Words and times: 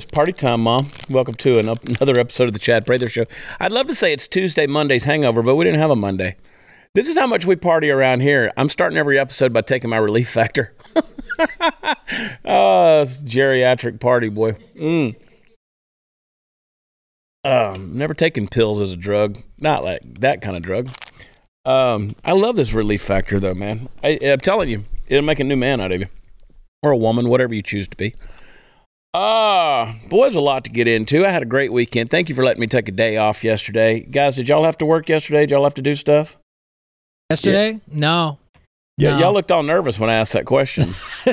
It's 0.00 0.10
party 0.10 0.32
time, 0.32 0.62
Mom. 0.62 0.88
Welcome 1.10 1.34
to 1.34 1.58
an, 1.58 1.68
another 1.68 2.18
episode 2.18 2.44
of 2.44 2.54
the 2.54 2.58
Chad 2.58 2.86
Prather 2.86 3.06
Show. 3.06 3.26
I'd 3.60 3.70
love 3.70 3.86
to 3.88 3.94
say 3.94 4.14
it's 4.14 4.26
Tuesday, 4.26 4.66
Monday's 4.66 5.04
hangover, 5.04 5.42
but 5.42 5.56
we 5.56 5.66
didn't 5.66 5.78
have 5.78 5.90
a 5.90 5.96
Monday. 5.96 6.36
This 6.94 7.06
is 7.06 7.18
how 7.18 7.26
much 7.26 7.44
we 7.44 7.54
party 7.54 7.90
around 7.90 8.20
here. 8.20 8.50
I'm 8.56 8.70
starting 8.70 8.96
every 8.96 9.18
episode 9.18 9.52
by 9.52 9.60
taking 9.60 9.90
my 9.90 9.98
relief 9.98 10.30
factor. 10.30 10.74
oh, 10.96 13.02
it's 13.02 13.22
geriatric 13.24 14.00
party, 14.00 14.30
boy. 14.30 14.52
Mm. 14.74 15.16
Um, 17.44 17.98
never 17.98 18.14
taken 18.14 18.48
pills 18.48 18.80
as 18.80 18.92
a 18.92 18.96
drug. 18.96 19.42
Not 19.58 19.84
like 19.84 20.00
that 20.20 20.40
kind 20.40 20.56
of 20.56 20.62
drug. 20.62 20.88
Um, 21.66 22.16
I 22.24 22.32
love 22.32 22.56
this 22.56 22.72
relief 22.72 23.02
factor, 23.02 23.38
though, 23.38 23.52
man. 23.52 23.90
I, 24.02 24.18
I'm 24.22 24.40
telling 24.40 24.70
you, 24.70 24.86
it'll 25.08 25.26
make 25.26 25.40
a 25.40 25.44
new 25.44 25.56
man 25.56 25.78
out 25.78 25.92
of 25.92 26.00
you, 26.00 26.06
or 26.82 26.90
a 26.90 26.96
woman, 26.96 27.28
whatever 27.28 27.52
you 27.52 27.62
choose 27.62 27.86
to 27.88 27.96
be. 27.98 28.14
Ah, 29.12 29.88
uh, 29.88 30.08
boy, 30.08 30.26
there's 30.26 30.36
a 30.36 30.40
lot 30.40 30.62
to 30.64 30.70
get 30.70 30.86
into. 30.86 31.26
I 31.26 31.30
had 31.30 31.42
a 31.42 31.46
great 31.46 31.72
weekend. 31.72 32.10
Thank 32.10 32.28
you 32.28 32.34
for 32.34 32.44
letting 32.44 32.60
me 32.60 32.68
take 32.68 32.88
a 32.88 32.92
day 32.92 33.16
off 33.16 33.42
yesterday, 33.42 34.00
guys. 34.00 34.36
Did 34.36 34.48
y'all 34.48 34.62
have 34.62 34.78
to 34.78 34.86
work 34.86 35.08
yesterday? 35.08 35.40
Did 35.40 35.50
y'all 35.50 35.64
have 35.64 35.74
to 35.74 35.82
do 35.82 35.96
stuff? 35.96 36.36
Yesterday? 37.28 37.72
Yeah. 37.72 37.78
No. 37.92 38.38
Yeah, 38.98 39.10
no. 39.12 39.18
y'all 39.18 39.32
looked 39.32 39.50
all 39.50 39.64
nervous 39.64 39.98
when 39.98 40.10
I 40.10 40.14
asked 40.14 40.34
that 40.34 40.44
question. 40.44 40.94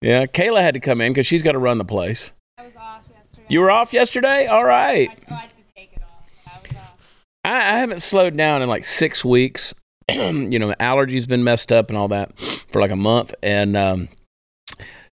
yeah, 0.00 0.26
Kayla 0.26 0.60
had 0.60 0.74
to 0.74 0.80
come 0.80 1.00
in 1.00 1.12
because 1.12 1.26
she's 1.26 1.42
got 1.42 1.52
to 1.52 1.58
run 1.58 1.78
the 1.78 1.84
place. 1.84 2.30
I 2.58 2.64
was 2.64 2.76
off 2.76 3.02
yesterday. 3.10 3.46
You 3.48 3.60
were 3.60 3.72
off 3.72 3.92
yesterday? 3.92 4.46
All 4.46 4.64
right. 4.64 5.08
I, 5.10 5.16
oh, 5.30 5.34
I 5.34 5.40
had 5.40 5.50
to 5.50 5.74
take 5.74 5.92
it 5.94 6.02
off. 6.02 6.22
I 6.46 6.58
was 6.60 6.76
off. 6.76 7.24
I, 7.42 7.56
I 7.56 7.78
haven't 7.78 8.02
slowed 8.02 8.36
down 8.36 8.62
in 8.62 8.68
like 8.68 8.84
six 8.84 9.24
weeks. 9.24 9.74
you 10.12 10.58
know, 10.60 10.72
allergies 10.78 11.26
been 11.26 11.42
messed 11.42 11.72
up 11.72 11.88
and 11.88 11.96
all 11.96 12.08
that 12.08 12.38
for 12.38 12.80
like 12.80 12.92
a 12.92 12.96
month, 12.96 13.34
and 13.42 13.76
um, 13.76 14.08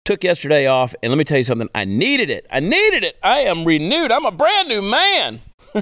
took 0.06 0.24
yesterday 0.24 0.68
off. 0.68 0.96
And 1.02 1.12
let 1.12 1.18
me 1.18 1.24
tell 1.24 1.38
you 1.38 1.44
something. 1.44 1.70
I 1.76 1.86
needed 1.86 2.30
it. 2.30 2.46
I 2.52 2.60
needed 2.60 3.04
it. 3.04 3.18
I 3.24 3.40
am 3.40 3.66
renewed. 3.66 4.12
I'm 4.12 4.26
a 4.26 4.32
brand 4.32 4.70
new 4.70 4.82
man. 4.82 5.42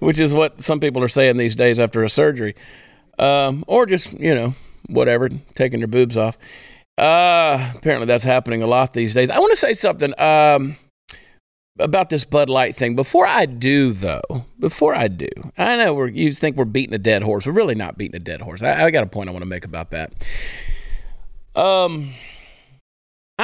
Which 0.00 0.18
is 0.18 0.34
what 0.34 0.60
some 0.60 0.80
people 0.80 1.02
are 1.02 1.08
saying 1.08 1.36
these 1.36 1.54
days 1.54 1.78
after 1.78 2.02
a 2.02 2.08
surgery 2.08 2.56
um, 3.20 3.64
or 3.68 3.86
just 3.86 4.12
you 4.18 4.34
know 4.34 4.54
whatever, 4.88 5.28
taking 5.54 5.80
their 5.80 5.86
boobs 5.86 6.16
off. 6.16 6.36
Uh, 6.98 7.72
apparently, 7.76 8.06
that's 8.06 8.24
happening 8.24 8.62
a 8.62 8.66
lot 8.66 8.92
these 8.92 9.14
days. 9.14 9.30
I 9.30 9.38
want 9.38 9.52
to 9.52 9.56
say 9.56 9.72
something 9.72 10.18
um, 10.20 10.76
about 11.78 12.10
this 12.10 12.24
Bud 12.24 12.50
Light 12.50 12.74
thing. 12.74 12.96
Before 12.96 13.26
I 13.26 13.46
do, 13.46 13.92
though, 13.92 14.46
before 14.58 14.94
I 14.94 15.08
do, 15.08 15.28
I 15.56 15.76
know 15.76 15.94
we're, 15.94 16.08
you 16.08 16.32
think 16.32 16.56
we're 16.56 16.64
beating 16.64 16.94
a 16.94 16.98
dead 16.98 17.22
horse. 17.22 17.46
We're 17.46 17.52
really 17.52 17.74
not 17.74 17.96
beating 17.96 18.16
a 18.16 18.24
dead 18.24 18.42
horse. 18.42 18.62
I, 18.62 18.86
I 18.86 18.90
got 18.90 19.04
a 19.04 19.06
point 19.06 19.28
I 19.28 19.32
want 19.32 19.42
to 19.42 19.48
make 19.48 19.64
about 19.64 19.90
that. 19.92 20.12
Um, 21.54 22.10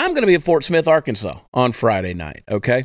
I'm 0.07 0.13
going 0.13 0.23
to 0.23 0.29
be 0.29 0.37
at 0.37 0.45
Fort 0.45 0.63
Smith, 0.63 0.87
Arkansas 0.87 1.41
on 1.53 1.73
Friday 1.73 2.15
night. 2.15 2.45
Okay, 2.49 2.85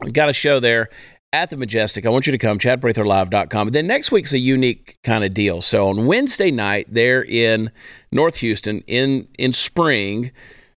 we 0.00 0.10
got 0.10 0.30
a 0.30 0.32
show 0.32 0.60
there 0.60 0.88
at 1.30 1.50
the 1.50 1.58
Majestic. 1.58 2.06
I 2.06 2.08
want 2.08 2.26
you 2.26 2.30
to 2.30 2.38
come, 2.38 2.58
chadpratherlive.com. 2.58 3.68
Then 3.68 3.86
next 3.86 4.10
week's 4.10 4.32
a 4.32 4.38
unique 4.38 4.96
kind 5.04 5.24
of 5.24 5.34
deal. 5.34 5.60
So 5.60 5.90
on 5.90 6.06
Wednesday 6.06 6.50
night, 6.50 6.86
they're 6.88 7.22
in 7.22 7.70
North 8.10 8.38
Houston 8.38 8.80
in, 8.86 9.28
in 9.38 9.52
spring, 9.52 10.32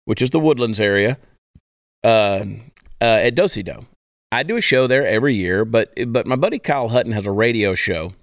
which 0.06 0.24
is 0.24 0.32
the 0.32 0.40
Woodlands 0.40 0.80
area, 0.80 1.20
uh, 2.04 2.46
uh, 3.00 3.04
at 3.04 3.36
Dosey 3.36 3.64
Doe. 3.64 3.86
I 4.32 4.42
do 4.42 4.58
a 4.58 4.62
show 4.62 4.88
there 4.88 5.06
every 5.06 5.36
year, 5.36 5.66
but 5.66 5.94
but 6.08 6.26
my 6.26 6.36
buddy 6.36 6.58
Kyle 6.58 6.90
Hutton 6.90 7.12
has 7.12 7.28
a 7.28 7.32
radio 7.32 7.76
show 7.76 8.16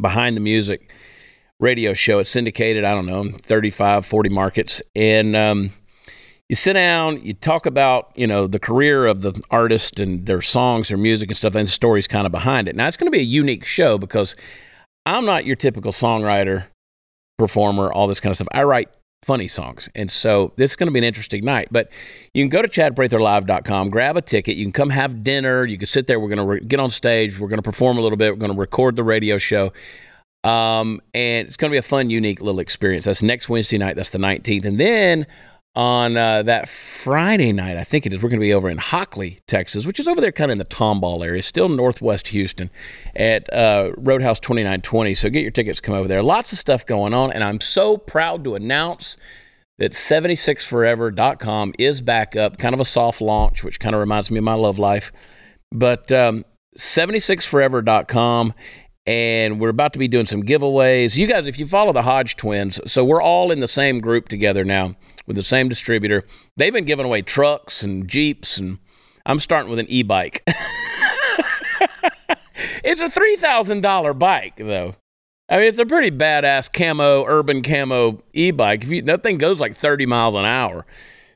behind 0.00 0.36
the 0.36 0.40
music 0.40 0.92
radio 1.60 1.94
show. 1.94 2.18
It's 2.18 2.28
syndicated, 2.28 2.82
I 2.82 2.92
don't 2.92 3.06
know, 3.06 3.30
35, 3.30 4.04
40 4.04 4.30
markets. 4.30 4.82
And 4.96 5.36
um, 5.36 5.70
you 6.48 6.54
sit 6.54 6.74
down, 6.74 7.22
you 7.24 7.34
talk 7.34 7.66
about, 7.66 8.12
you 8.14 8.26
know, 8.26 8.46
the 8.46 8.60
career 8.60 9.06
of 9.06 9.22
the 9.22 9.40
artist 9.50 9.98
and 9.98 10.26
their 10.26 10.40
songs, 10.40 10.88
their 10.88 10.98
music 10.98 11.28
and 11.28 11.36
stuff, 11.36 11.54
and 11.54 11.66
the 11.66 11.70
stories 11.70 12.06
kind 12.06 12.24
of 12.24 12.32
behind 12.32 12.68
it. 12.68 12.76
Now, 12.76 12.86
it's 12.86 12.96
going 12.96 13.06
to 13.06 13.16
be 13.16 13.20
a 13.20 13.24
unique 13.24 13.64
show 13.64 13.98
because 13.98 14.36
I'm 15.04 15.24
not 15.24 15.44
your 15.44 15.56
typical 15.56 15.90
songwriter, 15.90 16.66
performer, 17.38 17.92
all 17.92 18.06
this 18.06 18.20
kind 18.20 18.30
of 18.30 18.36
stuff. 18.36 18.48
I 18.52 18.62
write 18.62 18.90
funny 19.24 19.48
songs. 19.48 19.88
And 19.96 20.08
so 20.08 20.52
this 20.56 20.72
is 20.72 20.76
going 20.76 20.86
to 20.86 20.92
be 20.92 21.00
an 21.00 21.04
interesting 21.04 21.44
night. 21.44 21.68
But 21.72 21.90
you 22.32 22.44
can 22.44 22.48
go 22.48 22.62
to 22.62 22.68
chadpratherlive.com, 22.68 23.90
grab 23.90 24.16
a 24.16 24.22
ticket. 24.22 24.56
You 24.56 24.66
can 24.66 24.72
come 24.72 24.90
have 24.90 25.24
dinner. 25.24 25.64
You 25.64 25.78
can 25.78 25.86
sit 25.86 26.06
there. 26.06 26.20
We're 26.20 26.28
going 26.28 26.38
to 26.38 26.44
re- 26.44 26.60
get 26.60 26.78
on 26.78 26.90
stage. 26.90 27.38
We're 27.38 27.48
going 27.48 27.58
to 27.58 27.62
perform 27.62 27.98
a 27.98 28.00
little 28.00 28.18
bit. 28.18 28.32
We're 28.32 28.38
going 28.38 28.52
to 28.52 28.58
record 28.58 28.94
the 28.94 29.02
radio 29.02 29.36
show. 29.36 29.72
Um, 30.44 31.00
and 31.12 31.48
it's 31.48 31.56
going 31.56 31.70
to 31.70 31.74
be 31.74 31.78
a 31.78 31.82
fun, 31.82 32.08
unique 32.08 32.40
little 32.40 32.60
experience. 32.60 33.06
That's 33.06 33.20
next 33.20 33.48
Wednesday 33.48 33.78
night. 33.78 33.96
That's 33.96 34.10
the 34.10 34.18
19th. 34.18 34.64
And 34.64 34.78
then 34.78 35.26
on 35.76 36.16
uh, 36.16 36.42
that 36.42 36.68
Friday 36.68 37.52
night, 37.52 37.76
I 37.76 37.84
think 37.84 38.06
it 38.06 38.12
is, 38.14 38.22
we're 38.22 38.30
going 38.30 38.40
to 38.40 38.44
be 38.44 38.54
over 38.54 38.70
in 38.70 38.78
Hockley, 38.78 39.40
Texas, 39.46 39.84
which 39.84 40.00
is 40.00 40.08
over 40.08 40.22
there 40.22 40.32
kind 40.32 40.50
of 40.50 40.52
in 40.52 40.58
the 40.58 40.64
Tomball 40.64 41.24
area, 41.24 41.42
still 41.42 41.68
northwest 41.68 42.28
Houston, 42.28 42.70
at 43.14 43.52
uh, 43.52 43.92
Roadhouse 43.98 44.40
2920. 44.40 45.14
So 45.14 45.28
get 45.28 45.42
your 45.42 45.50
tickets, 45.50 45.78
come 45.80 45.94
over 45.94 46.08
there. 46.08 46.22
Lots 46.22 46.50
of 46.52 46.58
stuff 46.58 46.86
going 46.86 47.12
on, 47.12 47.30
and 47.30 47.44
I'm 47.44 47.60
so 47.60 47.98
proud 47.98 48.42
to 48.44 48.54
announce 48.54 49.18
that 49.78 49.92
76forever.com 49.92 51.74
is 51.78 52.00
back 52.00 52.34
up, 52.34 52.56
kind 52.56 52.74
of 52.74 52.80
a 52.80 52.84
soft 52.84 53.20
launch, 53.20 53.62
which 53.62 53.78
kind 53.78 53.94
of 53.94 54.00
reminds 54.00 54.30
me 54.30 54.38
of 54.38 54.44
my 54.44 54.54
love 54.54 54.78
life. 54.78 55.12
But 55.70 56.10
um, 56.10 56.46
76forever.com 56.78 58.54
and 59.06 59.60
we're 59.60 59.68
about 59.68 59.92
to 59.92 59.98
be 59.98 60.08
doing 60.08 60.26
some 60.26 60.42
giveaways. 60.42 61.16
You 61.16 61.26
guys, 61.26 61.46
if 61.46 61.58
you 61.58 61.66
follow 61.66 61.92
the 61.92 62.02
Hodge 62.02 62.36
twins, 62.36 62.80
so 62.86 63.04
we're 63.04 63.22
all 63.22 63.50
in 63.50 63.60
the 63.60 63.68
same 63.68 64.00
group 64.00 64.28
together 64.28 64.64
now 64.64 64.96
with 65.26 65.36
the 65.36 65.42
same 65.42 65.68
distributor. 65.68 66.24
They've 66.56 66.72
been 66.72 66.84
giving 66.84 67.06
away 67.06 67.22
trucks 67.22 67.82
and 67.82 68.08
Jeeps, 68.08 68.58
and 68.58 68.78
I'm 69.24 69.38
starting 69.38 69.70
with 69.70 69.78
an 69.78 69.86
e 69.88 70.02
bike. 70.02 70.42
it's 72.84 73.00
a 73.00 73.08
$3,000 73.08 74.18
bike, 74.18 74.56
though. 74.56 74.94
I 75.48 75.58
mean, 75.58 75.68
it's 75.68 75.78
a 75.78 75.86
pretty 75.86 76.10
badass 76.10 76.72
camo, 76.72 77.24
urban 77.26 77.62
camo 77.62 78.22
e 78.32 78.50
bike. 78.50 78.88
That 79.04 79.22
thing 79.22 79.38
goes 79.38 79.60
like 79.60 79.76
30 79.76 80.06
miles 80.06 80.34
an 80.34 80.44
hour. 80.44 80.84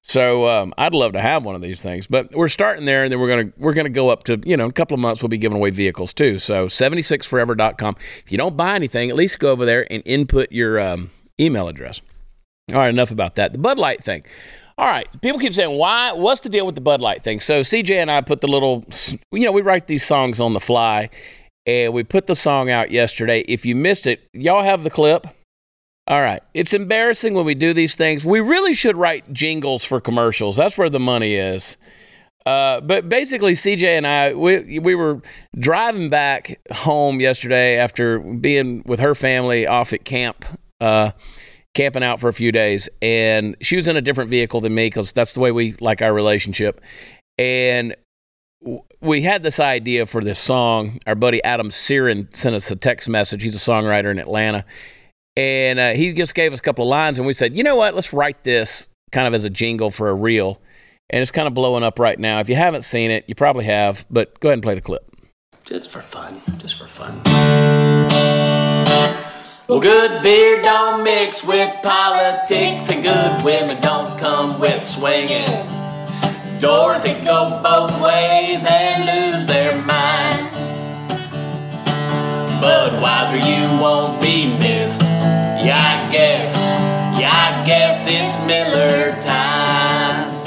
So 0.03 0.49
um, 0.49 0.75
I'd 0.79 0.95
love 0.95 1.13
to 1.13 1.21
have 1.21 1.45
one 1.45 1.55
of 1.55 1.61
these 1.61 1.83
things, 1.83 2.07
but 2.07 2.35
we're 2.35 2.49
starting 2.49 2.85
there, 2.85 3.05
and 3.05 3.13
then 3.13 3.21
we're 3.21 3.29
gonna 3.29 3.53
we're 3.59 3.75
gonna 3.75 3.91
go 3.91 4.09
up 4.09 4.25
to 4.25 4.41
you 4.45 4.57
know 4.57 4.67
a 4.67 4.73
couple 4.73 4.95
of 4.95 5.01
months. 5.01 5.23
We'll 5.23 5.29
be 5.29 5.39
giving 5.39 5.59
away 5.59 5.71
vehicles 5.71 6.13
too. 6.13 6.39
So 6.39 6.67
76forever.com. 6.67 7.97
If 8.25 8.33
you 8.33 8.39
don't 8.39 8.57
buy 8.57 8.75
anything, 8.75 9.11
at 9.11 9.17
least 9.17 9.39
go 9.39 9.51
over 9.51 9.65
there 9.65 9.87
and 9.93 10.03
input 10.07 10.51
your 10.51 10.81
um, 10.81 11.11
email 11.39 11.69
address. 11.69 12.01
All 12.73 12.79
right, 12.79 12.89
enough 12.89 13.11
about 13.11 13.35
that. 13.37 13.53
The 13.53 13.59
Bud 13.59 13.79
Light 13.79 14.03
thing. 14.03 14.25
All 14.79 14.87
right, 14.87 15.07
people 15.21 15.39
keep 15.39 15.53
saying, 15.53 15.77
why? 15.77 16.13
What's 16.13 16.41
the 16.41 16.49
deal 16.49 16.65
with 16.65 16.75
the 16.75 16.81
Bud 16.81 17.01
Light 17.01 17.23
thing? 17.23 17.41
So 17.41 17.61
CJ 17.61 17.97
and 17.97 18.11
I 18.11 18.21
put 18.23 18.41
the 18.41 18.49
little, 18.49 18.85
you 19.33 19.45
know, 19.45 19.53
we 19.53 19.61
write 19.61 19.89
these 19.89 20.05
songs 20.05 20.41
on 20.41 20.55
the 20.55 20.61
fly, 20.61 21.11
and 21.67 21.93
we 21.93 22.03
put 22.05 22.27
the 22.27 22.35
song 22.35 22.71
out 22.71 22.91
yesterday. 22.91 23.41
If 23.41 23.67
you 23.67 23.75
missed 23.77 24.07
it, 24.07 24.27
y'all 24.33 24.63
have 24.63 24.83
the 24.83 24.91
clip. 24.91 25.27
All 26.11 26.21
right, 26.21 26.43
it's 26.55 26.75
embarrassing 26.75 27.35
when 27.35 27.45
we 27.45 27.55
do 27.55 27.73
these 27.73 27.95
things. 27.95 28.25
We 28.25 28.41
really 28.41 28.75
should 28.75 28.97
write 28.97 29.33
jingles 29.33 29.85
for 29.85 30.01
commercials. 30.01 30.57
That's 30.57 30.77
where 30.77 30.91
the 30.91 30.99
money 30.99 31.37
is. 31.37 31.77
Uh, 32.45 32.81
but 32.81 33.09
basically, 33.09 33.53
CJ 33.53 33.85
and 33.97 34.05
I, 34.05 34.35
we, 34.35 34.81
we 34.81 34.97
were 34.97 35.23
driving 35.57 36.11
back 36.11 36.59
home 36.73 37.21
yesterday 37.21 37.77
after 37.77 38.19
being 38.19 38.83
with 38.85 38.99
her 38.99 39.15
family 39.15 39.69
off 39.69 39.93
at 39.93 40.05
camp. 40.05 40.45
Uh, 40.81 41.13
camping 41.75 42.03
out 42.03 42.19
for 42.19 42.29
a 42.29 42.33
few 42.33 42.51
days, 42.51 42.89
and 43.01 43.55
she 43.61 43.77
was 43.77 43.87
in 43.87 43.97
a 43.97 44.03
different 44.03 44.31
vehicle 44.31 44.61
than 44.61 44.75
me 44.75 44.87
because 44.87 45.13
that's 45.13 45.35
the 45.35 45.41
way 45.41 45.53
we 45.53 45.77
like 45.81 46.03
our 46.03 46.13
relationship. 46.13 46.81
And 47.39 47.95
we 49.01 49.23
had 49.23 49.45
this 49.45 49.61
idea 49.61 50.07
for 50.07 50.25
this 50.25 50.41
song. 50.41 50.99
Our 51.07 51.15
buddy 51.15 51.41
Adam 51.45 51.71
Siren 51.71 52.29
sent 52.33 52.57
us 52.57 52.69
a 52.73 52.77
text 52.77 53.09
message. 53.09 53.45
He's 53.45 53.55
a 53.55 53.59
songwriter 53.59 54.11
in 54.11 54.19
Atlanta. 54.19 54.65
And 55.37 55.79
uh, 55.79 55.93
he 55.93 56.13
just 56.13 56.35
gave 56.35 56.53
us 56.53 56.59
a 56.59 56.63
couple 56.63 56.85
of 56.85 56.89
lines, 56.89 57.19
and 57.19 57.27
we 57.27 57.33
said, 57.33 57.57
you 57.57 57.63
know 57.63 57.77
what? 57.77 57.95
Let's 57.95 58.13
write 58.13 58.45
this 58.45 58.89
kind 59.13 59.27
of 59.27 59.35
as 59.35 59.45
a 59.45 59.51
jingle 59.51 59.91
for 59.91 60.09
a 60.09 60.15
reel. 60.15 60.61
And 61.09 61.23
it's 61.23 61.31
kind 61.31 61.49
of 61.49 61.55
blowing 61.55 61.83
up 61.83 61.99
right 61.99 62.19
now. 62.19 62.41
If 62.41 62.49
you 62.49 62.55
haven't 62.57 62.83
seen 62.83 63.11
it, 63.11 63.25
you 63.27 63.35
probably 63.35 63.65
have, 63.65 64.05
but 64.11 64.39
go 64.41 64.49
ahead 64.49 64.55
and 64.55 64.63
play 64.63 64.75
the 64.75 64.81
clip. 64.81 65.05
Just 65.65 65.91
for 65.91 66.01
fun. 66.01 66.41
Just 66.59 66.79
for 66.79 66.87
fun. 66.87 67.21
Well, 69.67 69.81
good 69.81 70.23
beer 70.23 70.63
don't 70.63 71.05
mix 71.05 71.45
with 71.45 71.71
politics, 71.83 72.91
and 72.91 73.03
good 73.05 73.43
women 73.45 73.81
don't 73.81 74.19
come 74.19 74.61
with 74.61 74.83
swinging. 74.83 75.47
Doors 76.59 77.05
that 77.05 77.25
go 77.25 77.61
both 77.63 77.93
ways 78.03 78.65
and 78.69 79.07
lose 79.07 79.47
their 79.47 79.77
mind. 79.81 80.49
Budweiser, 82.61 83.41
you 83.47 83.81
won't 83.81 84.21
be 84.21 84.57
missed. 84.59 85.00
Yeah, 85.63 85.77
I 85.77 86.11
guess, 86.11 86.57
yeah, 87.21 87.31
I 87.31 87.63
guess 87.67 88.07
it's 88.09 88.43
Miller 88.47 89.13
time. 89.21 90.41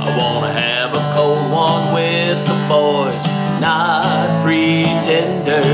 I 0.00 0.16
wanna 0.16 0.52
have 0.52 0.94
a 0.94 1.02
cold 1.12 1.50
one 1.50 1.92
with 1.92 2.38
the 2.46 2.54
boys, 2.68 3.26
not 3.60 4.04
pretenders. 4.44 5.66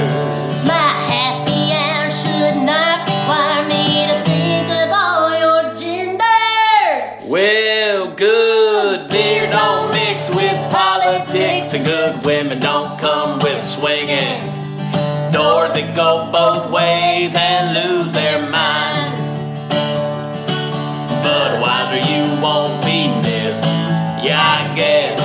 My 0.66 0.88
happy 1.12 1.72
hour 1.76 2.08
should 2.10 2.64
not 2.64 3.06
require 3.06 3.69
me 3.69 4.06
to 4.08 4.25
think 4.25 4.70
of 4.72 4.88
all 4.90 5.28
your 5.38 5.75
genders 5.75 7.06
Well, 7.26 8.14
good 8.14 9.11
beer 9.11 9.50
don't 9.50 9.90
mix 9.93 10.31
with 10.34 10.56
politics, 10.72 11.75
and 11.75 11.84
Good 11.84 12.25
women 12.25 12.58
don't 12.58 12.99
come 12.99 13.38
with 13.40 13.62
swinging. 13.62 14.47
Doors 15.38 15.75
that 15.75 15.94
go 15.94 16.29
both 16.32 16.69
ways 16.73 17.32
and 17.37 17.70
lose 17.73 18.12
their 18.12 18.43
mind. 18.50 18.99
Budweiser, 21.23 22.02
you 22.11 22.43
won't 22.43 22.82
be 22.82 23.06
missed. 23.23 23.64
Yeah, 24.19 24.43
I 24.43 24.75
guess. 24.75 25.20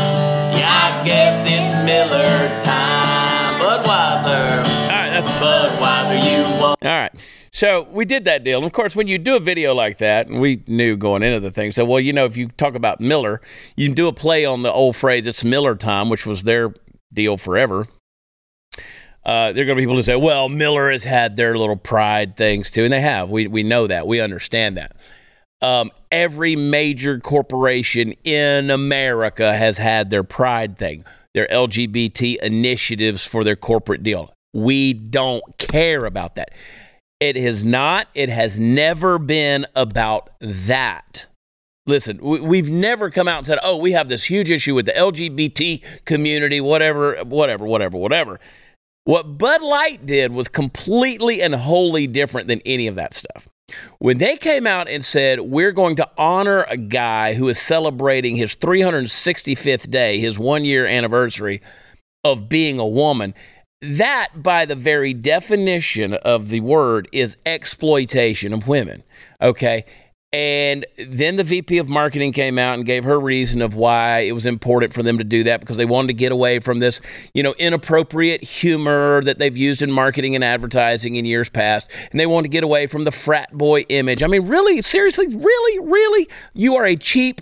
Yeah, 0.56 0.70
I 0.70 1.04
guess 1.04 1.44
it's 1.48 1.74
Miller 1.84 2.24
time. 2.64 3.60
Budweiser. 3.60 4.60
All 4.62 4.90
right, 4.92 5.10
that's 5.10 5.28
Budweiser, 5.42 6.22
you 6.22 6.62
won't. 6.62 6.78
All 6.84 6.92
right. 6.92 7.26
So 7.50 7.88
we 7.92 8.06
did 8.06 8.26
that 8.26 8.44
deal. 8.44 8.60
And 8.60 8.68
of 8.68 8.72
course, 8.72 8.96
when 8.96 9.08
you 9.08 9.18
do 9.18 9.36
a 9.36 9.40
video 9.40 9.74
like 9.74 9.98
that, 9.98 10.28
and 10.28 10.40
we 10.40 10.64
knew 10.68 10.96
going 10.96 11.24
into 11.24 11.40
the 11.40 11.50
thing, 11.50 11.72
so, 11.72 11.86
well, 11.86 12.00
you 12.00 12.14
know, 12.14 12.26
if 12.26 12.38
you 12.38 12.50
talk 12.50 12.76
about 12.76 13.02
Miller, 13.02 13.42
you 13.76 13.88
can 13.88 13.96
do 13.96 14.08
a 14.08 14.14
play 14.14 14.46
on 14.46 14.62
the 14.62 14.72
old 14.72 14.96
phrase, 14.96 15.26
it's 15.26 15.44
Miller 15.44 15.76
time, 15.76 16.08
which 16.10 16.28
was 16.28 16.44
their 16.44 16.76
deal 17.12 17.36
forever. 17.36 17.88
Uh, 19.26 19.54
there 19.54 19.64
are 19.64 19.66
going 19.66 19.78
to 19.78 19.82
be 19.82 19.84
people 19.84 19.96
who 19.96 20.02
say, 20.02 20.16
well, 20.16 20.50
Miller 20.50 20.92
has 20.92 21.04
had 21.04 21.38
their 21.38 21.58
little 21.58 21.78
pride 21.78 22.36
things 22.36 22.72
too. 22.72 22.84
And 22.84 22.92
they 22.92 23.02
have. 23.02 23.30
We, 23.30 23.48
we 23.48 23.64
know 23.64 23.88
that. 23.88 24.06
We 24.06 24.20
understand 24.20 24.78
that. 24.78 24.96
Um, 25.62 25.92
every 26.12 26.58
major 26.58 27.20
corporation 27.20 28.14
in 28.26 28.70
America 28.70 29.54
has 29.56 29.78
had 29.78 30.10
their 30.10 30.24
pride 30.24 30.78
thing, 30.78 31.06
their 31.34 31.48
LGBT 31.48 32.36
initiatives 32.42 33.26
for 33.26 33.46
their 33.46 33.56
corporate 33.56 34.04
deal. 34.04 34.34
We 34.54 34.94
don't 34.94 35.58
care 35.58 36.04
about 36.04 36.36
that. 36.36 36.50
It 37.22 37.38
is 37.38 37.64
not, 37.64 38.10
it 38.14 38.28
has 38.28 38.60
never 38.60 39.18
been 39.18 39.66
about 39.74 40.32
that. 40.42 41.28
Listen, 41.86 42.20
we've 42.22 42.70
never 42.70 43.10
come 43.10 43.30
out 43.30 43.38
and 43.38 43.46
said, 43.46 43.60
oh, 43.64 43.78
we 43.78 43.94
have 43.94 44.10
this 44.10 44.26
huge 44.26 44.50
issue 44.50 44.76
with 44.76 44.86
the 44.86 44.92
LGBT 44.92 46.06
community, 46.06 46.60
whatever, 46.60 47.24
whatever, 47.24 47.66
whatever, 47.66 47.98
whatever. 47.98 48.40
What 49.06 49.38
Bud 49.38 49.62
Light 49.62 50.06
did 50.06 50.32
was 50.32 50.48
completely 50.48 51.42
and 51.42 51.54
wholly 51.54 52.08
different 52.08 52.48
than 52.48 52.62
any 52.66 52.88
of 52.88 52.96
that 52.96 53.14
stuff. 53.14 53.48
When 54.00 54.18
they 54.18 54.38
came 54.38 54.68
out 54.68 54.88
and 54.88 55.04
said, 55.04 55.42
We're 55.42 55.72
going 55.72 55.96
to 55.98 56.10
honor 56.18 56.64
a 56.64 56.78
guy 56.78 57.34
who 57.34 57.50
is 57.50 57.60
celebrating 57.60 58.36
his 58.36 58.56
365th 58.56 59.90
day, 59.90 60.20
his 60.20 60.40
one 60.40 60.64
year 60.64 60.86
anniversary 60.86 61.62
of 62.24 62.48
being 62.48 62.80
a 62.80 62.88
woman, 62.88 63.34
that, 63.82 64.30
by 64.42 64.64
the 64.66 64.76
very 64.76 65.14
definition 65.14 66.14
of 66.14 66.48
the 66.50 66.62
word, 66.62 67.10
is 67.12 67.36
exploitation 67.46 68.54
of 68.54 68.68
women. 68.68 69.04
Okay. 69.42 69.84
And 70.34 70.88
then 70.98 71.36
the 71.36 71.44
VP 71.44 71.78
of 71.78 71.88
marketing 71.88 72.34
came 72.34 72.58
out 72.58 72.74
and 72.74 72.86
gave 72.88 73.04
her 73.04 73.20
reason 73.20 73.62
of 73.62 73.76
why 73.76 74.22
it 74.22 74.32
was 74.32 74.48
important 74.48 74.92
for 74.92 75.04
them 75.04 75.20
to 75.20 75.24
do 75.24 75.44
that 75.44 75.60
because 75.60 75.78
they 75.78 75.86
wanted 75.86 76.08
to 76.08 76.16
get 76.16 76.32
away 76.32 76.58
from 76.58 76.80
this, 76.80 77.02
you 77.36 77.44
know, 77.44 77.54
inappropriate 77.60 78.44
humor 78.44 79.22
that 79.26 79.38
they've 79.38 79.56
used 79.56 79.84
in 79.84 79.92
marketing 79.92 80.34
and 80.34 80.44
advertising 80.44 81.18
in 81.18 81.26
years 81.26 81.50
past. 81.50 81.92
And 82.10 82.20
they 82.20 82.26
wanted 82.26 82.48
to 82.48 82.50
get 82.50 82.64
away 82.64 82.88
from 82.88 83.04
the 83.04 83.12
frat 83.12 83.56
boy 83.56 83.82
image. 83.90 84.24
I 84.24 84.28
mean, 84.28 84.48
really, 84.48 84.82
seriously, 84.82 85.28
really, 85.28 85.80
really, 85.88 86.28
you 86.56 86.78
are 86.78 86.86
a 86.86 86.96
cheap, 86.96 87.42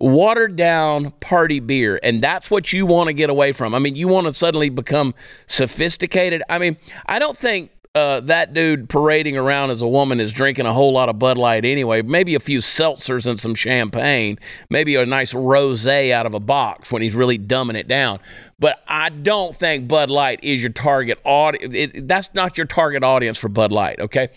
watered 0.00 0.56
down 0.56 1.12
party 1.20 1.60
beer. 1.60 2.00
And 2.02 2.20
that's 2.20 2.50
what 2.50 2.72
you 2.72 2.84
want 2.84 3.06
to 3.06 3.12
get 3.12 3.30
away 3.30 3.52
from. 3.52 3.76
I 3.76 3.78
mean, 3.78 3.94
you 3.94 4.08
want 4.08 4.26
to 4.26 4.32
suddenly 4.32 4.70
become 4.70 5.14
sophisticated. 5.46 6.42
I 6.48 6.58
mean, 6.58 6.78
I 7.06 7.20
don't 7.20 7.38
think 7.38 7.70
uh, 7.94 8.18
that 8.18 8.52
dude 8.52 8.88
parading 8.88 9.36
around 9.36 9.70
as 9.70 9.80
a 9.80 9.86
woman 9.86 10.18
is 10.18 10.32
drinking 10.32 10.66
a 10.66 10.72
whole 10.72 10.92
lot 10.92 11.08
of 11.08 11.16
Bud 11.18 11.38
Light 11.38 11.64
anyway. 11.64 12.02
Maybe 12.02 12.34
a 12.34 12.40
few 12.40 12.58
seltzers 12.58 13.24
and 13.24 13.38
some 13.38 13.54
champagne. 13.54 14.36
Maybe 14.68 14.96
a 14.96 15.06
nice 15.06 15.32
rosé 15.32 16.10
out 16.10 16.26
of 16.26 16.34
a 16.34 16.40
box 16.40 16.90
when 16.90 17.02
he's 17.02 17.14
really 17.14 17.38
dumbing 17.38 17.76
it 17.76 17.86
down. 17.86 18.18
But 18.58 18.82
I 18.88 19.10
don't 19.10 19.54
think 19.54 19.86
Bud 19.86 20.10
Light 20.10 20.40
is 20.42 20.60
your 20.60 20.72
target 20.72 21.20
audience. 21.24 21.92
That's 21.94 22.34
not 22.34 22.58
your 22.58 22.66
target 22.66 23.04
audience 23.04 23.38
for 23.38 23.48
Bud 23.48 23.70
Light. 23.70 24.00
Okay. 24.00 24.28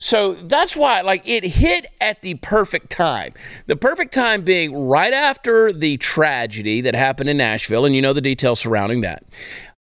So 0.00 0.34
that's 0.34 0.76
why, 0.76 1.00
like, 1.00 1.26
it 1.26 1.44
hit 1.44 1.86
at 2.00 2.20
the 2.20 2.34
perfect 2.34 2.90
time. 2.90 3.32
The 3.66 3.76
perfect 3.76 4.12
time 4.12 4.42
being 4.42 4.88
right 4.88 5.12
after 5.12 5.72
the 5.72 5.96
tragedy 5.98 6.80
that 6.82 6.94
happened 6.94 7.30
in 7.30 7.36
Nashville, 7.36 7.86
and 7.86 7.94
you 7.94 8.02
know 8.02 8.12
the 8.12 8.20
details 8.20 8.60
surrounding 8.60 9.00
that. 9.02 9.22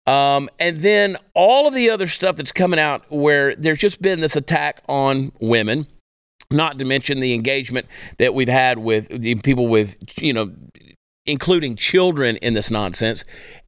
Um, 0.07 0.50
and 0.60 0.80
then 0.80 1.18
all 1.34 1.68
of 1.68 1.74
the 1.74 1.90
other 1.90 2.07
stuff 2.07 2.36
that's 2.36 2.52
coming 2.52 2.80
out 2.80 3.10
where 3.10 3.56
there's 3.56 3.80
just 3.80 4.02
been 4.02 4.19
this 4.19 4.36
attack 4.36 4.81
on 4.88 5.31
women, 5.40 5.88
not 6.52 6.78
to 6.80 6.86
mention 6.86 7.19
the 7.19 7.34
engagement 7.34 7.88
that 8.19 8.34
we've 8.34 8.48
had 8.50 8.78
with 8.78 9.07
the 9.10 9.36
people 9.36 9.68
with, 9.68 9.98
you 10.22 10.31
know, 10.31 10.52
including 11.25 11.75
children 11.75 12.38
in 12.38 12.54
this 12.54 12.69
nonsense. 12.69 13.24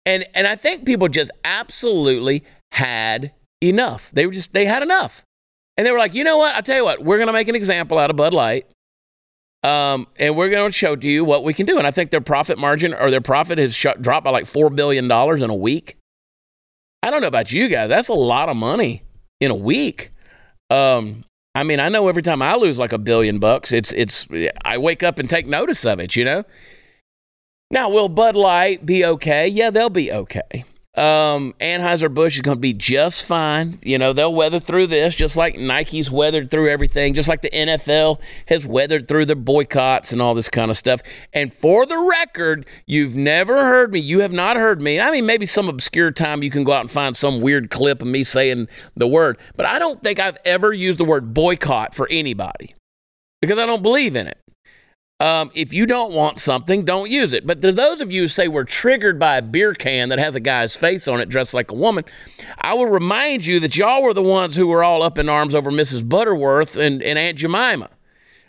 And 0.05 0.25
and 0.35 0.45
I 0.45 0.55
think 0.55 0.85
people 0.85 1.07
just 1.07 1.31
absolutely 1.43 2.43
had 2.71 3.33
enough. 3.61 4.11
They 4.13 4.27
were 4.27 4.33
just 4.33 4.53
they 4.53 4.65
had 4.65 4.83
enough. 4.83 5.23
And 5.75 5.85
they 5.85 5.91
were 5.91 5.99
like, 5.99 6.13
you 6.13 6.23
know 6.23 6.37
what? 6.37 6.53
I'll 6.55 6.63
tell 6.63 6.77
you 6.77 6.83
what, 6.83 7.03
we're 7.03 7.17
gonna 7.17 7.33
make 7.33 7.47
an 7.47 7.55
example 7.55 7.97
out 7.97 8.11
of 8.11 8.15
Bud 8.15 8.33
Light. 8.33 8.67
Um, 9.63 10.07
and 10.17 10.37
we're 10.37 10.49
going 10.49 10.69
to 10.69 10.71
show 10.71 10.95
to 10.95 11.07
you 11.07 11.25
what 11.25 11.43
we 11.43 11.53
can 11.53 11.65
do. 11.65 11.77
And 11.77 11.87
I 11.87 11.91
think 11.91 12.11
their 12.11 12.21
profit 12.21 12.57
margin 12.57 12.93
or 12.93 13.09
their 13.11 13.21
profit 13.21 13.57
has 13.57 13.75
shot, 13.75 14.01
dropped 14.01 14.23
by 14.23 14.29
like 14.31 14.45
$4 14.45 14.73
billion 14.73 15.05
in 15.05 15.49
a 15.49 15.55
week. 15.55 15.96
I 17.03 17.09
don't 17.09 17.21
know 17.21 17.27
about 17.27 17.51
you 17.51 17.67
guys. 17.67 17.89
That's 17.89 18.09
a 18.09 18.13
lot 18.13 18.49
of 18.49 18.57
money 18.57 19.03
in 19.39 19.51
a 19.51 19.55
week. 19.55 20.11
Um, 20.69 21.23
I 21.55 21.63
mean, 21.63 21.79
I 21.79 21.89
know 21.89 22.07
every 22.07 22.21
time 22.21 22.41
I 22.41 22.55
lose 22.55 22.77
like 22.77 22.93
a 22.93 22.97
billion 22.97 23.39
bucks, 23.39 23.71
it's 23.71 23.91
it's 23.93 24.27
I 24.63 24.77
wake 24.77 25.03
up 25.03 25.19
and 25.19 25.29
take 25.29 25.47
notice 25.47 25.85
of 25.85 25.99
it, 25.99 26.15
you 26.15 26.25
know? 26.25 26.43
Now, 27.71 27.89
will 27.89 28.09
Bud 28.09 28.35
Light 28.35 28.85
be 28.85 29.03
okay? 29.03 29.47
Yeah, 29.47 29.69
they'll 29.69 29.89
be 29.89 30.11
okay. 30.11 30.65
Um, 30.97 31.53
Anheuser-Busch 31.59 32.35
is 32.35 32.41
going 32.41 32.57
to 32.57 32.59
be 32.61 32.73
just 32.73 33.23
fine. 33.23 33.77
You 33.83 33.99
know, 33.99 34.13
they'll 34.13 34.33
weather 34.33 34.59
through 34.59 34.87
this 34.87 35.15
just 35.15 35.37
like 35.37 35.55
Nike's 35.55 36.09
weathered 36.09 36.49
through 36.49 36.69
everything, 36.69 37.13
just 37.13 37.29
like 37.29 37.41
the 37.41 37.51
NFL 37.51 38.19
has 38.47 38.65
weathered 38.65 39.07
through 39.07 39.27
their 39.27 39.35
boycotts 39.35 40.11
and 40.11 40.23
all 40.23 40.33
this 40.33 40.49
kind 40.49 40.71
of 40.71 40.77
stuff. 40.77 41.01
And 41.33 41.53
for 41.53 41.85
the 41.85 41.99
record, 41.99 42.65
you've 42.87 43.15
never 43.15 43.63
heard 43.63 43.93
me. 43.93 43.99
You 43.99 44.21
have 44.21 44.33
not 44.33 44.57
heard 44.57 44.81
me. 44.81 44.99
I 44.99 45.11
mean, 45.11 45.27
maybe 45.27 45.45
some 45.45 45.69
obscure 45.69 46.09
time 46.09 46.41
you 46.41 46.49
can 46.49 46.63
go 46.63 46.71
out 46.71 46.81
and 46.81 46.91
find 46.91 47.15
some 47.15 47.41
weird 47.41 47.69
clip 47.69 48.01
of 48.01 48.07
me 48.07 48.23
saying 48.23 48.67
the 48.95 49.07
word, 49.07 49.37
but 49.55 49.67
I 49.67 49.77
don't 49.77 50.01
think 50.01 50.19
I've 50.19 50.37
ever 50.45 50.73
used 50.73 50.99
the 50.99 51.05
word 51.05 51.31
boycott 51.31 51.93
for 51.93 52.07
anybody 52.09 52.73
because 53.39 53.59
I 53.59 53.67
don't 53.67 53.83
believe 53.83 54.15
in 54.15 54.25
it. 54.25 54.39
Um, 55.19 55.49
if 55.55 55.73
you 55.73 55.87
don't 55.87 56.13
want 56.13 56.37
something, 56.37 56.85
don't 56.85 57.09
use 57.09 57.33
it. 57.33 57.47
But 57.47 57.61
to 57.61 57.71
those 57.71 58.01
of 58.01 58.11
you 58.11 58.21
who 58.21 58.27
say 58.27 58.47
we're 58.47 58.63
triggered 58.63 59.17
by 59.17 59.37
a 59.37 59.41
beer 59.41 59.73
can 59.73 60.09
that 60.09 60.19
has 60.19 60.35
a 60.35 60.39
guy's 60.39 60.75
face 60.75 61.07
on 61.07 61.19
it 61.19 61.27
dressed 61.27 61.55
like 61.55 61.71
a 61.71 61.75
woman, 61.75 62.05
I 62.61 62.75
will 62.75 62.85
remind 62.85 63.45
you 63.45 63.59
that 63.61 63.75
y'all 63.75 64.03
were 64.03 64.13
the 64.13 64.21
ones 64.21 64.55
who 64.55 64.67
were 64.67 64.83
all 64.83 65.01
up 65.01 65.17
in 65.17 65.27
arms 65.27 65.55
over 65.55 65.71
Mrs. 65.71 66.07
Butterworth 66.07 66.77
and, 66.77 67.01
and 67.01 67.17
Aunt 67.17 67.39
Jemima. 67.39 67.89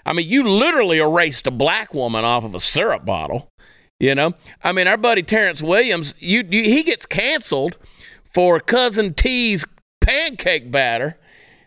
I 0.04 0.12
mean, 0.12 0.28
you 0.28 0.42
literally 0.42 0.98
erased 0.98 1.46
a 1.46 1.50
black 1.50 1.94
woman 1.94 2.24
off 2.24 2.44
of 2.44 2.54
a 2.54 2.60
syrup 2.60 3.04
bottle. 3.04 3.50
You 3.98 4.14
know, 4.14 4.34
I 4.62 4.72
mean, 4.72 4.86
our 4.86 4.96
buddy 4.96 5.22
Terrence 5.22 5.60
Williams, 5.60 6.14
you, 6.20 6.44
you 6.48 6.62
he 6.64 6.84
gets 6.84 7.04
canceled 7.04 7.76
for 8.22 8.60
cousin 8.60 9.14
T's 9.14 9.64
pancake 10.00 10.70
batter 10.70 11.18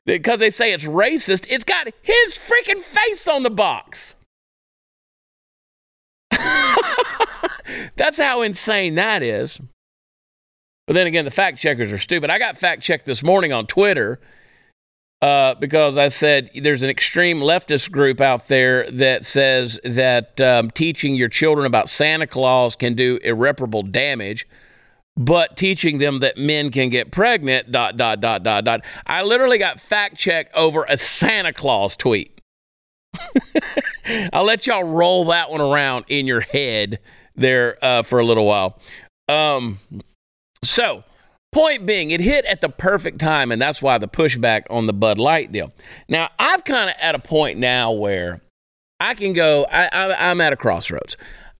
because 0.05 0.39
they 0.39 0.49
say 0.49 0.71
it's 0.71 0.85
racist. 0.85 1.45
It's 1.49 1.65
got 1.65 1.89
his 2.01 2.35
freaking 2.35 2.79
face 2.79 3.27
on 3.27 3.43
the 3.43 3.49
box. 3.49 4.15
That's 7.95 8.17
how 8.17 8.41
insane 8.41 8.95
that 8.95 9.23
is. 9.23 9.59
But 10.87 10.93
then 10.93 11.07
again, 11.07 11.25
the 11.25 11.31
fact 11.31 11.57
checkers 11.59 11.91
are 11.91 11.97
stupid. 11.97 12.29
I 12.29 12.39
got 12.39 12.57
fact 12.57 12.81
checked 12.81 13.05
this 13.05 13.23
morning 13.23 13.53
on 13.53 13.67
Twitter 13.67 14.19
uh, 15.21 15.53
because 15.55 15.97
I 15.97 16.07
said 16.07 16.49
there's 16.55 16.83
an 16.83 16.89
extreme 16.89 17.39
leftist 17.39 17.91
group 17.91 18.19
out 18.19 18.47
there 18.47 18.89
that 18.91 19.23
says 19.23 19.79
that 19.83 20.41
um, 20.41 20.71
teaching 20.71 21.15
your 21.15 21.29
children 21.29 21.65
about 21.65 21.87
Santa 21.87 22.27
Claus 22.27 22.75
can 22.75 22.95
do 22.95 23.19
irreparable 23.23 23.83
damage, 23.83 24.47
but 25.15 25.55
teaching 25.55 25.99
them 25.99 26.19
that 26.19 26.37
men 26.37 26.71
can 26.71 26.89
get 26.89 27.11
pregnant, 27.11 27.71
dot, 27.71 27.97
dot, 27.97 28.19
dot, 28.19 28.43
dot, 28.43 28.65
dot. 28.65 28.83
I 29.05 29.21
literally 29.21 29.59
got 29.59 29.79
fact 29.79 30.17
checked 30.17 30.55
over 30.55 30.85
a 30.89 30.97
Santa 30.97 31.53
Claus 31.53 31.95
tweet. 31.95 32.41
I'll 34.33 34.43
let 34.43 34.67
y'all 34.67 34.83
roll 34.83 35.25
that 35.25 35.49
one 35.49 35.61
around 35.61 36.05
in 36.07 36.27
your 36.27 36.41
head 36.41 36.99
there 37.35 37.77
uh, 37.83 38.03
for 38.03 38.19
a 38.19 38.25
little 38.25 38.45
while. 38.45 38.79
Um, 39.29 39.79
so, 40.63 41.03
point 41.51 41.85
being, 41.85 42.11
it 42.11 42.21
hit 42.21 42.45
at 42.45 42.61
the 42.61 42.69
perfect 42.69 43.19
time, 43.19 43.51
and 43.51 43.61
that's 43.61 43.81
why 43.81 43.97
the 43.97 44.07
pushback 44.07 44.63
on 44.69 44.85
the 44.85 44.93
Bud 44.93 45.17
Light 45.17 45.51
deal. 45.51 45.73
Now, 46.07 46.29
I've 46.37 46.63
kind 46.63 46.89
of 46.89 46.95
at 46.99 47.15
a 47.15 47.19
point 47.19 47.57
now 47.57 47.91
where 47.91 48.41
I 48.99 49.13
can 49.15 49.33
go, 49.33 49.65
I, 49.65 49.87
I, 49.87 50.29
I'm 50.29 50.41
at 50.41 50.53
a 50.53 50.55
crossroads. 50.55 51.17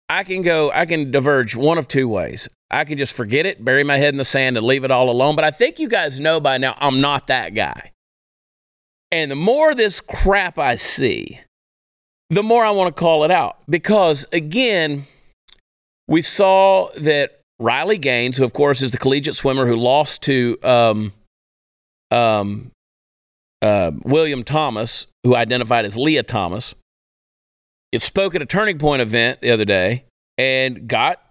I 0.10 0.24
can 0.24 0.41
go, 0.41 0.72
I 0.72 0.86
can 0.86 1.10
diverge 1.10 1.55
one 1.55 1.77
of 1.77 1.88
two 1.88 2.08
ways. 2.08 2.50
I 2.70 2.84
can 2.86 2.98
just 2.98 3.13
forget 3.13 3.46
it, 3.46 3.63
bury 3.63 3.84
my 3.84 3.98
head 3.98 4.13
in 4.13 4.17
the 4.17 4.24
sand, 4.24 4.58
and 4.58 4.65
leave 4.65 4.84
it 4.84 4.91
all 4.91 5.10
alone. 5.10 5.36
But 5.36 5.46
I 5.46 5.51
think 5.51 5.79
you 5.79 5.88
guys 5.89 6.20
know 6.20 6.39
by 6.39 6.58
now 6.58 6.75
I'm 6.79 7.01
not 7.01 7.27
that 7.27 7.55
guy. 7.55 7.91
And 9.12 9.29
the 9.29 9.36
more 9.36 9.75
this 9.75 10.00
crap 10.00 10.58
I 10.58 10.75
see, 10.75 11.39
the 12.31 12.41
more 12.41 12.63
I 12.63 12.71
want 12.71 12.95
to 12.95 13.00
call 13.00 13.23
it 13.25 13.29
out. 13.29 13.57
Because 13.69 14.25
again, 14.31 15.05
we 16.07 16.21
saw 16.21 16.89
that 16.97 17.41
Riley 17.59 17.97
Gaines, 17.97 18.38
who 18.38 18.45
of 18.45 18.53
course 18.53 18.81
is 18.81 18.91
the 18.91 18.97
collegiate 18.97 19.35
swimmer 19.35 19.67
who 19.67 19.75
lost 19.75 20.23
to 20.23 20.57
um, 20.63 21.13
um, 22.09 22.71
uh, 23.61 23.91
William 24.03 24.43
Thomas, 24.43 25.07
who 25.23 25.35
identified 25.35 25.85
as 25.85 25.97
Lia 25.97 26.23
Thomas, 26.23 26.73
it 27.91 28.01
spoke 28.01 28.33
at 28.33 28.41
a 28.41 28.45
Turning 28.45 28.79
Point 28.79 29.01
event 29.01 29.41
the 29.41 29.51
other 29.51 29.65
day 29.65 30.05
and 30.38 30.88
got 30.88 31.21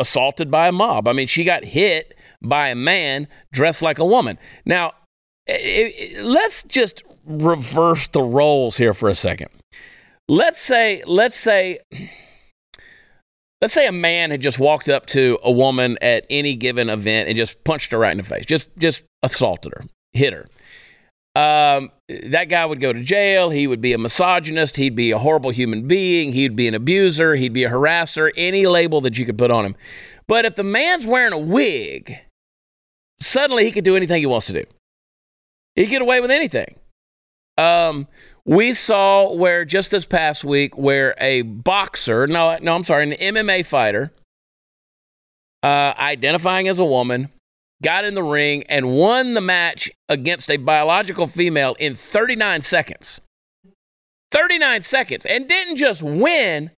assaulted 0.00 0.50
by 0.50 0.66
a 0.66 0.72
mob. 0.72 1.06
I 1.06 1.12
mean, 1.12 1.28
she 1.28 1.44
got 1.44 1.64
hit 1.64 2.16
by 2.42 2.68
a 2.68 2.74
man 2.74 3.28
dressed 3.52 3.82
like 3.82 4.00
a 4.00 4.04
woman. 4.04 4.36
Now, 4.64 4.94
i 5.48 5.92
i 6.18 6.20
let's 6.20 6.64
just 6.64 7.04
reverse 7.24 8.08
the 8.08 8.22
roles 8.22 8.76
here 8.76 8.92
for 8.92 9.08
a 9.08 9.14
second. 9.14 9.50
Let's 10.30 10.60
say, 10.60 11.02
let's 11.08 11.34
say, 11.34 11.80
let's 13.60 13.74
say 13.74 13.88
a 13.88 13.92
man 13.92 14.30
had 14.30 14.40
just 14.40 14.60
walked 14.60 14.88
up 14.88 15.06
to 15.06 15.40
a 15.42 15.50
woman 15.50 15.98
at 16.00 16.24
any 16.30 16.54
given 16.54 16.88
event 16.88 17.28
and 17.28 17.36
just 17.36 17.64
punched 17.64 17.90
her 17.90 17.98
right 17.98 18.12
in 18.12 18.18
the 18.18 18.22
face, 18.22 18.46
just 18.46 18.70
just 18.78 19.02
assaulted 19.24 19.72
her, 19.74 19.82
hit 20.12 20.32
her. 20.32 20.46
Um, 21.34 21.90
that 22.26 22.44
guy 22.44 22.64
would 22.64 22.80
go 22.80 22.92
to 22.92 23.02
jail. 23.02 23.50
He 23.50 23.66
would 23.66 23.80
be 23.80 23.92
a 23.92 23.98
misogynist. 23.98 24.76
He'd 24.76 24.94
be 24.94 25.10
a 25.10 25.18
horrible 25.18 25.50
human 25.50 25.88
being. 25.88 26.32
He'd 26.32 26.54
be 26.54 26.68
an 26.68 26.74
abuser. 26.74 27.34
He'd 27.34 27.52
be 27.52 27.64
a 27.64 27.70
harasser. 27.70 28.30
Any 28.36 28.68
label 28.68 29.00
that 29.00 29.18
you 29.18 29.26
could 29.26 29.36
put 29.36 29.50
on 29.50 29.64
him. 29.64 29.74
But 30.28 30.44
if 30.44 30.54
the 30.54 30.62
man's 30.62 31.08
wearing 31.08 31.32
a 31.32 31.38
wig, 31.38 32.18
suddenly 33.18 33.64
he 33.64 33.72
could 33.72 33.84
do 33.84 33.96
anything 33.96 34.20
he 34.20 34.26
wants 34.26 34.46
to 34.46 34.52
do. 34.52 34.64
He 35.74 35.86
could 35.86 35.90
get 35.90 36.02
away 36.02 36.20
with 36.20 36.30
anything. 36.30 36.76
Um, 37.58 38.06
we 38.44 38.72
saw 38.72 39.32
where 39.32 39.64
just 39.64 39.90
this 39.90 40.06
past 40.06 40.44
week, 40.44 40.76
where 40.76 41.14
a 41.18 41.42
boxer, 41.42 42.26
no, 42.26 42.56
no, 42.60 42.74
I'm 42.74 42.84
sorry, 42.84 43.12
an 43.12 43.34
MMA 43.34 43.66
fighter, 43.66 44.12
uh, 45.62 45.94
identifying 45.98 46.68
as 46.68 46.78
a 46.78 46.84
woman, 46.84 47.28
got 47.82 48.04
in 48.04 48.14
the 48.14 48.22
ring 48.22 48.64
and 48.64 48.92
won 48.92 49.34
the 49.34 49.40
match 49.40 49.90
against 50.08 50.50
a 50.50 50.56
biological 50.56 51.26
female 51.26 51.76
in 51.78 51.94
39 51.94 52.60
seconds. 52.62 53.20
39 54.30 54.80
seconds. 54.80 55.26
And 55.26 55.48
didn't 55.48 55.76
just 55.76 56.02
win, 56.02 56.70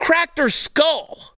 cracked 0.00 0.38
her 0.38 0.50
skull. 0.50 1.34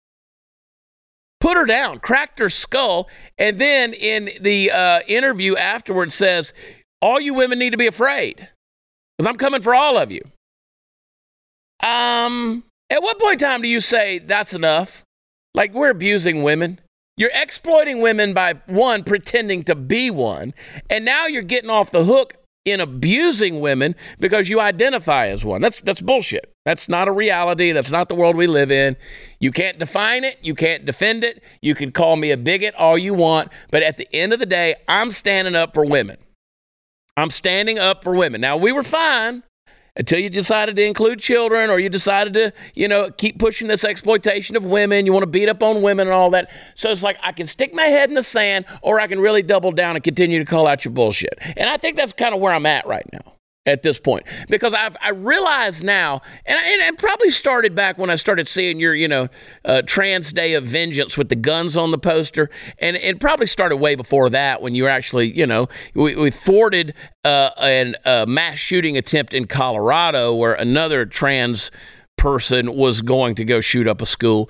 Put 1.40 1.58
her 1.58 1.66
down, 1.66 2.00
cracked 2.00 2.40
her 2.40 2.50
skull. 2.50 3.08
And 3.38 3.60
then 3.60 3.94
in 3.94 4.32
the 4.42 4.72
uh, 4.72 5.02
interview 5.08 5.56
afterwards 5.56 6.14
says, 6.14 6.54
All 7.02 7.20
you 7.20 7.34
women 7.34 7.60
need 7.60 7.70
to 7.72 7.78
be 7.78 7.88
afraid 7.88 8.50
because 9.20 9.30
I'm 9.30 9.36
coming 9.36 9.62
for 9.62 9.76
all 9.76 9.98
of 9.98 10.12
you. 10.12 10.22
Um, 11.86 12.64
at 12.90 13.04
what 13.04 13.20
point 13.20 13.42
in 13.42 13.48
time 13.50 13.62
do 13.62 13.68
you 13.68 13.82
say 13.82 14.20
that's 14.20 14.54
enough? 14.54 15.04
Like 15.54 15.74
we're 15.74 15.90
abusing 15.90 16.42
women. 16.42 16.80
You're 17.18 17.32
exploiting 17.34 18.00
women 18.00 18.34
by 18.34 18.54
one, 18.68 19.04
pretending 19.04 19.64
to 19.64 19.76
be 19.76 20.10
one, 20.10 20.54
and 20.90 21.04
now 21.04 21.28
you're 21.28 21.42
getting 21.42 21.70
off 21.70 21.92
the 21.92 22.06
hook 22.06 22.36
in 22.64 22.80
abusing 22.80 23.60
women 23.60 23.94
because 24.20 24.48
you 24.48 24.62
identify 24.62 25.28
as 25.28 25.44
one. 25.44 25.62
That's 25.62 25.82
that's 25.82 26.02
bullshit. 26.02 26.54
That's 26.64 26.88
not 26.88 27.10
a 27.10 27.12
reality. 27.12 27.74
That's 27.74 27.92
not 27.92 28.08
the 28.08 28.16
world 28.16 28.38
we 28.38 28.48
live 28.48 28.72
in. 28.72 28.96
You 29.42 29.52
can't 29.52 29.80
define 29.80 30.24
it, 30.24 30.38
you 30.42 30.56
can't 30.56 30.86
defend 30.86 31.26
it. 31.26 31.44
You 31.62 31.76
can 31.76 31.92
call 31.92 32.16
me 32.16 32.32
a 32.32 32.38
bigot 32.38 32.74
all 32.76 32.98
you 32.98 33.14
want, 33.14 33.52
but 33.70 33.84
at 33.84 33.98
the 33.98 34.08
end 34.16 34.32
of 34.32 34.40
the 34.40 34.46
day, 34.46 34.76
I'm 34.88 35.12
standing 35.12 35.56
up 35.56 35.74
for 35.74 35.84
women. 35.84 36.18
I'm 37.20 37.30
standing 37.30 37.80
up 37.80 38.04
for 38.04 38.16
women. 38.16 38.42
Now, 38.42 38.58
we 38.58 38.72
were 38.72 38.84
fine 38.84 39.44
until 39.96 40.20
you 40.20 40.30
decided 40.30 40.76
to 40.78 40.84
include 40.84 41.20
children 41.20 41.70
or 41.70 41.80
you 41.80 41.90
decided 41.90 42.34
to, 42.34 42.54
you 42.74 42.88
know, 42.88 43.10
keep 43.12 43.38
pushing 43.40 43.68
this 43.68 43.84
exploitation 43.84 44.56
of 44.56 44.64
women. 44.64 45.06
You 45.06 45.14
want 45.14 45.24
to 45.24 45.30
beat 45.30 45.50
up 45.50 45.62
on 45.62 45.82
women 45.82 46.08
and 46.08 46.14
all 46.14 46.30
that. 46.32 46.52
So 46.76 46.90
it's 46.90 47.04
like 47.04 47.18
I 47.22 47.32
can 47.32 47.46
stick 47.46 47.74
my 47.74 47.84
head 47.84 48.10
in 48.10 48.16
the 48.16 48.24
sand 48.24 48.66
or 48.82 49.00
I 49.00 49.08
can 49.08 49.20
really 49.20 49.42
double 49.42 49.72
down 49.72 49.96
and 49.96 50.04
continue 50.04 50.40
to 50.40 50.46
call 50.46 50.68
out 50.68 50.86
your 50.86 50.94
bullshit. 50.94 51.38
And 51.58 51.70
I 51.70 51.78
think 51.78 51.98
that's 51.98 52.14
kind 52.14 52.34
of 52.34 52.40
where 52.40 52.54
I'm 52.54 52.66
at 52.66 52.88
right 52.88 53.06
now 53.12 53.39
at 53.70 53.84
this 53.84 54.00
point 54.00 54.26
because 54.50 54.74
I've 54.74 54.98
I 55.02 55.10
realize 55.10 55.84
now, 55.84 56.22
and 56.46 56.58
I, 56.58 56.70
and 56.72 56.82
it 56.82 56.98
probably 56.98 57.30
started 57.30 57.76
back 57.76 57.98
when 57.98 58.10
I 58.10 58.16
started 58.16 58.48
seeing 58.48 58.80
your 58.80 58.94
you 58.94 59.08
know 59.08 59.28
uh, 59.64 59.82
Trans 59.84 60.34
Day 60.34 60.54
of 60.54 60.64
Vengeance 60.64 61.18
with 61.18 61.30
the 61.30 61.36
guns 61.36 61.78
on 61.78 61.92
the 61.92 61.98
poster, 61.98 62.50
and 62.80 62.96
it 62.96 63.20
probably 63.20 63.46
started 63.46 63.78
way 63.78 63.96
before 63.96 64.30
that 64.30 64.62
when 64.62 64.76
you 64.76 64.84
were 64.84 64.90
actually 64.90 65.32
you 65.38 65.48
know 65.48 65.68
we, 65.94 66.16
we 66.16 66.32
thwarted 66.32 66.94
uh, 67.24 67.52
an, 67.60 67.96
a 68.06 68.26
mass 68.26 68.58
shooting 68.58 68.98
attempt 68.98 69.34
in 69.34 69.46
Colorado 69.46 70.34
where 70.36 70.54
another 70.54 71.06
trans 71.06 71.72
person 72.18 72.76
was 72.76 73.02
going 73.02 73.34
to 73.34 73.46
go 73.46 73.62
shoot 73.62 73.88
up 73.88 74.02
a 74.02 74.06
school. 74.06 74.50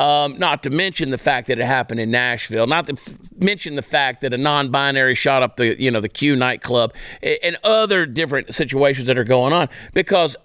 Um, 0.00 0.38
not 0.38 0.62
to 0.62 0.70
mention 0.70 1.10
the 1.10 1.18
fact 1.18 1.46
that 1.48 1.58
it 1.58 1.66
happened 1.66 2.00
in 2.00 2.10
Nashville. 2.10 2.66
Not 2.66 2.86
to 2.86 2.94
f- 2.94 3.18
mention 3.36 3.74
the 3.74 3.82
fact 3.82 4.22
that 4.22 4.32
a 4.32 4.38
non-binary 4.38 5.14
shot 5.14 5.42
up 5.42 5.56
the 5.56 5.80
you 5.80 5.90
know 5.90 6.00
the 6.00 6.08
Q 6.08 6.36
nightclub 6.36 6.94
and 7.22 7.58
other 7.62 8.06
different 8.06 8.54
situations 8.54 9.06
that 9.08 9.18
are 9.18 9.24
going 9.24 9.52
on. 9.52 9.68
Because 9.92 10.36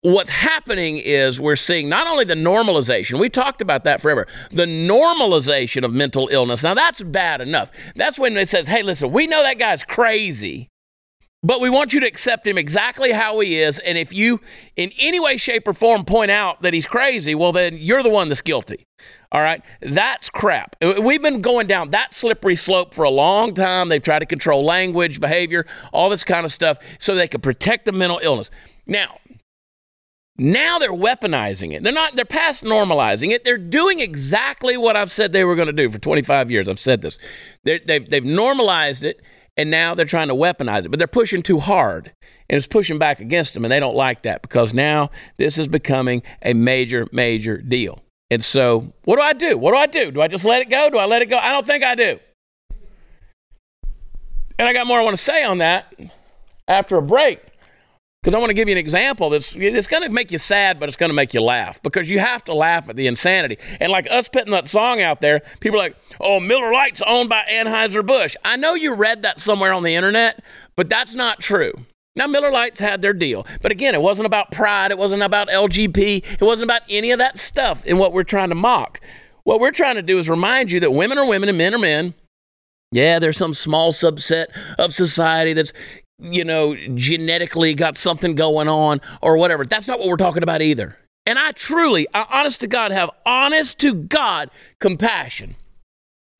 what's 0.00 0.30
happening 0.30 0.98
is 0.98 1.40
we're 1.40 1.54
seeing 1.54 1.88
not 1.88 2.08
only 2.08 2.24
the 2.24 2.34
normalization. 2.34 3.20
We 3.20 3.28
talked 3.28 3.60
about 3.60 3.84
that 3.84 4.00
forever. 4.00 4.26
The 4.50 4.66
normalization 4.66 5.84
of 5.84 5.92
mental 5.92 6.28
illness. 6.32 6.64
Now 6.64 6.74
that's 6.74 7.00
bad 7.00 7.40
enough. 7.40 7.70
That's 7.94 8.18
when 8.18 8.36
it 8.36 8.48
says, 8.48 8.66
"Hey, 8.66 8.82
listen, 8.82 9.12
we 9.12 9.28
know 9.28 9.44
that 9.44 9.60
guy's 9.60 9.84
crazy." 9.84 10.70
But 11.44 11.60
we 11.60 11.68
want 11.68 11.92
you 11.92 12.00
to 12.00 12.06
accept 12.06 12.46
him 12.46 12.56
exactly 12.56 13.12
how 13.12 13.38
he 13.40 13.60
is. 13.60 13.78
And 13.78 13.98
if 13.98 14.14
you, 14.14 14.40
in 14.76 14.90
any 14.98 15.20
way, 15.20 15.36
shape, 15.36 15.68
or 15.68 15.74
form, 15.74 16.06
point 16.06 16.30
out 16.30 16.62
that 16.62 16.72
he's 16.72 16.86
crazy, 16.86 17.34
well, 17.34 17.52
then 17.52 17.76
you're 17.76 18.02
the 18.02 18.08
one 18.08 18.28
that's 18.28 18.40
guilty. 18.40 18.86
All 19.30 19.42
right. 19.42 19.62
That's 19.82 20.30
crap. 20.30 20.74
Uh, 20.80 21.02
we've 21.02 21.20
been 21.20 21.42
going 21.42 21.66
down 21.66 21.90
that 21.90 22.14
slippery 22.14 22.56
slope 22.56 22.94
for 22.94 23.04
a 23.04 23.10
long 23.10 23.52
time. 23.52 23.90
They've 23.90 24.02
tried 24.02 24.20
to 24.20 24.26
control 24.26 24.64
language, 24.64 25.20
behavior, 25.20 25.66
all 25.92 26.08
this 26.08 26.24
kind 26.24 26.46
of 26.46 26.52
stuff 26.52 26.78
so 26.98 27.14
they 27.14 27.28
can 27.28 27.42
protect 27.42 27.84
the 27.84 27.92
mental 27.92 28.20
illness. 28.22 28.50
Now, 28.86 29.18
now 30.38 30.78
they're 30.78 30.92
weaponizing 30.92 31.74
it. 31.74 31.82
They're 31.82 31.92
not, 31.92 32.16
they're 32.16 32.24
past 32.24 32.64
normalizing 32.64 33.32
it. 33.32 33.44
They're 33.44 33.58
doing 33.58 34.00
exactly 34.00 34.78
what 34.78 34.96
I've 34.96 35.12
said 35.12 35.32
they 35.32 35.44
were 35.44 35.56
going 35.56 35.66
to 35.66 35.74
do 35.74 35.90
for 35.90 35.98
25 35.98 36.50
years. 36.50 36.68
I've 36.68 36.78
said 36.78 37.02
this. 37.02 37.18
they 37.64 37.74
have 37.74 37.86
they've, 37.86 38.08
they've 38.08 38.24
normalized 38.24 39.04
it 39.04 39.20
and 39.56 39.70
now 39.70 39.94
they're 39.94 40.04
trying 40.04 40.28
to 40.28 40.34
weaponize 40.34 40.84
it, 40.84 40.90
but 40.90 40.98
they're 40.98 41.06
pushing 41.06 41.42
too 41.42 41.58
hard 41.58 42.12
and 42.48 42.56
it's 42.56 42.66
pushing 42.66 42.98
back 42.98 43.20
against 43.20 43.54
them, 43.54 43.64
and 43.64 43.72
they 43.72 43.80
don't 43.80 43.94
like 43.94 44.22
that 44.22 44.42
because 44.42 44.74
now 44.74 45.10
this 45.38 45.56
is 45.56 45.68
becoming 45.68 46.22
a 46.42 46.52
major, 46.52 47.06
major 47.12 47.58
deal. 47.58 48.02
And 48.30 48.44
so, 48.44 48.92
what 49.04 49.16
do 49.16 49.22
I 49.22 49.32
do? 49.32 49.56
What 49.56 49.70
do 49.72 49.76
I 49.76 49.86
do? 49.86 50.10
Do 50.10 50.20
I 50.20 50.28
just 50.28 50.44
let 50.44 50.60
it 50.60 50.68
go? 50.68 50.90
Do 50.90 50.98
I 50.98 51.06
let 51.06 51.22
it 51.22 51.26
go? 51.26 51.36
I 51.36 51.52
don't 51.52 51.66
think 51.66 51.84
I 51.84 51.94
do. 51.94 52.18
And 54.58 54.68
I 54.68 54.72
got 54.72 54.86
more 54.86 55.00
I 55.00 55.02
want 55.02 55.16
to 55.16 55.22
say 55.22 55.42
on 55.42 55.58
that 55.58 55.92
after 56.68 56.96
a 56.96 57.02
break 57.02 57.40
because 58.24 58.34
I 58.34 58.38
want 58.38 58.48
to 58.48 58.54
give 58.54 58.68
you 58.68 58.72
an 58.72 58.78
example 58.78 59.28
that's 59.28 59.54
it's 59.54 59.86
going 59.86 60.02
to 60.02 60.08
make 60.08 60.32
you 60.32 60.38
sad, 60.38 60.80
but 60.80 60.88
it's 60.88 60.96
going 60.96 61.10
to 61.10 61.14
make 61.14 61.34
you 61.34 61.42
laugh 61.42 61.82
because 61.82 62.08
you 62.08 62.20
have 62.20 62.42
to 62.44 62.54
laugh 62.54 62.88
at 62.88 62.96
the 62.96 63.06
insanity. 63.06 63.58
And 63.80 63.92
like 63.92 64.10
us 64.10 64.30
putting 64.30 64.50
that 64.52 64.66
song 64.66 65.02
out 65.02 65.20
there, 65.20 65.42
people 65.60 65.78
are 65.78 65.82
like, 65.82 65.96
"Oh, 66.20 66.40
Miller 66.40 66.72
Lite's 66.72 67.02
owned 67.02 67.28
by 67.28 67.44
Anheuser 67.50 68.04
Busch." 68.04 68.34
I 68.42 68.56
know 68.56 68.72
you 68.72 68.94
read 68.94 69.20
that 69.22 69.38
somewhere 69.38 69.74
on 69.74 69.82
the 69.82 69.94
internet, 69.94 70.42
but 70.74 70.88
that's 70.88 71.14
not 71.14 71.40
true. 71.40 71.74
Now 72.16 72.26
Miller 72.26 72.50
Lites 72.50 72.78
had 72.78 73.02
their 73.02 73.12
deal, 73.12 73.46
but 73.60 73.70
again, 73.70 73.94
it 73.94 74.00
wasn't 74.00 74.24
about 74.24 74.50
pride. 74.50 74.90
It 74.90 74.96
wasn't 74.96 75.22
about 75.22 75.48
LGP. 75.50 76.24
It 76.40 76.42
wasn't 76.42 76.70
about 76.70 76.82
any 76.88 77.10
of 77.10 77.18
that 77.18 77.36
stuff 77.36 77.84
in 77.84 77.98
what 77.98 78.14
we're 78.14 78.22
trying 78.22 78.48
to 78.48 78.54
mock. 78.54 79.00
What 79.42 79.60
we're 79.60 79.70
trying 79.70 79.96
to 79.96 80.02
do 80.02 80.18
is 80.18 80.30
remind 80.30 80.70
you 80.70 80.80
that 80.80 80.92
women 80.92 81.18
are 81.18 81.26
women 81.26 81.50
and 81.50 81.58
men 81.58 81.74
are 81.74 81.78
men. 81.78 82.14
Yeah, 82.90 83.18
there's 83.18 83.36
some 83.36 83.52
small 83.52 83.92
subset 83.92 84.46
of 84.78 84.94
society 84.94 85.52
that's 85.52 85.74
you 86.18 86.44
know, 86.44 86.76
genetically 86.94 87.74
got 87.74 87.96
something 87.96 88.34
going 88.34 88.68
on 88.68 89.00
or 89.20 89.36
whatever. 89.36 89.64
That's 89.64 89.88
not 89.88 89.98
what 89.98 90.08
we're 90.08 90.16
talking 90.16 90.42
about 90.42 90.62
either. 90.62 90.96
And 91.26 91.38
I 91.38 91.52
truly, 91.52 92.06
I 92.12 92.26
honest 92.30 92.60
to 92.60 92.66
God, 92.66 92.92
have 92.92 93.10
honest 93.24 93.78
to 93.80 93.94
God 93.94 94.50
compassion 94.78 95.56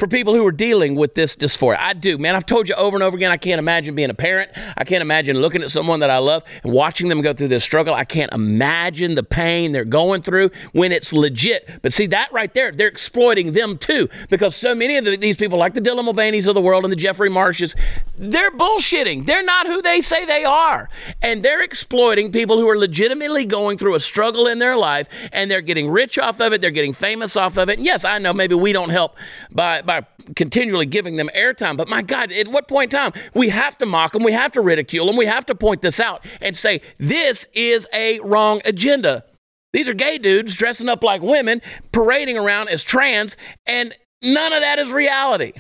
for 0.01 0.09
people 0.09 0.35
who 0.35 0.45
are 0.45 0.51
dealing 0.51 0.97
with 0.97 1.15
this 1.15 1.37
dysphoria. 1.37 1.77
I 1.79 1.93
do, 1.93 2.19
man. 2.19 2.35
I've 2.35 2.47
told 2.47 2.69
you 2.69 2.75
over 2.75 2.97
and 2.97 3.05
over 3.05 3.17
again, 3.17 3.31
I 3.31 3.37
can't 3.37 3.61
imagine 3.61 3.95
being 3.95 4.11
a 4.11 4.15
parent. 4.15 4.51
I 4.77 4.83
can't 4.83 5.03
imagine 5.03 5.41
looking 5.41 5.63
at 5.63 5.71
someone 5.71 6.01
that 6.01 6.11
I 6.11 6.19
love 6.19 6.43
and 6.65 6.73
watching 6.73 7.07
them 7.07 7.23
go 7.23 7.33
through 7.33 7.47
this 7.47 7.63
struggle. 7.63 7.95
I 7.95 8.05
can't 8.05 8.33
imagine 8.33 9.15
the 9.15 9.23
pain 9.23 9.71
they're 9.71 9.85
going 9.85 10.23
through 10.23 10.51
when 10.73 10.91
it's 10.91 11.13
legit. 11.13 11.71
But 11.81 11.93
see, 11.93 12.07
that 12.07 12.33
right 12.33 12.53
there, 12.53 12.73
they're 12.73 12.89
exploiting 12.89 13.53
them 13.53 13.79
too 13.79 14.09
because 14.31 14.57
so 14.57 14.75
many 14.75 14.97
of 14.97 15.05
the, 15.05 15.17
these 15.17 15.37
people, 15.37 15.59
like 15.59 15.75
the 15.75 15.81
Dylan 15.81 16.07
Mulvaney's 16.07 16.49
of 16.49 16.57
the 16.57 16.61
world 16.61 16.83
and 16.83 16.91
the 16.91 16.97
Jeffrey 16.97 17.31
Marshes, 17.31 17.77
they're 18.19 18.51
bullshitting. 18.51 19.27
They're 19.27 19.45
not 19.45 19.69
who 19.69 19.81
they 19.81 20.01
say 20.01 20.25
they 20.25 20.45
are. 20.45 20.89
And 21.23 21.45
they're 21.45 21.63
exploiting 21.63 22.33
people 22.33 22.59
who 22.59 22.69
are 22.69 22.77
legitimately 22.77 23.47
going 23.47 23.79
through 23.79 23.95
a 23.95 24.01
struggle 24.01 24.49
in 24.49 24.59
their 24.59 24.77
life 24.77 25.09
and 25.33 25.49
they're 25.49 25.61
getting 25.61 25.89
rich 25.89 26.19
off 26.19 26.41
of 26.41 26.53
it. 26.53 26.61
They're 26.61 26.73
getting 26.73 26.95
famous 26.95 27.37
off 27.37 27.57
of 27.59 27.69
it. 27.69 27.79
And 27.79 27.87
yes, 27.87 28.05
I 28.05 28.19
know 28.19 28.33
maybe 28.33 28.57
we 28.57 28.73
don't 28.73 28.91
help 28.91 29.17
by 29.53 29.83
by 29.87 30.07
continually 30.37 30.87
giving 30.87 31.17
them 31.17 31.31
airtime. 31.37 31.77
But 31.77 31.89
my 31.89 32.03
God, 32.03 32.33
at 32.33 32.49
what 32.49 32.69
point 32.69 32.93
in 32.93 32.99
time 32.99 33.13
we 33.35 33.49
have 33.49 33.79
to 33.79 33.87
mock 33.87 34.13
them, 34.13 34.23
we 34.23 34.33
have 34.33 34.53
to 34.53 34.61
ridicule 34.61 35.07
them, 35.07 35.17
we 35.17 35.27
have 35.27 35.47
to 35.47 35.55
point 35.55 35.83
this 35.83 36.01
out 36.01 36.25
and 36.41 36.57
say 36.57 36.81
this 36.99 37.47
is 37.53 37.87
a 37.93 38.21
wrong 38.21 38.61
agenda. 38.65 39.25
These 39.73 39.89
are 39.89 39.95
gay 39.95 40.19
dudes 40.19 40.55
dressing 40.55 40.89
up 40.89 41.03
like 41.03 41.21
women, 41.21 41.61
parading 41.91 42.39
around 42.39 42.69
as 42.69 42.85
trans, 42.85 43.37
and 43.67 43.93
None 44.25 44.55
of 44.55 44.63
that 44.63 44.79
is 44.79 44.91
reality. 44.91 45.53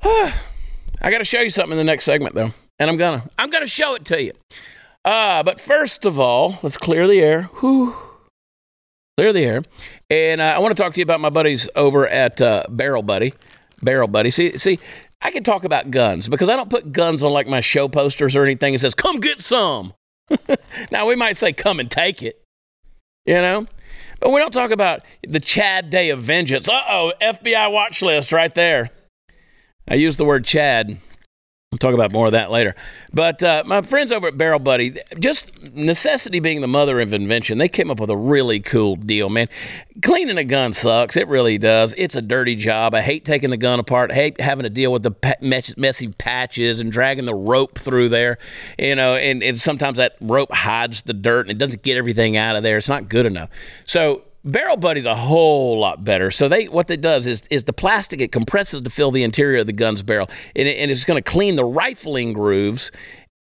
I 0.04 1.10
got 1.10 1.18
to 1.18 1.24
show 1.24 1.40
you 1.40 1.50
something 1.50 1.72
in 1.72 1.78
the 1.78 1.84
next 1.84 2.04
segment, 2.04 2.36
though, 2.36 2.52
and 2.78 2.88
I'm 2.88 2.96
gonna 2.96 3.28
I'm 3.36 3.50
gonna 3.50 3.66
show 3.66 3.94
it 3.96 4.04
to 4.06 4.22
you. 4.22 4.32
Uh, 5.04 5.42
but 5.42 5.60
first 5.60 6.04
of 6.04 6.20
all, 6.20 6.60
let's 6.62 6.76
clear 6.76 7.08
the 7.08 7.20
air. 7.20 7.42
Whew. 7.58 7.96
Clear 9.18 9.34
the 9.34 9.44
air, 9.44 9.62
and 10.08 10.40
uh, 10.40 10.44
I 10.44 10.58
want 10.58 10.74
to 10.74 10.82
talk 10.82 10.94
to 10.94 11.00
you 11.00 11.02
about 11.02 11.20
my 11.20 11.28
buddies 11.28 11.68
over 11.76 12.08
at 12.08 12.40
uh, 12.40 12.64
Barrel 12.70 13.02
Buddy. 13.02 13.34
Barrel 13.82 14.08
Buddy. 14.08 14.30
See, 14.30 14.56
see, 14.56 14.78
I 15.20 15.30
can 15.30 15.42
talk 15.44 15.64
about 15.64 15.90
guns 15.90 16.28
because 16.28 16.48
I 16.48 16.56
don't 16.56 16.70
put 16.70 16.92
guns 16.92 17.22
on 17.22 17.30
like 17.30 17.46
my 17.46 17.60
show 17.60 17.88
posters 17.88 18.34
or 18.34 18.42
anything. 18.42 18.72
It 18.72 18.80
says 18.80 18.94
"Come 18.94 19.20
get 19.20 19.42
some." 19.42 19.92
now 20.90 21.06
we 21.06 21.14
might 21.14 21.36
say 21.36 21.52
"Come 21.52 21.78
and 21.78 21.90
take 21.90 22.22
it," 22.22 22.42
you 23.26 23.34
know, 23.34 23.66
but 24.18 24.30
we 24.30 24.40
don't 24.40 24.50
talk 24.52 24.70
about 24.70 25.02
the 25.28 25.40
Chad 25.40 25.90
Day 25.90 26.08
of 26.08 26.20
Vengeance. 26.20 26.66
Uh 26.66 26.82
oh, 26.88 27.12
FBI 27.20 27.70
watch 27.70 28.00
list 28.00 28.32
right 28.32 28.54
there. 28.54 28.90
I 29.86 29.96
use 29.96 30.16
the 30.16 30.24
word 30.24 30.46
Chad. 30.46 30.98
Talk 31.82 31.94
about 31.94 32.12
more 32.12 32.26
of 32.26 32.32
that 32.32 32.52
later. 32.52 32.76
But 33.12 33.42
uh, 33.42 33.64
my 33.66 33.82
friends 33.82 34.12
over 34.12 34.28
at 34.28 34.38
Barrel 34.38 34.60
Buddy, 34.60 34.94
just 35.18 35.74
necessity 35.74 36.38
being 36.38 36.60
the 36.60 36.68
mother 36.68 37.00
of 37.00 37.12
invention, 37.12 37.58
they 37.58 37.68
came 37.68 37.90
up 37.90 37.98
with 37.98 38.08
a 38.08 38.16
really 38.16 38.60
cool 38.60 38.94
deal, 38.94 39.28
man. 39.28 39.48
Cleaning 40.00 40.38
a 40.38 40.44
gun 40.44 40.72
sucks. 40.72 41.16
It 41.16 41.26
really 41.26 41.58
does. 41.58 41.92
It's 41.98 42.14
a 42.14 42.22
dirty 42.22 42.54
job. 42.54 42.94
I 42.94 43.00
hate 43.00 43.24
taking 43.24 43.50
the 43.50 43.56
gun 43.56 43.80
apart. 43.80 44.12
I 44.12 44.14
hate 44.14 44.40
having 44.40 44.62
to 44.62 44.70
deal 44.70 44.92
with 44.92 45.02
the 45.02 45.36
messy 45.76 46.08
patches 46.12 46.78
and 46.78 46.92
dragging 46.92 47.24
the 47.24 47.34
rope 47.34 47.76
through 47.80 48.10
there. 48.10 48.38
You 48.78 48.94
know, 48.94 49.14
and, 49.14 49.42
and 49.42 49.58
sometimes 49.58 49.96
that 49.96 50.14
rope 50.20 50.52
hides 50.52 51.02
the 51.02 51.14
dirt 51.14 51.46
and 51.46 51.50
it 51.50 51.58
doesn't 51.58 51.82
get 51.82 51.96
everything 51.96 52.36
out 52.36 52.54
of 52.54 52.62
there. 52.62 52.76
It's 52.76 52.88
not 52.88 53.08
good 53.08 53.26
enough. 53.26 53.50
So 53.86 54.22
Barrel 54.44 54.76
Buddy's 54.76 55.04
a 55.04 55.14
whole 55.14 55.78
lot 55.78 56.02
better. 56.02 56.30
So 56.30 56.48
they 56.48 56.66
what 56.66 56.90
it 56.90 57.00
does 57.00 57.26
is 57.26 57.44
is 57.50 57.64
the 57.64 57.72
plastic 57.72 58.20
it 58.20 58.32
compresses 58.32 58.80
to 58.80 58.90
fill 58.90 59.12
the 59.12 59.22
interior 59.22 59.60
of 59.60 59.66
the 59.66 59.72
gun's 59.72 60.02
barrel, 60.02 60.28
and, 60.56 60.66
it, 60.66 60.78
and 60.78 60.90
it's 60.90 61.04
going 61.04 61.22
to 61.22 61.30
clean 61.30 61.56
the 61.56 61.64
rifling 61.64 62.32
grooves. 62.32 62.90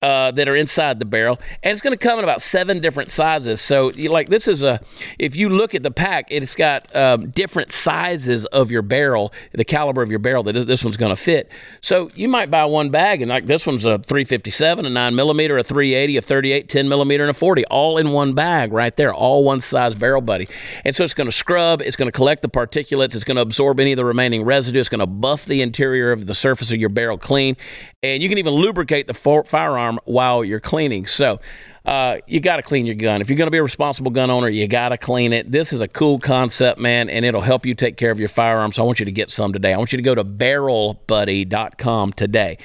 Uh, 0.04 0.30
that 0.30 0.48
are 0.48 0.54
inside 0.54 0.98
the 0.98 1.06
barrel, 1.06 1.40
and 1.62 1.72
it's 1.72 1.80
going 1.80 1.96
to 1.96 1.96
come 1.96 2.18
in 2.18 2.24
about 2.24 2.42
seven 2.42 2.78
different 2.78 3.10
sizes. 3.10 3.58
So, 3.58 3.90
like 3.96 4.28
this 4.28 4.46
is 4.46 4.62
a, 4.62 4.78
if 5.18 5.34
you 5.34 5.48
look 5.48 5.74
at 5.74 5.82
the 5.82 5.90
pack, 5.90 6.26
it's 6.28 6.54
got 6.54 6.94
um, 6.94 7.30
different 7.30 7.72
sizes 7.72 8.44
of 8.44 8.70
your 8.70 8.82
barrel, 8.82 9.32
the 9.52 9.64
caliber 9.64 10.02
of 10.02 10.10
your 10.10 10.18
barrel 10.18 10.42
that 10.42 10.52
this 10.66 10.84
one's 10.84 10.98
going 10.98 11.14
to 11.14 11.16
fit. 11.16 11.50
So 11.80 12.10
you 12.14 12.28
might 12.28 12.50
buy 12.50 12.66
one 12.66 12.90
bag, 12.90 13.22
and 13.22 13.30
like 13.30 13.46
this 13.46 13.66
one's 13.66 13.86
a 13.86 13.98
357, 13.98 14.84
a 14.84 14.90
nine 14.90 15.14
millimeter, 15.14 15.56
a 15.56 15.64
380, 15.64 16.18
a 16.18 16.20
38, 16.20 16.68
10 16.68 16.86
millimeter, 16.86 17.24
and 17.24 17.30
a 17.30 17.34
40, 17.34 17.64
all 17.66 17.96
in 17.96 18.10
one 18.10 18.34
bag 18.34 18.74
right 18.74 18.94
there, 18.96 19.14
all 19.14 19.42
one 19.42 19.60
size 19.60 19.94
barrel 19.94 20.20
buddy. 20.20 20.48
And 20.84 20.94
so 20.94 21.02
it's 21.04 21.14
going 21.14 21.28
to 21.28 21.32
scrub, 21.32 21.80
it's 21.80 21.96
going 21.96 22.08
to 22.08 22.12
collect 22.12 22.42
the 22.42 22.50
particulates, 22.50 23.14
it's 23.14 23.24
going 23.24 23.36
to 23.36 23.42
absorb 23.42 23.80
any 23.80 23.92
of 23.92 23.96
the 23.96 24.04
remaining 24.04 24.42
residue, 24.42 24.80
it's 24.80 24.90
going 24.90 25.00
to 25.00 25.06
buff 25.06 25.46
the 25.46 25.62
interior 25.62 26.12
of 26.12 26.26
the 26.26 26.34
surface 26.34 26.70
of 26.70 26.78
your 26.78 26.90
barrel 26.90 27.16
clean, 27.16 27.56
and 28.02 28.22
you 28.22 28.28
can 28.28 28.36
even 28.36 28.52
lubricate 28.52 29.06
the 29.06 29.14
for- 29.14 29.44
while 30.04 30.44
you're 30.44 30.60
cleaning. 30.60 31.06
So 31.06 31.40
uh, 31.84 32.18
you 32.26 32.40
got 32.40 32.56
to 32.56 32.62
clean 32.62 32.86
your 32.86 32.94
gun. 32.94 33.20
If 33.20 33.28
you're 33.28 33.36
going 33.36 33.46
to 33.46 33.52
be 33.52 33.58
a 33.58 33.62
responsible 33.62 34.10
gun 34.10 34.30
owner, 34.30 34.48
you 34.48 34.66
got 34.68 34.90
to 34.90 34.98
clean 34.98 35.32
it. 35.32 35.50
This 35.50 35.72
is 35.72 35.80
a 35.80 35.88
cool 35.88 36.18
concept, 36.18 36.80
man, 36.80 37.08
and 37.08 37.24
it'll 37.24 37.40
help 37.40 37.66
you 37.66 37.74
take 37.74 37.96
care 37.96 38.10
of 38.10 38.18
your 38.18 38.28
firearm. 38.28 38.72
So 38.72 38.82
I 38.82 38.86
want 38.86 38.98
you 38.98 39.06
to 39.06 39.12
get 39.12 39.30
some 39.30 39.52
today. 39.52 39.72
I 39.72 39.76
want 39.76 39.92
you 39.92 39.98
to 39.98 40.02
go 40.02 40.14
to 40.14 40.24
barrelbuddy.com 40.24 42.12
today. 42.14 42.58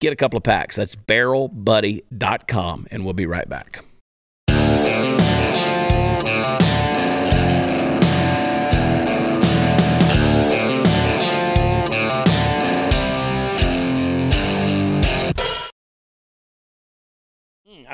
Get 0.00 0.12
a 0.12 0.16
couple 0.16 0.36
of 0.36 0.42
packs. 0.42 0.76
That's 0.76 0.96
barrelbuddy.com, 0.96 2.86
and 2.90 3.04
we'll 3.04 3.14
be 3.14 3.26
right 3.26 3.48
back. 3.48 3.84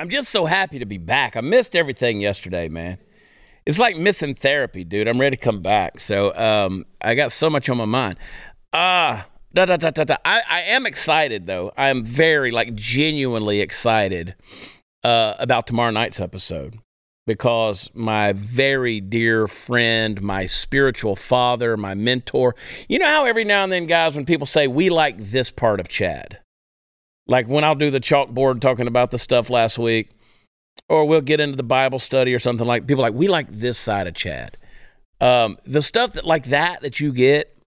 I'm 0.01 0.09
just 0.09 0.29
so 0.29 0.45
happy 0.47 0.79
to 0.79 0.85
be 0.87 0.97
back. 0.97 1.35
I 1.35 1.41
missed 1.41 1.75
everything 1.75 2.21
yesterday, 2.21 2.67
man. 2.69 2.97
It's 3.67 3.77
like 3.77 3.97
missing 3.97 4.33
therapy, 4.33 4.83
dude. 4.83 5.07
I'm 5.07 5.21
ready 5.21 5.37
to 5.37 5.41
come 5.41 5.61
back. 5.61 5.99
So 5.99 6.35
um, 6.35 6.87
I 6.99 7.13
got 7.13 7.31
so 7.31 7.51
much 7.51 7.69
on 7.69 7.77
my 7.77 7.85
mind. 7.85 8.17
Ah, 8.73 9.27
da, 9.53 9.65
da, 9.65 9.77
da, 9.77 9.91
da, 9.91 10.03
da. 10.03 10.15
I, 10.25 10.41
I 10.49 10.61
am 10.61 10.87
excited 10.87 11.45
though. 11.45 11.71
I 11.77 11.89
am 11.89 12.03
very 12.03 12.49
like 12.49 12.73
genuinely 12.73 13.61
excited 13.61 14.33
uh, 15.03 15.35
about 15.37 15.67
tomorrow 15.67 15.91
night's 15.91 16.19
episode 16.19 16.79
because 17.27 17.91
my 17.93 18.33
very 18.33 19.01
dear 19.01 19.47
friend, 19.47 20.19
my 20.23 20.47
spiritual 20.47 21.15
father, 21.15 21.77
my 21.77 21.93
mentor. 21.93 22.55
You 22.89 22.97
know 22.97 23.07
how 23.07 23.25
every 23.25 23.43
now 23.43 23.63
and 23.63 23.71
then, 23.71 23.85
guys, 23.85 24.15
when 24.15 24.25
people 24.25 24.47
say 24.47 24.65
we 24.65 24.89
like 24.89 25.19
this 25.19 25.51
part 25.51 25.79
of 25.79 25.87
Chad, 25.87 26.40
like 27.31 27.47
when 27.47 27.63
I'll 27.63 27.75
do 27.75 27.89
the 27.89 28.01
chalkboard 28.01 28.59
talking 28.59 28.87
about 28.87 29.09
the 29.09 29.17
stuff 29.17 29.49
last 29.49 29.79
week, 29.79 30.11
or 30.89 31.05
we'll 31.05 31.21
get 31.21 31.39
into 31.39 31.55
the 31.55 31.63
Bible 31.63 31.97
study 31.97 32.35
or 32.35 32.39
something 32.39 32.67
like 32.67 32.85
people 32.85 33.01
like 33.01 33.13
we 33.13 33.27
like 33.27 33.49
this 33.49 33.77
side 33.77 34.05
of 34.05 34.13
Chad. 34.13 34.57
Um, 35.21 35.57
the 35.63 35.81
stuff 35.81 36.13
that 36.13 36.25
like 36.25 36.45
that 36.45 36.81
that 36.81 36.99
you 36.99 37.13
get, 37.13 37.57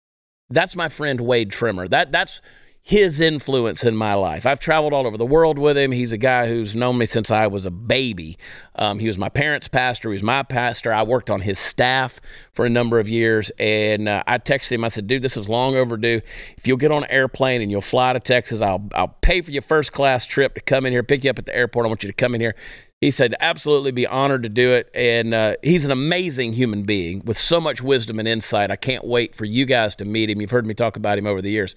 that's 0.50 0.76
my 0.76 0.88
friend 0.88 1.20
Wade 1.20 1.50
Trimmer. 1.50 1.88
That 1.88 2.12
that's 2.12 2.42
his 2.86 3.18
influence 3.18 3.82
in 3.82 3.96
my 3.96 4.12
life. 4.12 4.44
I've 4.44 4.60
traveled 4.60 4.92
all 4.92 5.06
over 5.06 5.16
the 5.16 5.24
world 5.24 5.58
with 5.58 5.74
him. 5.78 5.90
He's 5.90 6.12
a 6.12 6.18
guy 6.18 6.46
who's 6.48 6.76
known 6.76 6.98
me 6.98 7.06
since 7.06 7.30
I 7.30 7.46
was 7.46 7.64
a 7.64 7.70
baby. 7.70 8.36
Um, 8.74 8.98
he 8.98 9.06
was 9.06 9.16
my 9.16 9.30
parents' 9.30 9.68
pastor. 9.68 10.10
He 10.10 10.12
was 10.12 10.22
my 10.22 10.42
pastor. 10.42 10.92
I 10.92 11.02
worked 11.02 11.30
on 11.30 11.40
his 11.40 11.58
staff 11.58 12.20
for 12.52 12.66
a 12.66 12.68
number 12.68 13.00
of 13.00 13.08
years. 13.08 13.50
And 13.58 14.06
uh, 14.06 14.22
I 14.26 14.36
texted 14.36 14.72
him. 14.72 14.84
I 14.84 14.88
said, 14.88 15.06
dude, 15.06 15.22
this 15.22 15.38
is 15.38 15.48
long 15.48 15.76
overdue. 15.76 16.20
If 16.58 16.66
you'll 16.66 16.76
get 16.76 16.92
on 16.92 17.04
an 17.04 17.10
airplane 17.10 17.62
and 17.62 17.70
you'll 17.70 17.80
fly 17.80 18.12
to 18.12 18.20
Texas, 18.20 18.60
I'll, 18.60 18.86
I'll 18.94 19.16
pay 19.22 19.40
for 19.40 19.50
your 19.50 19.62
first 19.62 19.94
class 19.94 20.26
trip 20.26 20.54
to 20.54 20.60
come 20.60 20.84
in 20.84 20.92
here, 20.92 21.02
pick 21.02 21.24
you 21.24 21.30
up 21.30 21.38
at 21.38 21.46
the 21.46 21.56
airport. 21.56 21.86
I 21.86 21.88
want 21.88 22.02
you 22.02 22.10
to 22.10 22.14
come 22.14 22.34
in 22.34 22.42
here. 22.42 22.54
He 23.00 23.10
said, 23.10 23.34
absolutely 23.40 23.92
be 23.92 24.06
honored 24.06 24.42
to 24.42 24.50
do 24.50 24.72
it. 24.72 24.90
And 24.94 25.32
uh, 25.32 25.54
he's 25.62 25.86
an 25.86 25.90
amazing 25.90 26.52
human 26.52 26.82
being 26.82 27.22
with 27.24 27.38
so 27.38 27.62
much 27.62 27.80
wisdom 27.80 28.18
and 28.18 28.28
insight. 28.28 28.70
I 28.70 28.76
can't 28.76 29.06
wait 29.06 29.34
for 29.34 29.46
you 29.46 29.64
guys 29.64 29.96
to 29.96 30.04
meet 30.04 30.28
him. 30.28 30.42
You've 30.42 30.50
heard 30.50 30.66
me 30.66 30.74
talk 30.74 30.98
about 30.98 31.16
him 31.16 31.26
over 31.26 31.40
the 31.40 31.50
years. 31.50 31.74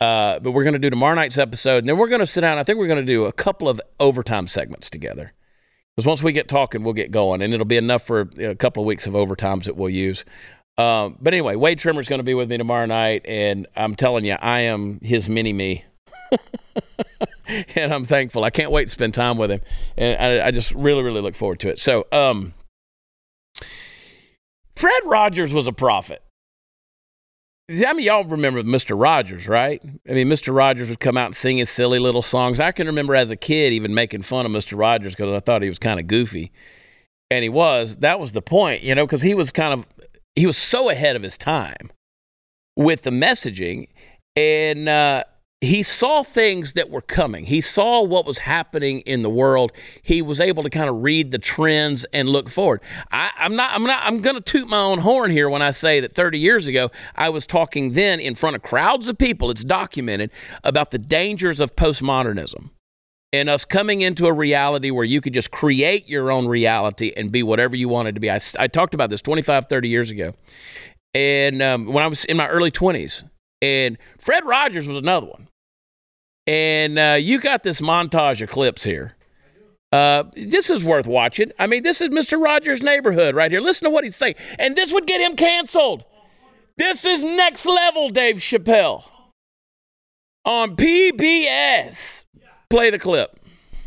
Uh, 0.00 0.38
but 0.38 0.52
we're 0.52 0.62
going 0.62 0.74
to 0.74 0.78
do 0.78 0.90
tomorrow 0.90 1.14
night's 1.14 1.38
episode, 1.38 1.78
and 1.78 1.88
then 1.88 1.98
we're 1.98 2.08
going 2.08 2.20
to 2.20 2.26
sit 2.26 2.42
down. 2.42 2.58
I 2.58 2.62
think 2.62 2.78
we're 2.78 2.86
going 2.86 3.04
to 3.04 3.12
do 3.12 3.24
a 3.24 3.32
couple 3.32 3.68
of 3.68 3.80
overtime 3.98 4.46
segments 4.46 4.88
together. 4.88 5.32
Because 5.96 6.06
once 6.06 6.22
we 6.22 6.32
get 6.32 6.46
talking, 6.46 6.84
we'll 6.84 6.94
get 6.94 7.10
going, 7.10 7.42
and 7.42 7.52
it'll 7.52 7.66
be 7.66 7.76
enough 7.76 8.06
for 8.06 8.30
a 8.38 8.54
couple 8.54 8.84
of 8.84 8.86
weeks 8.86 9.08
of 9.08 9.14
overtimes 9.14 9.64
that 9.64 9.74
we'll 9.74 9.90
use. 9.90 10.24
Um, 10.76 11.18
but 11.20 11.34
anyway, 11.34 11.56
Wade 11.56 11.78
Trimmer's 11.80 12.08
going 12.08 12.20
to 12.20 12.24
be 12.24 12.34
with 12.34 12.48
me 12.48 12.56
tomorrow 12.56 12.86
night, 12.86 13.22
and 13.24 13.66
I'm 13.74 13.96
telling 13.96 14.24
you, 14.24 14.34
I 14.34 14.60
am 14.60 15.00
his 15.02 15.28
mini 15.28 15.52
me. 15.52 15.84
and 17.74 17.92
I'm 17.92 18.04
thankful. 18.04 18.44
I 18.44 18.50
can't 18.50 18.70
wait 18.70 18.84
to 18.84 18.90
spend 18.90 19.14
time 19.14 19.38
with 19.38 19.50
him, 19.50 19.60
and 19.96 20.40
I, 20.40 20.46
I 20.46 20.50
just 20.52 20.70
really, 20.70 21.02
really 21.02 21.20
look 21.20 21.34
forward 21.34 21.58
to 21.60 21.68
it. 21.68 21.80
So, 21.80 22.06
um, 22.12 22.54
Fred 24.76 25.00
Rogers 25.04 25.52
was 25.52 25.66
a 25.66 25.72
prophet. 25.72 26.22
I 27.70 27.92
mean, 27.92 28.06
y'all 28.06 28.24
remember 28.24 28.62
Mr. 28.62 28.98
Rogers, 28.98 29.46
right? 29.46 29.82
I 30.08 30.12
mean, 30.12 30.28
Mr. 30.28 30.54
Rogers 30.54 30.88
would 30.88 31.00
come 31.00 31.18
out 31.18 31.26
and 31.26 31.36
sing 31.36 31.58
his 31.58 31.68
silly 31.68 31.98
little 31.98 32.22
songs. 32.22 32.60
I 32.60 32.72
can 32.72 32.86
remember 32.86 33.14
as 33.14 33.30
a 33.30 33.36
kid 33.36 33.74
even 33.74 33.92
making 33.92 34.22
fun 34.22 34.46
of 34.46 34.52
Mr. 34.52 34.78
Rogers 34.78 35.14
because 35.14 35.34
I 35.34 35.40
thought 35.40 35.60
he 35.60 35.68
was 35.68 35.78
kind 35.78 36.00
of 36.00 36.06
goofy. 36.06 36.50
And 37.30 37.42
he 37.42 37.50
was. 37.50 37.96
That 37.96 38.18
was 38.18 38.32
the 38.32 38.40
point, 38.40 38.82
you 38.82 38.94
know, 38.94 39.04
because 39.04 39.20
he 39.20 39.34
was 39.34 39.50
kind 39.50 39.74
of, 39.74 39.86
he 40.34 40.46
was 40.46 40.56
so 40.56 40.88
ahead 40.88 41.14
of 41.14 41.22
his 41.22 41.36
time 41.36 41.90
with 42.74 43.02
the 43.02 43.10
messaging. 43.10 43.88
And, 44.34 44.88
uh, 44.88 45.24
he 45.60 45.82
saw 45.82 46.22
things 46.22 46.74
that 46.74 46.88
were 46.88 47.00
coming. 47.00 47.44
He 47.44 47.60
saw 47.60 48.02
what 48.02 48.24
was 48.24 48.38
happening 48.38 49.00
in 49.00 49.22
the 49.22 49.30
world. 49.30 49.72
He 50.02 50.22
was 50.22 50.38
able 50.38 50.62
to 50.62 50.70
kind 50.70 50.88
of 50.88 51.02
read 51.02 51.32
the 51.32 51.38
trends 51.38 52.04
and 52.12 52.28
look 52.28 52.48
forward. 52.48 52.80
I, 53.10 53.30
am 53.38 53.56
not. 53.56 53.72
I'm 53.72 53.82
not. 53.82 54.02
I'm 54.04 54.20
going 54.20 54.36
to 54.36 54.40
toot 54.40 54.68
my 54.68 54.78
own 54.78 55.00
horn 55.00 55.32
here 55.32 55.50
when 55.50 55.60
I 55.60 55.72
say 55.72 55.98
that 56.00 56.12
30 56.12 56.38
years 56.38 56.68
ago 56.68 56.90
I 57.16 57.28
was 57.30 57.44
talking 57.44 57.92
then 57.92 58.20
in 58.20 58.36
front 58.36 58.54
of 58.54 58.62
crowds 58.62 59.08
of 59.08 59.18
people. 59.18 59.50
It's 59.50 59.64
documented 59.64 60.30
about 60.62 60.92
the 60.92 60.98
dangers 60.98 61.58
of 61.58 61.74
postmodernism 61.74 62.70
and 63.32 63.50
us 63.50 63.64
coming 63.64 64.00
into 64.00 64.26
a 64.26 64.32
reality 64.32 64.92
where 64.92 65.04
you 65.04 65.20
could 65.20 65.34
just 65.34 65.50
create 65.50 66.08
your 66.08 66.30
own 66.30 66.46
reality 66.46 67.12
and 67.16 67.32
be 67.32 67.42
whatever 67.42 67.74
you 67.74 67.88
wanted 67.88 68.14
to 68.14 68.20
be. 68.20 68.30
I, 68.30 68.38
I 68.60 68.68
talked 68.68 68.94
about 68.94 69.10
this 69.10 69.22
25, 69.22 69.66
30 69.66 69.88
years 69.88 70.10
ago, 70.12 70.34
and 71.14 71.60
um, 71.62 71.86
when 71.86 72.04
I 72.04 72.06
was 72.06 72.24
in 72.26 72.36
my 72.36 72.46
early 72.46 72.70
20s. 72.70 73.24
And 73.60 73.98
Fred 74.18 74.44
Rogers 74.44 74.86
was 74.86 74.96
another 74.96 75.26
one. 75.26 75.48
And 76.46 76.98
uh, 76.98 77.16
you 77.20 77.40
got 77.40 77.62
this 77.62 77.80
montage 77.80 78.40
of 78.40 78.48
clips 78.48 78.84
here. 78.84 79.16
Uh, 79.90 80.24
this 80.34 80.70
is 80.70 80.84
worth 80.84 81.06
watching. 81.06 81.50
I 81.58 81.66
mean, 81.66 81.82
this 81.82 82.00
is 82.00 82.10
Mr. 82.10 82.42
Rogers' 82.42 82.82
neighborhood 82.82 83.34
right 83.34 83.50
here. 83.50 83.60
Listen 83.60 83.84
to 83.84 83.90
what 83.90 84.04
he's 84.04 84.16
saying. 84.16 84.34
And 84.58 84.76
this 84.76 84.92
would 84.92 85.06
get 85.06 85.20
him 85.20 85.34
canceled. 85.34 86.04
This 86.76 87.04
is 87.04 87.22
next 87.22 87.66
level, 87.66 88.08
Dave 88.08 88.36
Chappelle. 88.36 89.04
On 90.44 90.76
PBS. 90.76 92.24
Play 92.70 92.90
the 92.90 92.98
clip. 92.98 93.40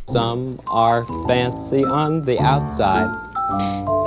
Some 0.07 0.59
are 0.67 1.05
fancy 1.27 1.83
on 1.83 2.25
the 2.25 2.39
outside. 2.39 4.00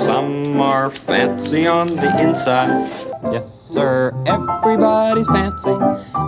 Some 0.00 0.60
are 0.60 0.90
fancy 0.90 1.66
on 1.66 1.86
the 1.86 2.10
inside. 2.22 2.88
Yes, 3.30 3.52
sir, 3.52 4.14
everybody's 4.26 5.26
fancy, 5.26 5.76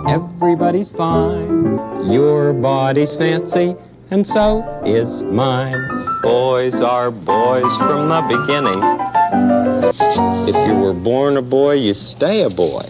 everybody's 0.07 0.89
fine. 0.89 2.11
Your 2.11 2.53
body's 2.53 3.15
fancy, 3.15 3.75
and 4.11 4.25
so 4.27 4.61
is 4.85 5.23
mine. 5.23 5.81
Boys 6.21 6.75
are 6.81 7.09
boys 7.09 7.75
from 7.77 8.09
the 8.09 8.21
beginning. 8.29 8.81
If 10.47 10.55
you 10.67 10.75
were 10.75 10.93
born 10.93 11.37
a 11.37 11.41
boy, 11.41 11.73
you 11.73 11.95
stay 11.95 12.43
a 12.43 12.49
boy. 12.49 12.85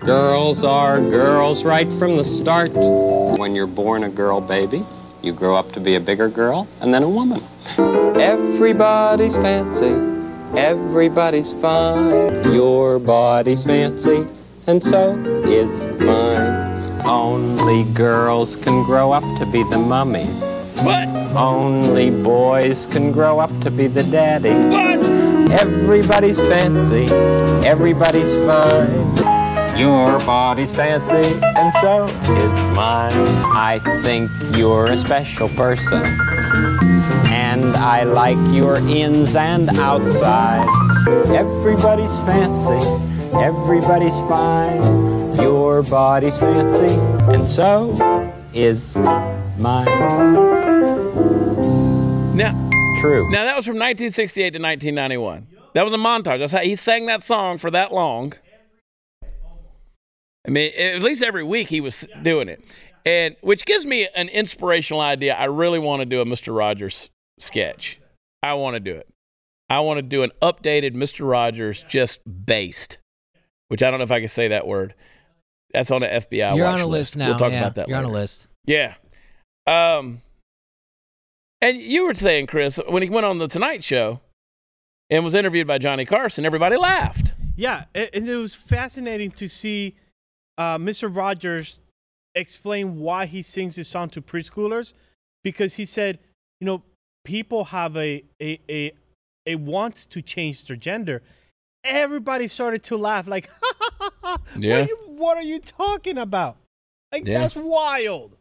Girls 0.00 0.64
are 0.64 0.98
girls 0.98 1.64
right 1.64 1.90
from 1.92 2.16
the 2.16 2.24
start. 2.24 2.72
When 2.72 3.54
you're 3.54 3.66
born 3.68 4.02
a 4.02 4.08
girl 4.08 4.40
baby, 4.40 4.84
you 5.22 5.32
grow 5.32 5.54
up 5.54 5.72
to 5.72 5.80
be 5.80 5.94
a 5.94 6.00
bigger 6.00 6.28
girl 6.28 6.66
and 6.80 6.92
then 6.92 7.02
a 7.02 7.08
woman. 7.08 7.42
Everybody's 8.18 9.36
fancy, 9.36 9.92
everybody's 10.56 11.52
fine. 11.52 12.52
Your 12.52 12.98
body's 12.98 13.62
fancy, 13.62 14.26
and 14.66 14.82
so 14.82 15.16
is 15.46 15.86
mine. 16.00 16.74
Only 17.06 17.84
girls 17.92 18.56
can 18.56 18.82
grow 18.84 19.12
up 19.12 19.22
to 19.38 19.46
be 19.46 19.62
the 19.64 19.78
mummies. 19.78 20.42
What? 20.82 21.08
Only 21.36 22.10
boys 22.10 22.86
can 22.86 23.12
grow 23.12 23.38
up 23.38 23.50
to 23.60 23.70
be 23.70 23.86
the 23.86 24.02
daddy. 24.04 24.50
What? 24.50 25.26
Everybody's 25.60 26.38
fancy, 26.38 27.06
everybody's 27.64 28.34
fine. 28.44 29.16
Your 29.78 30.18
body's 30.20 30.72
fancy, 30.74 31.38
and 31.42 31.72
so 31.80 32.06
is 32.06 32.64
mine. 32.74 33.12
I 33.54 33.78
think 34.02 34.30
you're 34.56 34.86
a 34.86 34.96
special 34.96 35.48
person, 35.50 36.02
and 37.56 37.74
I 37.76 38.02
like 38.02 38.36
your 38.54 38.76
ins 38.76 39.34
and 39.34 39.70
outsides. 39.78 40.68
Everybody's 41.30 42.14
fancy, 42.18 42.86
everybody's 43.34 44.16
fine. 44.28 45.34
Your 45.36 45.82
body's 45.82 46.36
fancy, 46.36 46.94
and 47.32 47.48
so 47.48 47.94
is 48.52 48.96
mine. 49.58 49.86
Now, 52.36 52.70
True. 53.00 53.30
now 53.30 53.44
that 53.44 53.56
was 53.56 53.64
from 53.64 53.76
1968 53.76 54.50
to 54.50 54.58
1991. 54.58 55.46
That 55.72 55.84
was 55.84 55.94
a 55.94 55.96
montage. 55.96 56.40
That's 56.40 56.52
how 56.52 56.60
he 56.60 56.76
sang 56.76 57.06
that 57.06 57.22
song 57.22 57.56
for 57.56 57.70
that 57.70 57.92
long. 57.92 58.34
I 60.46 60.50
mean, 60.50 60.72
at 60.78 61.02
least 61.02 61.22
every 61.22 61.42
week 61.42 61.68
he 61.68 61.80
was 61.80 62.06
doing 62.22 62.48
it, 62.48 62.62
and 63.06 63.34
which 63.40 63.64
gives 63.64 63.86
me 63.86 64.08
an 64.14 64.28
inspirational 64.28 65.00
idea. 65.00 65.34
I 65.34 65.44
really 65.44 65.78
want 65.78 66.00
to 66.00 66.06
do 66.06 66.20
a 66.20 66.26
Mr. 66.26 66.54
Rogers 66.54 67.10
sketch. 67.38 68.00
I 68.42 68.54
want 68.54 68.74
to 68.74 68.80
do 68.80 68.94
it. 68.94 69.08
I 69.68 69.80
want 69.80 69.98
to 69.98 70.02
do 70.02 70.22
an 70.22 70.30
updated 70.40 70.94
Mr. 70.94 71.28
Rogers, 71.28 71.82
just 71.82 72.20
based. 72.46 72.98
Which 73.68 73.82
I 73.82 73.90
don't 73.90 73.98
know 73.98 74.04
if 74.04 74.12
I 74.12 74.20
can 74.20 74.28
say 74.28 74.48
that 74.48 74.66
word. 74.66 74.94
That's 75.72 75.90
on 75.90 76.02
the 76.02 76.06
FBI. 76.06 76.56
You're 76.56 76.64
watch 76.64 76.74
on 76.74 76.80
a 76.80 76.86
list 76.86 77.16
now. 77.16 77.30
We'll 77.30 77.38
talk 77.38 77.52
yeah, 77.52 77.58
about 77.58 77.74
that. 77.74 77.88
You're 77.88 77.98
on 77.98 78.04
a 78.04 78.10
list. 78.10 78.48
Yeah. 78.64 78.94
Um, 79.66 80.22
and 81.60 81.76
you 81.78 82.06
were 82.06 82.14
saying, 82.14 82.46
Chris, 82.46 82.80
when 82.88 83.02
he 83.02 83.10
went 83.10 83.26
on 83.26 83.38
the 83.38 83.48
Tonight 83.48 83.82
Show 83.82 84.20
and 85.10 85.24
was 85.24 85.34
interviewed 85.34 85.66
by 85.66 85.78
Johnny 85.78 86.04
Carson, 86.04 86.46
everybody 86.46 86.76
laughed. 86.76 87.34
Yeah, 87.56 87.84
and 87.94 88.28
it 88.28 88.36
was 88.36 88.54
fascinating 88.54 89.30
to 89.32 89.48
see 89.48 89.96
uh, 90.58 90.78
Mr. 90.78 91.14
Rogers 91.14 91.80
explain 92.34 93.00
why 93.00 93.26
he 93.26 93.42
sings 93.42 93.76
this 93.76 93.88
song 93.88 94.10
to 94.10 94.20
preschoolers 94.20 94.92
because 95.42 95.74
he 95.74 95.86
said, 95.86 96.18
you 96.60 96.66
know, 96.66 96.82
people 97.26 97.64
have 97.66 97.96
a 97.96 98.22
a 98.40 98.58
a, 98.70 98.92
a 99.46 99.54
want 99.56 99.96
to 100.10 100.22
change 100.22 100.64
their 100.66 100.76
gender. 100.76 101.22
Everybody 101.84 102.48
started 102.48 102.82
to 102.84 102.96
laugh, 102.96 103.28
like, 103.28 103.48
Yeah. 104.58 104.80
what, 104.80 104.80
are 104.80 104.86
you, 104.88 104.98
what 105.06 105.36
are 105.36 105.42
you 105.42 105.60
talking 105.60 106.18
about? 106.18 106.56
Like, 107.12 107.26
Yeah. 107.26 107.40
that's 107.40 107.54
wild. 107.54 108.36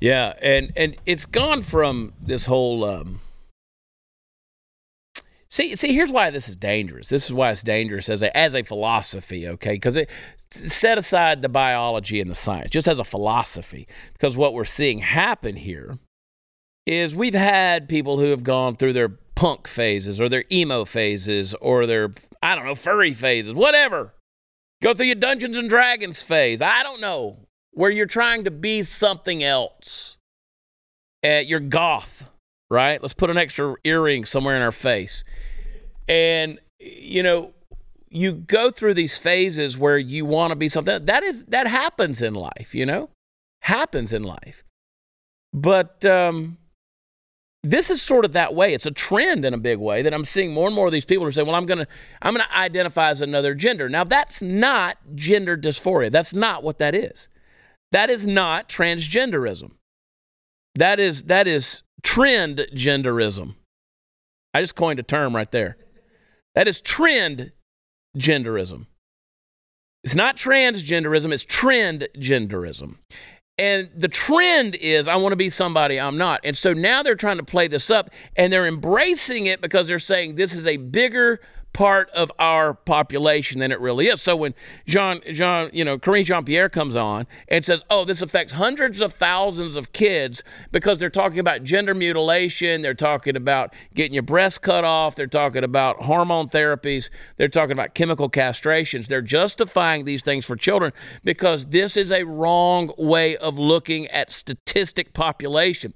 Yeah, 0.00 0.34
and 0.40 0.72
and 0.76 0.96
it's 1.06 1.26
gone 1.26 1.62
from 1.62 2.12
this 2.20 2.46
whole. 2.46 2.84
Um, 2.84 3.20
see, 5.50 5.76
see, 5.76 5.94
here's 5.94 6.10
why 6.10 6.30
this 6.30 6.48
is 6.48 6.56
dangerous. 6.56 7.08
This 7.08 7.24
is 7.26 7.32
why 7.32 7.50
it's 7.50 7.62
dangerous 7.62 8.08
as 8.08 8.22
a 8.22 8.36
as 8.36 8.54
a 8.54 8.62
philosophy, 8.62 9.46
okay? 9.48 9.74
Because 9.74 9.96
it 9.96 10.10
set 10.50 10.98
aside 10.98 11.42
the 11.42 11.48
biology 11.48 12.20
and 12.20 12.30
the 12.30 12.34
science, 12.34 12.70
just 12.70 12.88
as 12.88 12.98
a 12.98 13.04
philosophy. 13.04 13.86
Because 14.12 14.36
what 14.36 14.52
we're 14.54 14.64
seeing 14.64 14.98
happen 14.98 15.56
here 15.56 15.98
is 16.86 17.14
we've 17.14 17.34
had 17.34 17.88
people 17.88 18.18
who 18.18 18.26
have 18.26 18.42
gone 18.42 18.76
through 18.76 18.92
their 18.92 19.08
punk 19.08 19.66
phases 19.66 20.20
or 20.20 20.28
their 20.28 20.44
emo 20.50 20.84
phases 20.84 21.54
or 21.60 21.86
their 21.86 22.12
I 22.42 22.54
don't 22.54 22.64
know 22.64 22.74
furry 22.74 23.12
phases, 23.12 23.54
whatever. 23.54 24.12
Go 24.82 24.92
through 24.92 25.06
your 25.06 25.14
Dungeons 25.14 25.56
and 25.56 25.68
Dragons 25.68 26.22
phase. 26.22 26.60
I 26.60 26.82
don't 26.82 27.00
know 27.00 27.38
where 27.72 27.90
you're 27.90 28.06
trying 28.06 28.44
to 28.44 28.50
be 28.50 28.82
something 28.82 29.42
else. 29.42 30.18
Uh, 31.24 31.42
you're 31.44 31.60
goth, 31.60 32.26
right? 32.70 33.00
Let's 33.00 33.14
put 33.14 33.30
an 33.30 33.38
extra 33.38 33.76
earring 33.84 34.26
somewhere 34.26 34.56
in 34.56 34.62
our 34.62 34.72
face. 34.72 35.24
And, 36.06 36.60
you 36.78 37.22
know, 37.22 37.54
you 38.10 38.32
go 38.32 38.70
through 38.70 38.94
these 38.94 39.16
phases 39.16 39.78
where 39.78 39.96
you 39.96 40.26
want 40.26 40.50
to 40.50 40.56
be 40.56 40.68
something. 40.68 41.06
That 41.06 41.22
is, 41.22 41.46
that 41.46 41.66
happens 41.66 42.20
in 42.20 42.34
life, 42.34 42.74
you 42.74 42.84
know? 42.84 43.08
Happens 43.62 44.12
in 44.12 44.22
life. 44.22 44.64
But 45.54 46.04
um, 46.04 46.58
this 47.64 47.90
is 47.90 48.02
sort 48.02 48.26
of 48.26 48.34
that 48.34 48.54
way. 48.54 48.74
It's 48.74 48.84
a 48.84 48.90
trend 48.90 49.44
in 49.44 49.54
a 49.54 49.58
big 49.58 49.78
way 49.78 50.02
that 50.02 50.12
I'm 50.12 50.26
seeing 50.26 50.52
more 50.52 50.66
and 50.66 50.76
more 50.76 50.86
of 50.86 50.92
these 50.92 51.06
people 51.06 51.24
are 51.24 51.32
saying, 51.32 51.46
"Well, 51.46 51.56
I'm 51.56 51.64
gonna 51.64 51.88
I'm 52.20 52.34
gonna 52.34 52.48
identify 52.54 53.08
as 53.08 53.22
another 53.22 53.54
gender." 53.54 53.88
Now, 53.88 54.04
that's 54.04 54.42
not 54.42 54.98
gender 55.14 55.56
dysphoria. 55.56 56.12
That's 56.12 56.34
not 56.34 56.62
what 56.62 56.78
that 56.78 56.94
is. 56.94 57.28
That 57.90 58.10
is 58.10 58.26
not 58.26 58.68
transgenderism. 58.68 59.72
That 60.74 61.00
is 61.00 61.24
that 61.24 61.48
is 61.48 61.82
trend 62.02 62.66
genderism. 62.74 63.54
I 64.52 64.60
just 64.60 64.74
coined 64.74 65.00
a 65.00 65.02
term 65.02 65.34
right 65.34 65.50
there. 65.50 65.78
That 66.54 66.68
is 66.68 66.82
trend 66.82 67.52
genderism. 68.16 68.86
It's 70.04 70.14
not 70.14 70.36
transgenderism, 70.36 71.32
it's 71.32 71.44
trend 71.44 72.08
genderism. 72.18 72.96
And 73.56 73.88
the 73.94 74.08
trend 74.08 74.74
is, 74.76 75.06
I 75.06 75.14
want 75.16 75.32
to 75.32 75.36
be 75.36 75.48
somebody 75.48 76.00
I'm 76.00 76.18
not. 76.18 76.40
And 76.42 76.56
so 76.56 76.72
now 76.72 77.02
they're 77.02 77.14
trying 77.14 77.36
to 77.36 77.44
play 77.44 77.68
this 77.68 77.88
up 77.88 78.10
and 78.36 78.52
they're 78.52 78.66
embracing 78.66 79.46
it 79.46 79.60
because 79.60 79.86
they're 79.86 80.00
saying 80.00 80.34
this 80.34 80.52
is 80.52 80.66
a 80.66 80.76
bigger 80.76 81.40
part 81.74 82.08
of 82.10 82.32
our 82.38 82.72
population 82.72 83.58
than 83.60 83.70
it 83.70 83.80
really 83.80 84.06
is. 84.06 84.22
So 84.22 84.34
when 84.36 84.54
Jean, 84.86 85.20
Jean, 85.30 85.68
you 85.72 85.84
know, 85.84 85.98
Karine 85.98 86.24
Jean 86.24 86.44
Pierre 86.44 86.70
comes 86.70 86.96
on 86.96 87.26
and 87.48 87.62
says, 87.64 87.82
oh, 87.90 88.04
this 88.06 88.22
affects 88.22 88.54
hundreds 88.54 89.00
of 89.00 89.12
thousands 89.12 89.76
of 89.76 89.92
kids 89.92 90.42
because 90.72 90.98
they're 90.98 91.10
talking 91.10 91.40
about 91.40 91.64
gender 91.64 91.92
mutilation, 91.92 92.80
they're 92.80 92.94
talking 92.94 93.36
about 93.36 93.74
getting 93.94 94.14
your 94.14 94.22
breast 94.22 94.62
cut 94.62 94.84
off, 94.84 95.16
they're 95.16 95.26
talking 95.26 95.64
about 95.64 96.04
hormone 96.04 96.48
therapies, 96.48 97.10
they're 97.36 97.48
talking 97.48 97.72
about 97.72 97.94
chemical 97.94 98.30
castrations. 98.30 99.08
They're 99.08 99.20
justifying 99.20 100.04
these 100.04 100.22
things 100.22 100.46
for 100.46 100.56
children 100.56 100.92
because 101.24 101.66
this 101.66 101.96
is 101.96 102.12
a 102.12 102.24
wrong 102.24 102.92
way 102.96 103.36
of 103.36 103.58
looking 103.58 104.06
at 104.08 104.30
statistic 104.30 105.12
population. 105.12 105.92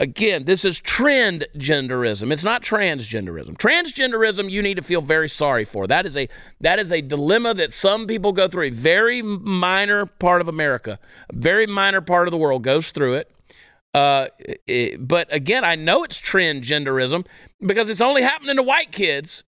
Again, 0.00 0.44
this 0.44 0.64
is 0.64 0.80
trend 0.80 1.46
genderism. 1.56 2.32
It's 2.32 2.44
not 2.44 2.62
transgenderism. 2.62 3.56
Transgenderism 3.58 4.48
you 4.48 4.62
need 4.62 4.76
to 4.76 4.82
feel 4.82 5.00
very 5.00 5.28
sorry 5.28 5.64
for. 5.64 5.88
That 5.88 6.06
is 6.06 6.16
a 6.16 6.28
that 6.60 6.78
is 6.78 6.92
a 6.92 7.00
dilemma 7.00 7.52
that 7.54 7.72
some 7.72 8.06
people 8.06 8.32
go 8.32 8.46
through. 8.46 8.66
A 8.66 8.70
very 8.70 9.22
minor 9.22 10.06
part 10.06 10.40
of 10.40 10.46
America, 10.46 11.00
a 11.28 11.34
very 11.34 11.66
minor 11.66 12.00
part 12.00 12.28
of 12.28 12.32
the 12.32 12.38
world 12.38 12.62
goes 12.62 12.92
through 12.92 13.14
it. 13.14 13.30
Uh, 13.92 14.28
it- 14.68 15.06
but 15.08 15.26
again, 15.34 15.64
I 15.64 15.74
know 15.74 16.04
it's 16.04 16.18
trend 16.18 16.62
genderism 16.62 17.26
because 17.60 17.88
it's 17.88 18.00
only 18.00 18.22
happening 18.22 18.54
to 18.54 18.62
white 18.62 18.92
kids. 18.92 19.42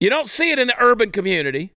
You 0.00 0.10
don't 0.10 0.26
see 0.28 0.50
it 0.50 0.58
in 0.58 0.66
the 0.66 0.74
urban 0.82 1.12
community. 1.12 1.70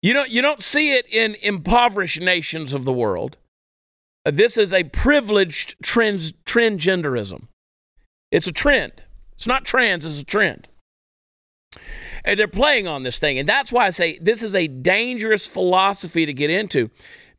You 0.00 0.14
don't 0.14 0.30
you 0.30 0.40
don't 0.40 0.62
see 0.62 0.94
it 0.94 1.06
in 1.10 1.36
impoverished 1.42 2.20
nations 2.22 2.72
of 2.72 2.84
the 2.84 2.92
world. 2.94 3.36
This 4.24 4.56
is 4.56 4.72
a 4.72 4.84
privileged 4.84 5.76
trans 5.82 6.32
transgenderism. 6.44 7.48
It's 8.30 8.46
a 8.46 8.52
trend. 8.52 8.92
It's 9.34 9.46
not 9.46 9.64
trans, 9.64 10.04
it's 10.04 10.20
a 10.20 10.24
trend. 10.24 10.68
And 12.24 12.38
they're 12.38 12.46
playing 12.46 12.86
on 12.86 13.02
this 13.02 13.18
thing. 13.18 13.38
And 13.38 13.48
that's 13.48 13.72
why 13.72 13.86
I 13.86 13.90
say 13.90 14.18
this 14.20 14.42
is 14.42 14.54
a 14.54 14.68
dangerous 14.68 15.46
philosophy 15.46 16.26
to 16.26 16.32
get 16.32 16.50
into 16.50 16.90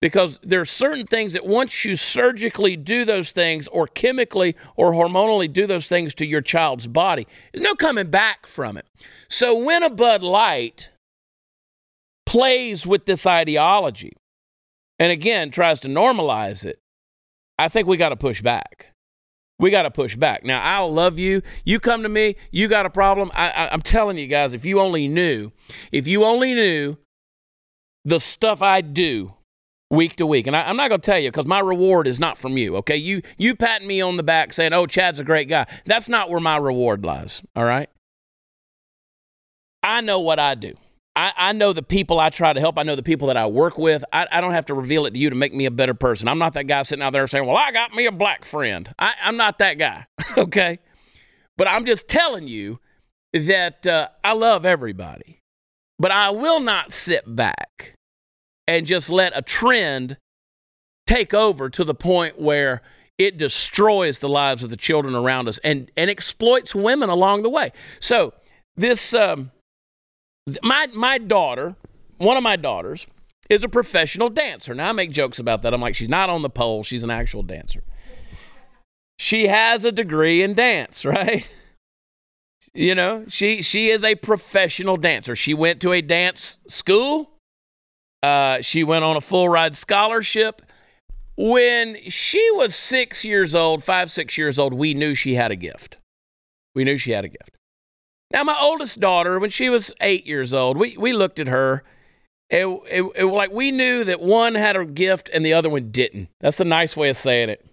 because 0.02 0.38
there 0.44 0.60
are 0.60 0.66
certain 0.66 1.06
things 1.06 1.32
that 1.32 1.46
once 1.46 1.86
you 1.86 1.96
surgically 1.96 2.76
do 2.76 3.06
those 3.06 3.32
things 3.32 3.70
or 3.70 3.88
chemically 3.88 4.54
or 4.76 4.92
hormonally 4.92 5.52
do 5.52 5.66
those 5.66 5.88
things 5.88 6.14
to 6.16 6.26
your 6.26 6.42
child's 6.42 6.88
body, 6.88 7.26
there's 7.54 7.64
no 7.64 7.76
coming 7.76 8.10
back 8.10 8.46
from 8.46 8.76
it. 8.76 8.86
So 9.30 9.58
when 9.58 9.82
a 9.82 9.90
Bud 9.90 10.22
Light 10.22 10.90
plays 12.26 12.86
with 12.86 13.06
this 13.06 13.26
ideology 13.26 14.12
and 15.04 15.12
again 15.12 15.52
tries 15.52 15.80
to 15.82 15.88
normalize 15.90 16.64
it, 16.66 16.80
I 17.60 17.68
think 17.68 17.88
we 17.88 17.98
got 17.98 18.10
to 18.10 18.16
push 18.16 18.42
back. 18.42 18.94
we 19.60 19.70
got 19.72 19.84
to 19.84 19.92
push 19.92 20.16
back. 20.16 20.44
Now, 20.44 20.62
I'll 20.62 20.92
love 20.92 21.20
you. 21.20 21.42
You 21.64 21.80
come 21.80 22.04
to 22.04 22.10
me, 22.10 22.36
you 22.52 22.68
got 22.68 22.86
a 22.86 22.90
problem. 22.90 23.32
I, 23.34 23.50
I, 23.50 23.74
I'm 23.74 23.82
telling 23.82 24.18
you 24.18 24.28
guys, 24.28 24.54
if 24.54 24.66
you 24.66 24.80
only 24.80 25.08
knew, 25.08 25.52
if 25.92 26.08
you 26.08 26.24
only 26.26 26.54
knew 26.54 26.98
the 28.04 28.20
stuff 28.20 28.62
I 28.62 28.82
do 28.82 29.34
week 29.90 30.16
to 30.18 30.26
week, 30.26 30.48
and 30.48 30.56
I, 30.56 30.64
I'm 30.64 30.76
not 30.76 30.90
going 30.90 31.02
to 31.02 31.06
tell 31.06 31.20
you 31.20 31.30
because 31.30 31.46
my 31.46 31.60
reward 31.60 32.08
is 32.08 32.20
not 32.20 32.38
from 32.38 32.58
you. 32.58 32.76
Okay, 32.78 32.98
you 32.98 33.22
you 33.38 33.56
patting 33.56 33.88
me 33.88 34.02
on 34.02 34.18
the 34.18 34.24
back 34.24 34.52
saying, 34.54 34.74
"Oh, 34.74 34.86
Chad's 34.88 35.20
a 35.20 35.24
great 35.24 35.48
guy." 35.48 35.66
That's 35.86 36.10
not 36.10 36.30
where 36.30 36.42
my 36.42 36.58
reward 36.58 37.06
lies. 37.06 37.42
All 37.56 37.66
right. 37.66 37.90
I 39.84 40.02
know 40.02 40.20
what 40.20 40.40
I 40.40 40.56
do. 40.56 40.74
I, 41.16 41.32
I 41.38 41.52
know 41.52 41.74
the 41.74 41.84
people 41.84 42.20
I 42.20 42.30
try 42.30 42.54
to 42.54 42.60
help. 42.60 42.78
I 42.78 42.84
know 42.84 42.96
the 42.96 43.04
people 43.04 43.28
that 43.28 43.38
I 43.38 43.46
work 43.46 43.78
with. 43.78 44.04
I, 44.12 44.28
I 44.32 44.42
don't 44.42 44.54
have 44.54 44.66
to 44.66 44.74
reveal 44.74 45.06
it 45.06 45.12
to 45.12 45.20
you 45.20 45.30
to 45.30 45.36
make 45.36 45.54
me 45.54 45.66
a 45.66 45.72
better 45.72 45.94
person. 45.94 46.28
I'm 46.28 46.40
not 46.40 46.54
that 46.54 46.66
guy 46.66 46.82
sitting 46.82 47.04
out 47.04 47.14
there 47.14 47.28
saying, 47.28 47.46
Well, 47.46 47.58
I 47.58 47.72
got 47.72 47.94
me 47.94 48.06
a 48.06 48.12
black 48.12 48.46
friend. 48.46 48.94
I, 48.98 49.14
I'm 49.24 49.38
not 49.38 49.60
that 49.60 49.78
guy. 49.78 50.08
okay. 50.38 50.80
But 51.56 51.68
I'm 51.68 51.86
just 51.86 52.08
telling 52.08 52.48
you 52.48 52.80
that 53.34 53.86
uh, 53.86 54.10
I 54.24 54.34
love 54.34 54.66
everybody. 54.66 55.40
But 56.00 56.12
I 56.12 56.32
will 56.32 56.60
not 56.60 56.92
sit 56.92 57.36
back 57.36 57.94
and 58.68 58.88
just 58.88 59.10
let 59.10 59.38
a 59.38 59.44
trend 59.44 60.18
take 61.06 61.34
over 61.34 61.70
to 61.70 61.84
the 61.84 61.94
point 61.94 62.40
where 62.42 62.82
it 63.20 63.38
destroys 63.38 64.18
the 64.18 64.30
lives 64.30 64.64
of 64.64 64.72
the 64.72 64.78
children 64.78 65.14
around 65.14 65.48
us 65.48 65.60
and, 65.60 65.92
and 65.96 66.10
exploits 66.10 66.74
women 66.74 67.10
along 67.10 67.44
the 67.44 67.50
way. 67.50 67.72
So, 68.00 68.34
this. 68.76 69.14
Um, 69.14 69.52
my 70.62 70.88
my 70.94 71.18
daughter, 71.18 71.76
one 72.18 72.38
of 72.38 72.44
my 72.44 72.56
daughters, 72.56 73.08
is 73.50 73.64
a 73.64 73.70
professional 73.70 74.30
dancer. 74.30 74.74
Now 74.74 74.90
I 74.90 74.92
make 74.92 75.12
jokes 75.12 75.40
about 75.40 75.62
that. 75.64 75.74
I'm 75.74 75.82
like, 75.82 75.96
she's 75.96 76.10
not 76.10 76.30
on 76.30 76.42
the 76.42 76.50
pole, 76.50 76.84
she's 76.84 77.04
an 77.04 77.12
actual 77.12 77.44
dancer. 77.44 77.84
She 79.20 79.48
has 79.48 79.86
a 79.86 79.92
degree 79.92 80.42
in 80.42 80.54
dance, 80.54 81.06
right? 81.06 81.48
You 82.74 82.96
know, 82.96 83.26
she 83.28 83.62
she 83.62 83.90
is 83.90 84.04
a 84.04 84.16
professional 84.16 84.98
dancer. 84.98 85.36
She 85.36 85.54
went 85.54 85.80
to 85.82 85.94
a 85.94 86.02
dance 86.02 86.58
school. 86.68 87.30
Uh, 88.22 88.62
she 88.62 88.84
went 88.84 89.04
on 89.04 89.18
a 89.18 89.22
full 89.22 89.50
ride 89.50 89.76
scholarship. 89.76 90.62
When 91.36 91.98
she 92.10 92.48
was 92.54 92.76
six 92.76 93.26
years 93.26 93.56
old, 93.56 93.84
five, 93.84 94.12
six 94.12 94.38
years 94.38 94.60
old, 94.60 94.74
we 94.74 94.94
knew 94.94 95.16
she 95.16 95.34
had 95.36 95.52
a 95.52 95.56
gift. 95.56 95.98
We 96.76 96.84
knew 96.84 96.96
she 96.98 97.12
had 97.12 97.26
a 97.26 97.30
gift. 97.30 97.58
Now, 98.34 98.44
my 98.44 98.58
oldest 98.60 99.00
daughter, 99.00 99.40
when 99.40 99.52
she 99.52 99.70
was 99.70 99.94
eight 100.02 100.26
years 100.26 100.56
old, 100.56 100.76
we, 100.76 100.98
we 100.98 101.14
looked 101.14 101.40
at 101.40 101.48
her. 101.48 101.84
It, 102.50 102.66
it, 102.66 103.04
it, 103.16 103.26
like 103.26 103.52
we 103.52 103.72
knew 103.72 104.04
that 104.04 104.20
one 104.20 104.56
had 104.56 104.76
a 104.76 104.86
gift 104.86 105.30
and 105.32 105.46
the 105.46 105.54
other 105.54 105.70
one 105.70 105.92
didn't. 105.92 106.30
That's 106.42 106.58
the 106.58 106.66
nice 106.66 106.98
way 106.98 107.10
of 107.10 107.18
saying 107.18 107.50
it. 107.50 107.66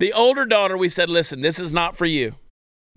The 0.00 0.12
older 0.12 0.46
daughter, 0.46 0.76
we 0.76 0.88
said, 0.88 1.08
listen, 1.08 1.42
this 1.42 1.58
is 1.58 1.72
not 1.72 1.96
for 1.96 2.06
you. 2.06 2.34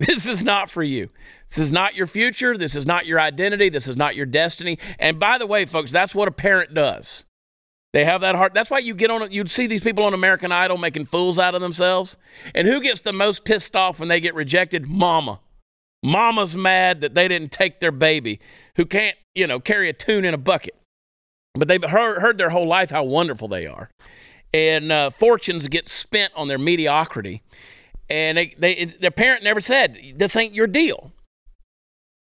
This 0.06 0.26
is 0.26 0.44
not 0.44 0.70
for 0.70 0.84
you. 0.84 1.10
This 1.48 1.58
is 1.58 1.72
not 1.72 1.96
your 1.96 2.06
future. 2.06 2.56
This 2.56 2.76
is 2.76 2.86
not 2.86 3.04
your 3.04 3.18
identity. 3.18 3.68
This 3.68 3.88
is 3.88 3.96
not 3.96 4.14
your 4.14 4.26
destiny. 4.26 4.78
And 4.96 5.18
by 5.18 5.38
the 5.38 5.46
way, 5.46 5.64
folks, 5.64 5.90
that's 5.90 6.14
what 6.14 6.28
a 6.28 6.30
parent 6.30 6.72
does. 6.72 7.24
They 7.92 8.04
have 8.04 8.20
that 8.20 8.36
heart. 8.36 8.54
That's 8.54 8.70
why 8.70 8.78
you 8.78 8.94
get 8.94 9.10
on. 9.10 9.32
You'd 9.32 9.50
see 9.50 9.66
these 9.66 9.82
people 9.82 10.04
on 10.04 10.14
American 10.14 10.52
Idol 10.52 10.78
making 10.78 11.06
fools 11.06 11.36
out 11.36 11.56
of 11.56 11.60
themselves. 11.60 12.16
And 12.54 12.68
who 12.68 12.80
gets 12.80 13.00
the 13.00 13.12
most 13.12 13.44
pissed 13.44 13.74
off 13.74 13.98
when 13.98 14.08
they 14.08 14.20
get 14.20 14.36
rejected? 14.36 14.86
Mama. 14.86 15.40
Mama's 16.02 16.56
mad 16.56 17.00
that 17.00 17.14
they 17.14 17.28
didn't 17.28 17.50
take 17.50 17.80
their 17.80 17.92
baby 17.92 18.40
who 18.76 18.86
can't, 18.86 19.16
you 19.34 19.46
know, 19.46 19.58
carry 19.58 19.88
a 19.88 19.92
tune 19.92 20.24
in 20.24 20.34
a 20.34 20.38
bucket. 20.38 20.76
But 21.54 21.68
they've 21.68 21.82
heard, 21.82 22.20
heard 22.20 22.38
their 22.38 22.50
whole 22.50 22.66
life 22.66 22.90
how 22.90 23.04
wonderful 23.04 23.48
they 23.48 23.66
are. 23.66 23.90
And 24.54 24.92
uh, 24.92 25.10
fortunes 25.10 25.68
get 25.68 25.88
spent 25.88 26.32
on 26.36 26.48
their 26.48 26.58
mediocrity. 26.58 27.42
And 28.08 28.38
they, 28.38 28.54
they, 28.58 28.84
their 28.84 29.10
parent 29.10 29.44
never 29.44 29.60
said, 29.60 29.98
This 30.14 30.36
ain't 30.36 30.54
your 30.54 30.66
deal. 30.66 31.12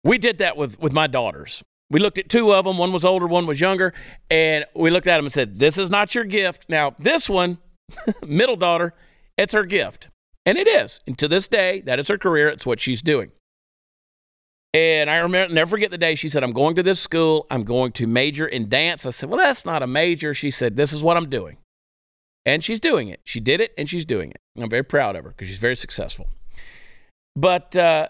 We 0.03 0.17
did 0.17 0.37
that 0.39 0.57
with, 0.57 0.79
with 0.79 0.91
my 0.91 1.07
daughters. 1.07 1.63
We 1.89 1.99
looked 1.99 2.17
at 2.17 2.29
two 2.29 2.53
of 2.53 2.65
them. 2.65 2.77
One 2.77 2.91
was 2.91 3.05
older, 3.05 3.27
one 3.27 3.45
was 3.45 3.61
younger. 3.61 3.93
And 4.29 4.65
we 4.75 4.89
looked 4.89 5.07
at 5.07 5.17
them 5.17 5.25
and 5.25 5.31
said, 5.31 5.57
This 5.57 5.77
is 5.77 5.89
not 5.89 6.13
your 6.13 6.25
gift. 6.25 6.65
Now, 6.69 6.95
this 6.99 7.29
one, 7.29 7.59
middle 8.27 8.57
daughter, 8.57 8.93
it's 9.37 9.53
her 9.53 9.65
gift. 9.65 10.09
And 10.45 10.57
it 10.57 10.67
is. 10.67 10.99
And 11.07 11.17
to 11.19 11.27
this 11.27 11.47
day, 11.47 11.81
that 11.81 11.99
is 11.99 12.09
her 12.09 12.17
career. 12.17 12.49
It's 12.49 12.65
what 12.65 12.81
she's 12.81 13.01
doing. 13.01 13.31
And 14.73 15.09
I 15.09 15.17
remember, 15.17 15.53
never 15.53 15.69
forget 15.69 15.91
the 15.91 15.99
day 15.99 16.15
she 16.15 16.27
said, 16.27 16.43
I'm 16.43 16.51
going 16.51 16.75
to 16.75 16.83
this 16.83 16.99
school. 16.99 17.45
I'm 17.51 17.63
going 17.63 17.91
to 17.93 18.07
major 18.07 18.47
in 18.47 18.69
dance. 18.69 19.05
I 19.05 19.11
said, 19.11 19.29
Well, 19.29 19.37
that's 19.37 19.65
not 19.65 19.83
a 19.83 19.87
major. 19.87 20.33
She 20.33 20.49
said, 20.49 20.75
This 20.75 20.91
is 20.91 21.03
what 21.03 21.15
I'm 21.15 21.29
doing. 21.29 21.57
And 22.45 22.63
she's 22.63 22.79
doing 22.79 23.07
it. 23.07 23.21
She 23.23 23.39
did 23.39 23.61
it 23.61 23.73
and 23.77 23.87
she's 23.87 24.05
doing 24.05 24.31
it. 24.31 24.37
I'm 24.57 24.69
very 24.69 24.83
proud 24.83 25.15
of 25.15 25.23
her 25.23 25.29
because 25.29 25.47
she's 25.47 25.59
very 25.59 25.75
successful. 25.75 26.27
But 27.35 27.75
uh, 27.75 28.09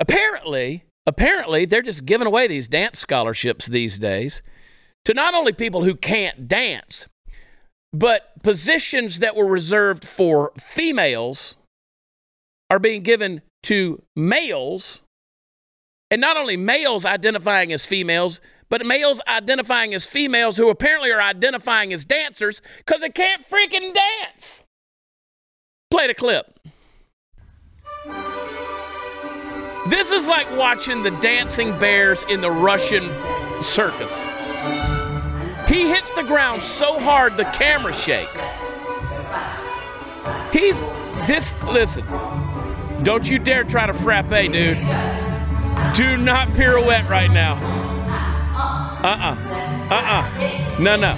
apparently, 0.00 0.84
apparently, 1.06 1.64
they're 1.64 1.82
just 1.82 2.04
giving 2.04 2.26
away 2.26 2.48
these 2.48 2.66
dance 2.66 2.98
scholarships 2.98 3.66
these 3.66 3.98
days 3.98 4.42
to 5.04 5.14
not 5.14 5.34
only 5.34 5.52
people 5.52 5.84
who 5.84 5.94
can't 5.94 6.48
dance, 6.48 7.06
but 7.92 8.42
positions 8.42 9.20
that 9.20 9.36
were 9.36 9.46
reserved 9.46 10.04
for 10.04 10.52
females 10.58 11.56
are 12.70 12.78
being 12.78 13.02
given 13.02 13.42
to 13.62 14.02
males 14.16 15.00
and 16.10 16.20
not 16.20 16.36
only 16.36 16.56
males 16.56 17.04
identifying 17.04 17.72
as 17.72 17.86
females, 17.86 18.40
but 18.68 18.84
males 18.84 19.20
identifying 19.26 19.94
as 19.94 20.06
females 20.06 20.56
who 20.56 20.68
apparently 20.68 21.10
are 21.10 21.20
identifying 21.20 21.92
as 21.92 22.04
dancers 22.04 22.60
because 22.78 23.00
they 23.00 23.10
can't 23.10 23.44
freaking 23.46 23.94
dance. 23.94 24.62
Play 25.90 26.06
the 26.06 26.14
clip. 26.14 26.58
This 29.88 30.10
is 30.10 30.28
like 30.28 30.54
watching 30.54 31.02
the 31.02 31.10
dancing 31.12 31.78
bears 31.78 32.22
in 32.28 32.42
the 32.42 32.50
Russian 32.50 33.10
circus. 33.62 34.26
He 35.66 35.88
hits 35.88 36.12
the 36.12 36.22
ground 36.22 36.62
so 36.62 36.98
hard 36.98 37.36
the 37.36 37.44
camera 37.44 37.92
shakes. 37.92 38.52
He's 40.52 40.80
this, 41.26 41.54
listen, 41.64 42.06
don't 43.02 43.28
you 43.28 43.38
dare 43.38 43.64
try 43.64 43.86
to 43.86 43.94
frappe, 43.94 44.28
dude. 44.28 44.78
Do 45.94 46.16
not 46.16 46.54
pirouette 46.54 47.08
right 47.08 47.30
now. 47.30 47.54
Uh 49.02 49.06
uh-uh. 49.06 49.36
uh. 49.90 49.94
Uh 49.94 50.02
uh. 50.14 50.78
No, 50.80 50.96
no. 50.96 51.14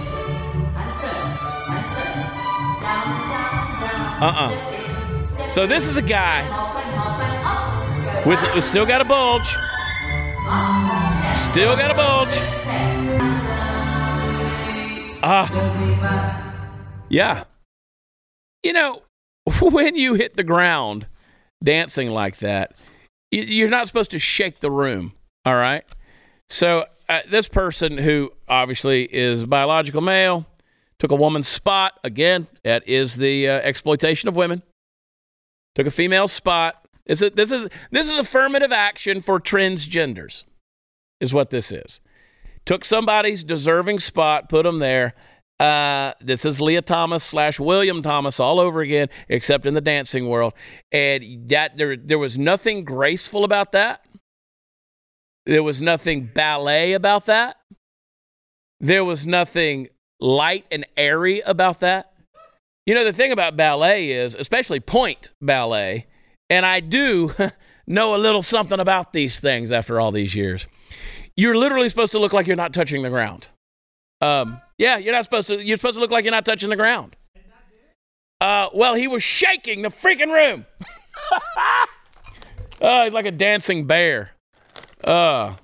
Uh 4.20 4.32
uh. 4.36 5.50
So 5.50 5.66
this 5.66 5.88
is 5.88 5.96
a 5.96 6.02
guy 6.02 6.42
with, 8.24 8.62
still 8.62 8.86
got 8.86 9.00
a 9.00 9.04
bulge. 9.04 9.48
Still 11.36 11.76
got 11.76 11.90
a 11.90 11.94
bulge. 11.94 12.28
Ah. 15.22 15.50
Uh, 15.52 17.02
yeah. 17.08 17.44
You 18.62 18.72
know, 18.72 19.02
when 19.60 19.96
you 19.96 20.14
hit 20.14 20.36
the 20.36 20.44
ground 20.44 21.06
dancing 21.62 22.10
like 22.10 22.38
that, 22.38 22.74
you're 23.30 23.68
not 23.68 23.86
supposed 23.86 24.10
to 24.12 24.18
shake 24.18 24.60
the 24.60 24.70
room. 24.70 25.12
All 25.44 25.54
right. 25.54 25.84
So 26.48 26.86
uh, 27.08 27.20
this 27.28 27.48
person 27.48 27.98
who 27.98 28.32
obviously 28.48 29.04
is 29.04 29.44
biological 29.44 30.00
male 30.00 30.46
took 30.98 31.10
a 31.10 31.16
woman's 31.16 31.48
spot. 31.48 31.98
Again, 32.04 32.46
that 32.62 32.86
is 32.86 33.16
the 33.16 33.48
uh, 33.48 33.52
exploitation 33.60 34.28
of 34.28 34.36
women. 34.36 34.62
Took 35.74 35.86
a 35.86 35.90
female 35.90 36.28
spot. 36.28 36.86
This 37.06 37.22
is, 37.22 37.30
this 37.32 37.50
is 37.50 37.68
this 37.90 38.08
is 38.08 38.16
affirmative 38.16 38.70
action 38.70 39.20
for 39.20 39.40
transgenders, 39.40 40.44
is 41.20 41.34
what 41.34 41.50
this 41.50 41.72
is. 41.72 42.00
Took 42.66 42.84
somebody's 42.84 43.42
deserving 43.42 44.00
spot, 44.00 44.48
put 44.48 44.64
them 44.64 44.78
there. 44.78 45.14
Uh, 45.60 46.14
this 46.22 46.46
is 46.46 46.58
Lia 46.58 46.80
Thomas 46.80 47.22
slash 47.22 47.60
William 47.60 48.02
Thomas 48.02 48.40
all 48.40 48.58
over 48.58 48.80
again, 48.80 49.08
except 49.28 49.66
in 49.66 49.74
the 49.74 49.82
dancing 49.82 50.26
world. 50.26 50.54
And 50.90 51.50
that 51.50 51.76
there, 51.76 51.96
there 51.96 52.18
was 52.18 52.38
nothing 52.38 52.82
graceful 52.82 53.44
about 53.44 53.72
that. 53.72 54.02
There 55.44 55.62
was 55.62 55.82
nothing 55.82 56.30
ballet 56.32 56.94
about 56.94 57.26
that. 57.26 57.56
There 58.80 59.04
was 59.04 59.26
nothing 59.26 59.88
light 60.18 60.64
and 60.72 60.86
airy 60.96 61.40
about 61.40 61.80
that. 61.80 62.14
You 62.86 62.94
know, 62.94 63.04
the 63.04 63.12
thing 63.12 63.30
about 63.30 63.54
ballet 63.54 64.10
is, 64.10 64.34
especially 64.34 64.80
pointe 64.80 65.30
ballet, 65.42 66.06
and 66.48 66.64
I 66.64 66.80
do 66.80 67.34
know 67.86 68.14
a 68.14 68.16
little 68.16 68.42
something 68.42 68.80
about 68.80 69.12
these 69.12 69.40
things 69.40 69.70
after 69.70 70.00
all 70.00 70.10
these 70.10 70.34
years. 70.34 70.66
You're 71.36 71.56
literally 71.56 71.90
supposed 71.90 72.12
to 72.12 72.18
look 72.18 72.32
like 72.32 72.46
you're 72.46 72.56
not 72.56 72.72
touching 72.72 73.02
the 73.02 73.10
ground. 73.10 73.48
Um, 74.22 74.60
yeah, 74.80 74.96
you're 74.96 75.12
not 75.12 75.24
supposed 75.24 75.46
to. 75.48 75.62
You're 75.62 75.76
supposed 75.76 75.96
to 75.96 76.00
look 76.00 76.10
like 76.10 76.24
you're 76.24 76.32
not 76.32 76.46
touching 76.46 76.70
the 76.70 76.76
ground. 76.76 77.14
Uh, 78.40 78.70
well, 78.72 78.94
he 78.94 79.06
was 79.06 79.22
shaking 79.22 79.82
the 79.82 79.90
freaking 79.90 80.32
room. 80.32 80.64
oh, 82.80 83.04
he's 83.04 83.12
like 83.12 83.26
a 83.26 83.30
dancing 83.30 83.86
bear. 83.86 84.30
Uh, 85.04 85.56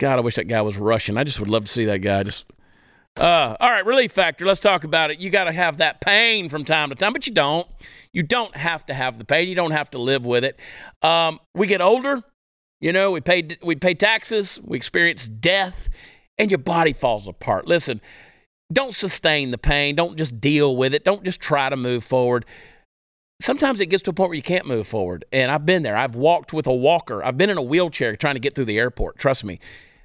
God, 0.00 0.18
I 0.18 0.20
wish 0.22 0.34
that 0.34 0.48
guy 0.48 0.60
was 0.60 0.76
Russian. 0.76 1.16
I 1.16 1.22
just 1.22 1.38
would 1.38 1.48
love 1.48 1.66
to 1.66 1.70
see 1.70 1.84
that 1.84 1.98
guy. 1.98 2.24
Just, 2.24 2.46
Uh, 3.16 3.56
all 3.60 3.70
right, 3.70 3.86
relief 3.86 4.10
factor. 4.10 4.44
Let's 4.44 4.58
talk 4.58 4.82
about 4.82 5.12
it. 5.12 5.20
You 5.20 5.30
got 5.30 5.44
to 5.44 5.52
have 5.52 5.76
that 5.76 6.00
pain 6.00 6.48
from 6.48 6.64
time 6.64 6.88
to 6.88 6.96
time, 6.96 7.12
but 7.12 7.28
you 7.28 7.32
don't. 7.32 7.68
You 8.12 8.24
don't 8.24 8.56
have 8.56 8.84
to 8.86 8.94
have 8.94 9.18
the 9.18 9.24
pain. 9.24 9.48
You 9.48 9.54
don't 9.54 9.70
have 9.70 9.90
to 9.90 9.98
live 9.98 10.26
with 10.26 10.44
it. 10.44 10.58
Um, 11.00 11.38
we 11.54 11.68
get 11.68 11.80
older. 11.80 12.24
You 12.80 12.92
know, 12.92 13.12
we 13.12 13.20
pay 13.20 13.56
we 13.62 13.76
pay 13.76 13.94
taxes. 13.94 14.60
We 14.64 14.76
experience 14.76 15.28
death, 15.28 15.88
and 16.38 16.50
your 16.50 16.58
body 16.58 16.92
falls 16.92 17.26
apart. 17.28 17.66
Listen, 17.66 18.00
don't 18.72 18.94
sustain 18.94 19.50
the 19.50 19.58
pain. 19.58 19.94
Don't 19.94 20.16
just 20.16 20.40
deal 20.40 20.76
with 20.76 20.94
it. 20.94 21.04
Don't 21.04 21.24
just 21.24 21.40
try 21.40 21.68
to 21.68 21.76
move 21.76 22.04
forward. 22.04 22.44
Sometimes 23.40 23.80
it 23.80 23.86
gets 23.86 24.02
to 24.04 24.10
a 24.10 24.12
point 24.12 24.30
where 24.30 24.36
you 24.36 24.42
can't 24.42 24.66
move 24.66 24.86
forward, 24.86 25.24
and 25.32 25.50
I've 25.50 25.66
been 25.66 25.82
there. 25.82 25.96
I've 25.96 26.14
walked 26.14 26.52
with 26.52 26.66
a 26.66 26.72
walker. 26.72 27.22
I've 27.22 27.36
been 27.36 27.50
in 27.50 27.58
a 27.58 27.62
wheelchair 27.62 28.16
trying 28.16 28.36
to 28.36 28.40
get 28.40 28.54
through 28.54 28.66
the 28.66 28.78
airport. 28.78 29.18
Trust 29.18 29.44
me 29.44 29.60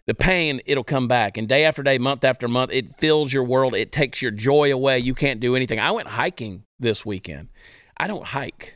the 0.09 0.15
pain, 0.15 0.59
it'll 0.65 0.83
come 0.83 1.07
back. 1.07 1.37
And 1.37 1.47
day 1.47 1.65
after 1.65 1.83
day, 1.83 1.99
month 1.99 2.23
after 2.23 2.47
month, 2.47 2.71
it 2.73 2.97
fills 2.97 3.31
your 3.31 3.43
world. 3.43 3.75
It 3.75 3.91
takes 3.91 4.23
your 4.23 4.31
joy 4.31 4.73
away. 4.73 4.97
You 4.97 5.13
can't 5.13 5.39
do 5.39 5.55
anything. 5.55 5.79
I 5.79 5.91
went 5.91 6.07
hiking 6.07 6.63
this 6.79 7.05
weekend. 7.05 7.49
I 7.95 8.07
don't 8.07 8.25
hike, 8.25 8.73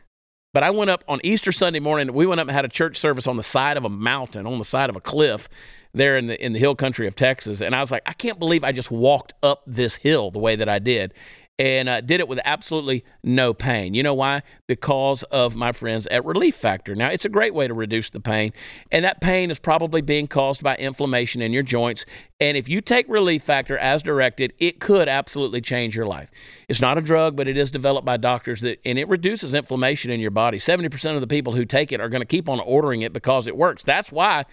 but 0.54 0.62
I 0.62 0.70
went 0.70 0.92
up 0.92 1.04
on 1.08 1.20
Easter 1.24 1.52
Sunday 1.52 1.80
morning. 1.80 2.13
We 2.13 2.28
went 2.28 2.39
up 2.39 2.48
and 2.48 2.56
had 2.56 2.66
a 2.66 2.70
church 2.70 2.98
service 2.98 3.26
on 3.26 3.38
the 3.38 3.42
side 3.42 3.78
of 3.78 3.84
a 3.84 3.89
mountain, 3.89 4.46
on 4.46 4.60
the 4.60 4.63
side 4.63 4.92
of 4.92 4.96
a 4.96 5.02
cliff 5.02 5.50
there 5.93 6.17
in 6.17 6.27
the 6.27 6.43
in 6.43 6.53
the 6.53 6.60
hill 6.60 6.75
country 6.75 7.08
of 7.08 7.15
Texas. 7.15 7.62
And 7.62 7.75
I 7.75 7.79
was 7.79 7.91
like, 7.91 8.03
I 8.06 8.13
can't 8.13 8.39
believe 8.39 8.63
I 8.63 8.71
just 8.71 8.91
walked 8.91 9.34
up 9.43 9.63
this 9.65 9.95
hill 9.95 10.32
the 10.32 10.39
way 10.39 10.56
that 10.56 10.69
I 10.69 10.79
did 10.79 11.13
and 11.60 11.88
uh, 11.88 12.01
did 12.01 12.19
it 12.19 12.27
with 12.27 12.39
absolutely 12.45 13.03
no 13.23 13.53
pain. 13.53 13.93
You 13.93 14.01
know 14.01 14.13
why? 14.13 14.41
Because 14.65 15.23
of 15.23 15.56
my 15.56 15.71
friends 15.71 16.08
at 16.08 16.25
Relief 16.25 16.56
Factor. 16.56 16.95
Now, 16.95 17.10
it's 17.10 17.25
a 17.25 17.29
great 17.29 17.53
way 17.53 17.67
to 17.67 17.73
reduce 17.73 18.10
the 18.10 18.19
pain, 18.19 18.53
and 18.91 19.06
that 19.06 19.21
pain 19.21 19.51
is 19.51 19.60
probably 19.60 20.01
being 20.01 20.27
caused 20.27 20.63
by 20.63 20.75
inflammation 20.77 21.41
in 21.41 21.53
your 21.53 21.63
joints. 21.63 22.06
And 22.39 22.58
if 22.58 22.67
you 22.67 22.82
take 22.82 23.08
Relief 23.08 23.43
Factor 23.43 23.77
as 23.77 24.01
directed, 24.01 24.53
it 24.58 24.79
could 24.79 25.08
absolutely 25.08 25.62
change 25.62 25.95
your 25.95 26.08
life. 26.08 26.32
It's 26.67 26.82
not 26.82 26.97
a 26.97 27.01
drug, 27.01 27.36
but 27.36 27.47
it 27.47 27.58
is 27.58 27.69
developed 27.69 28.06
by 28.06 28.17
doctors 28.17 28.62
that, 28.62 28.79
and 28.84 28.97
it 28.97 29.08
reduces 29.08 29.53
inflammation 29.53 30.10
in 30.10 30.19
your 30.19 30.32
body. 30.32 30.58
70% 30.58 31.15
of 31.15 31.21
the 31.21 31.27
people 31.27 31.53
who 31.53 31.65
take 31.65 31.91
it 31.91 32.01
are 32.01 32.10
going 32.10 32.21
to 32.21 32.27
keep 32.27 32.49
on 32.49 32.60
ordering 32.60 33.03
it 33.03 33.13
because 33.13 33.45
it 33.45 33.56
works. 33.56 33.84
That's 33.84 34.12
why 34.12 34.45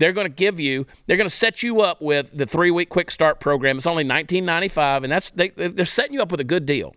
they're 0.00 0.12
going 0.12 0.26
to 0.26 0.32
give 0.32 0.58
you, 0.58 0.86
they're 1.06 1.16
going 1.16 1.28
to 1.28 1.34
set 1.34 1.62
you 1.62 1.82
up 1.82 2.02
with 2.02 2.36
the 2.36 2.46
three 2.46 2.70
week 2.70 2.88
quick 2.88 3.10
start 3.10 3.38
program. 3.38 3.76
It's 3.76 3.86
only 3.86 4.04
$19.95, 4.04 5.04
and 5.04 5.12
that's 5.12 5.30
they, 5.30 5.48
they're 5.50 5.84
setting 5.84 6.14
you 6.14 6.22
up 6.22 6.32
with 6.32 6.40
a 6.40 6.44
good 6.44 6.66
deal. 6.66 6.94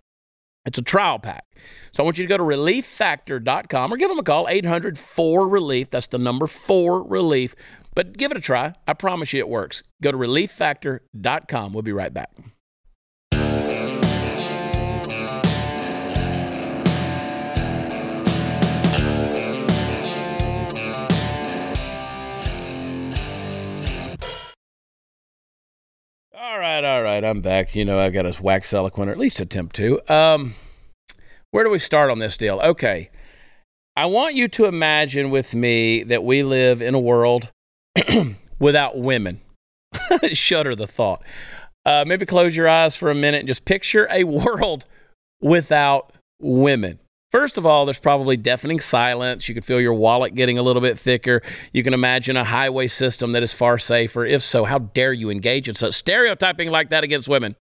It's 0.66 0.78
a 0.78 0.82
trial 0.82 1.20
pack. 1.20 1.46
So 1.92 2.02
I 2.02 2.06
want 2.06 2.18
you 2.18 2.24
to 2.24 2.30
go 2.30 2.38
to 2.38 2.44
relieffactor.com 2.44 3.94
or 3.94 3.98
give 3.98 4.10
them 4.10 4.20
a 4.20 4.24
call, 4.24 4.48
800 4.48 4.98
4 4.98 5.48
Relief. 5.48 5.90
That's 5.90 6.08
the 6.08 6.18
number 6.18 6.48
4 6.48 7.04
Relief. 7.04 7.54
But 7.94 8.18
give 8.18 8.32
it 8.32 8.38
a 8.38 8.42
try. 8.42 8.74
I 8.88 8.94
promise 8.94 9.34
you 9.34 9.40
it 9.40 9.50
works. 9.50 9.84
Go 10.02 10.12
to 10.12 10.18
relieffactor.com. 10.18 11.74
We'll 11.74 11.84
be 11.84 11.92
right 11.92 12.14
back. 12.14 12.32
All 26.36 26.58
right, 26.58 26.84
all 26.84 27.04
right. 27.04 27.24
I'm 27.24 27.42
back. 27.42 27.76
You 27.76 27.86
know, 27.86 28.00
I 28.00 28.10
got 28.10 28.24
to 28.24 28.42
wax 28.42 28.74
eloquent, 28.74 29.08
or 29.08 29.14
at 29.14 29.20
least 29.20 29.40
attempt 29.40 29.76
to. 29.76 30.02
Um, 30.12 30.56
where 31.52 31.64
do 31.64 31.70
we 31.70 31.78
start 31.78 32.10
on 32.10 32.18
this 32.18 32.36
deal? 32.38 32.60
Okay. 32.60 33.12
I 33.96 34.08
want 34.08 34.34
you 34.34 34.48
to 34.48 34.66
imagine 34.66 35.30
with 35.30 35.54
me 35.54 36.02
that 36.02 36.24
we 36.24 36.42
live 36.42 36.82
in 36.82 36.96
a 36.96 37.00
world 37.00 37.52
without 38.60 38.98
women. 38.98 39.42
Shudder 40.32 40.76
the 40.76 40.88
thought. 40.88 41.22
Uh, 41.86 42.04
maybe 42.08 42.26
close 42.26 42.56
your 42.56 42.68
eyes 42.68 42.96
for 42.96 43.12
a 43.12 43.16
minute 43.16 43.40
and 43.40 43.48
just 43.48 43.66
picture 43.66 44.08
a 44.10 44.24
world 44.24 44.88
without 45.40 46.14
women. 46.42 46.98
First 47.34 47.58
of 47.58 47.66
all, 47.66 47.88
there's 47.88 47.98
probably 47.98 48.38
deafening 48.38 48.80
silence. 48.80 49.50
You 49.50 49.56
can 49.56 49.64
feel 49.64 49.82
your 49.82 49.96
wallet 49.96 50.36
getting 50.36 50.60
a 50.60 50.62
little 50.62 50.84
bit 50.84 51.00
thicker. 51.00 51.42
You 51.74 51.82
can 51.82 51.96
imagine 51.96 52.38
a 52.38 52.44
highway 52.44 52.86
system 52.86 53.32
that 53.32 53.42
is 53.42 53.52
far 53.52 53.80
safer. 53.80 54.24
If 54.24 54.44
so, 54.44 54.66
how 54.66 54.78
dare 54.78 55.14
you 55.14 55.32
engage 55.32 55.68
in 55.68 55.74
such 55.74 55.96
stereotyping 55.96 56.70
like 56.70 56.90
that 56.90 57.04
against 57.04 57.28
women? 57.28 57.56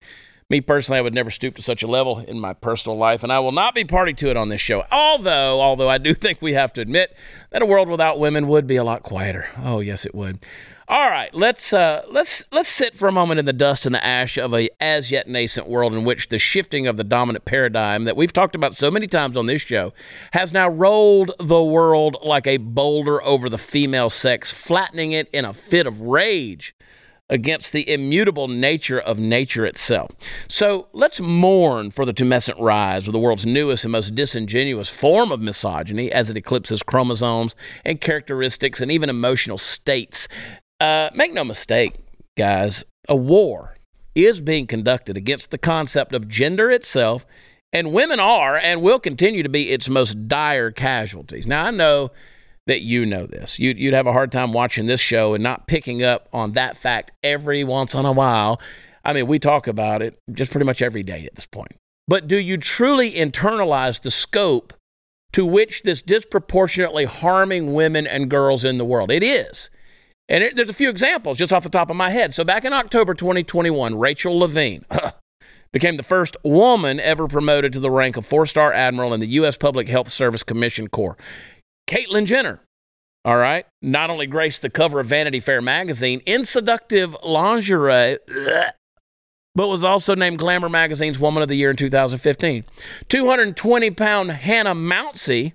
Me 0.49 0.61
personally, 0.61 0.99
I 0.99 1.03
would 1.03 1.15
never 1.15 1.31
stoop 1.31 1.55
to 1.55 1.63
such 1.63 1.85
a 1.85 1.87
level 1.87 2.19
in 2.19 2.41
my 2.41 2.53
personal 2.53 2.99
life, 2.99 3.23
and 3.23 3.33
I 3.33 3.39
will 3.39 3.53
not 3.53 3.77
be 3.77 3.85
party 3.85 4.13
to 4.15 4.29
it 4.29 4.37
on 4.37 4.49
this 4.49 4.61
show. 4.61 4.83
Although, 4.91 5.61
although 5.61 5.89
I 5.89 5.99
do 5.99 6.15
think 6.15 6.43
we 6.43 6.55
have 6.55 6.73
to 6.73 6.81
admit 6.81 7.17
that 7.51 7.63
a 7.63 7.67
world 7.67 7.89
without 7.89 8.19
women 8.19 8.49
would 8.49 8.67
be 8.67 8.75
a 8.75 8.83
lot 8.83 9.05
quieter. 9.05 9.51
Oh, 9.63 9.79
yes, 9.79 10.05
it 10.05 10.17
would. 10.17 10.45
All 10.91 11.09
right, 11.09 11.33
let's 11.33 11.73
uh, 11.73 12.03
let's 12.11 12.45
let's 12.51 12.69
sit 12.69 12.97
for 12.97 13.07
a 13.07 13.13
moment 13.13 13.39
in 13.39 13.45
the 13.45 13.53
dust 13.53 13.87
and 13.87 13.95
the 13.95 14.05
ash 14.05 14.37
of 14.37 14.53
a 14.53 14.69
as 14.83 15.13
yet 15.13 15.29
nascent 15.29 15.69
world 15.69 15.95
in 15.95 16.03
which 16.03 16.27
the 16.31 16.39
shifting 16.41 16.89
of 16.89 16.97
the 16.97 17.05
dominant 17.05 17.45
paradigm 17.45 18.03
that 18.07 18.17
we've 18.17 18.33
talked 18.33 18.57
about 18.57 18.75
so 18.75 18.91
many 18.91 19.07
times 19.07 19.37
on 19.37 19.47
this 19.47 19.63
show 19.63 19.93
has 20.33 20.53
now 20.53 20.69
rolled 20.69 21.31
the 21.39 21.63
world 21.63 22.17
like 22.25 22.49
a 22.49 22.57
boulder 22.57 23.23
over 23.23 23.49
the 23.49 23.57
female 23.57 24.11
sex, 24.11 24.51
flattening 24.51 25.13
it 25.13 25.29
in 25.33 25.45
a 25.45 25.55
fit 25.55 25.87
of 25.87 26.01
rage 26.01 26.75
against 27.31 27.73
the 27.73 27.89
immutable 27.89 28.49
nature 28.49 28.99
of 28.99 29.19
nature 29.19 29.65
itself. 29.65 30.11
So 30.49 30.89
let's 30.93 31.21
mourn 31.21 31.93
for 31.93 32.05
the 32.05 32.13
tumescent 32.13 32.61
rise 32.61 33.07
of 33.07 33.13
the 33.13 33.19
world's 33.19 33.47
newest 33.47 33.85
and 33.85 33.93
most 33.93 34.15
disingenuous 34.15 34.91
form 34.91 35.31
of 35.31 35.41
misogyny 35.41 36.11
as 36.11 36.29
it 36.29 36.37
eclipses 36.37 36.83
chromosomes 36.83 37.55
and 37.85 38.01
characteristics 38.01 38.81
and 38.81 38.91
even 38.91 39.09
emotional 39.09 39.57
states 39.57 40.27
uh, 40.81 41.11
make 41.15 41.33
no 41.33 41.45
mistake, 41.45 41.95
guys, 42.37 42.85
a 43.09 43.17
war 43.17 43.77
is 44.15 44.41
being 44.41 44.67
conducted 44.67 45.17
against 45.17 45.51
the 45.51 45.59
concept 45.59 46.15
of 46.15 46.29
gender 46.29 46.71
itself, 46.71 47.25
and 47.73 47.93
women 47.93 48.19
are 48.19 48.57
and 48.57 48.83
will 48.83 48.99
continue 48.99 49.43
to 49.43 49.49
be 49.49 49.71
its 49.71 49.89
most 49.89 50.29
dire 50.29 50.71
casualties. 50.71 51.47
Now, 51.47 51.67
I 51.67 51.71
know 51.71 52.11
that 52.67 52.83
you 52.83 53.07
know 53.07 53.27
this. 53.27 53.59
You'd, 53.59 53.79
you'd 53.79 53.95
have 53.95 54.07
a 54.07 54.13
hard 54.13 54.33
time 54.33 54.53
watching 54.53 54.87
this 54.87 55.01
show 55.01 55.35
and 55.35 55.43
not 55.43 55.67
picking 55.67 56.03
up 56.03 56.29
on 56.33 56.53
that 56.53 56.77
fact 56.77 57.13
every 57.23 57.65
once 57.65 57.95
in 57.95 58.05
a 58.05 58.13
while. 58.13 58.61
I 59.05 59.13
mean, 59.13 59.27
we 59.27 59.39
talk 59.39 59.67
about 59.67 60.03
it 60.03 60.19
just 60.33 60.51
pretty 60.51 60.67
much 60.67 60.83
every 60.83 61.03
day 61.03 61.25
at 61.27 61.35
this 61.35 61.47
point. 61.47 61.73
But 62.07 62.27
do 62.27 62.37
you 62.37 62.57
truly 62.57 63.13
internalize 63.13 64.01
the 64.03 64.11
scope 64.11 64.73
to 65.33 65.47
which 65.47 65.85
this 65.85 66.03
disproportionately 66.03 67.05
harming 67.05 67.73
women 67.73 68.07
and 68.07 68.29
girls 68.29 68.65
in 68.65 68.79
the 68.79 68.85
world? 68.85 69.11
It 69.11 69.23
is. 69.23 69.71
And 70.31 70.45
it, 70.45 70.57
there's 70.57 70.69
a 70.69 70.73
few 70.73 70.89
examples 70.89 71.37
just 71.37 71.53
off 71.53 71.65
the 71.65 71.69
top 71.69 71.91
of 71.91 71.97
my 71.97 72.11
head. 72.11 72.33
So 72.33 72.45
back 72.45 72.65
in 72.65 72.73
October 72.73 73.15
2021, 73.15 73.99
Rachel 73.99 74.39
Levine 74.39 74.85
became 75.73 75.97
the 75.97 76.05
first 76.05 76.37
woman 76.45 77.01
ever 77.01 77.27
promoted 77.27 77.73
to 77.73 77.81
the 77.81 77.91
rank 77.91 78.17
of 78.17 78.25
four 78.25 78.47
star 78.47 78.73
admiral 78.73 79.13
in 79.13 79.19
the 79.19 79.27
U.S. 79.27 79.57
Public 79.57 79.89
Health 79.89 80.09
Service 80.09 80.45
Commission 80.45 80.87
Corps. 80.87 81.17
Caitlyn 81.89 82.27
Jenner, 82.27 82.61
all 83.25 83.37
right, 83.37 83.67
not 83.83 84.09
only 84.09 84.29
graced 84.29 84.63
the 84.63 84.71
cover 84.71 85.01
of 85.01 85.07
Vanity 85.07 85.41
Fair 85.41 85.61
magazine 85.61 86.23
in 86.25 86.45
seductive 86.45 87.17
lingerie, 87.25 88.19
but 89.57 89.67
was 89.67 89.83
also 89.83 90.15
named 90.15 90.39
Glamour 90.39 90.69
magazine's 90.69 91.19
Woman 91.19 91.43
of 91.43 91.49
the 91.49 91.57
Year 91.57 91.71
in 91.71 91.77
2015. 91.77 92.65
220 93.09 93.91
pound 93.91 94.31
Hannah 94.31 94.77
Mouncey 94.77 95.55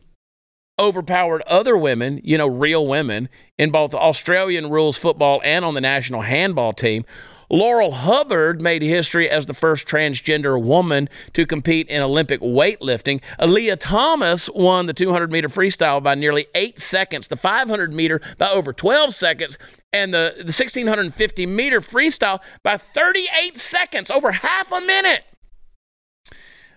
overpowered 0.77 1.41
other 1.43 1.77
women, 1.77 2.19
you 2.23 2.38
know, 2.38 2.47
real 2.47 2.85
women, 2.85 3.29
in 3.57 3.71
both 3.71 3.93
Australian 3.93 4.69
rules 4.69 4.97
football 4.97 5.41
and 5.43 5.63
on 5.63 5.73
the 5.73 5.81
national 5.81 6.21
handball 6.21 6.73
team. 6.73 7.05
Laurel 7.49 7.91
Hubbard 7.91 8.59
made 8.59 8.81
history 8.81 9.29
as 9.29 9.45
the 9.45 9.53
first 9.53 9.88
transgender 9.88 10.61
woman 10.61 11.07
to 11.33 11.45
compete 11.45 11.88
in 11.89 12.01
Olympic 12.01 12.41
weightlifting. 12.41 13.21
Lia 13.39 13.77
Thomas 13.77 14.49
won 14.49 14.88
the 14.88 14.93
200 14.93 15.31
meter 15.31 15.47
freestyle 15.47 16.01
by 16.01 16.15
nearly 16.15 16.47
eight 16.55 16.79
seconds, 16.79 17.27
the 17.27 17.38
500 17.38 17.93
meter 17.93 18.19
by 18.38 18.49
over 18.49 18.73
12 18.73 19.13
seconds, 19.13 19.57
and 19.93 20.13
the, 20.13 20.33
the 20.38 20.45
1650 20.45 21.45
meter 21.45 21.81
freestyle 21.81 22.39
by 22.63 22.77
38 22.77 23.56
seconds, 23.58 24.10
over 24.10 24.31
half 24.31 24.71
a 24.71 24.81
minute. 24.81 25.23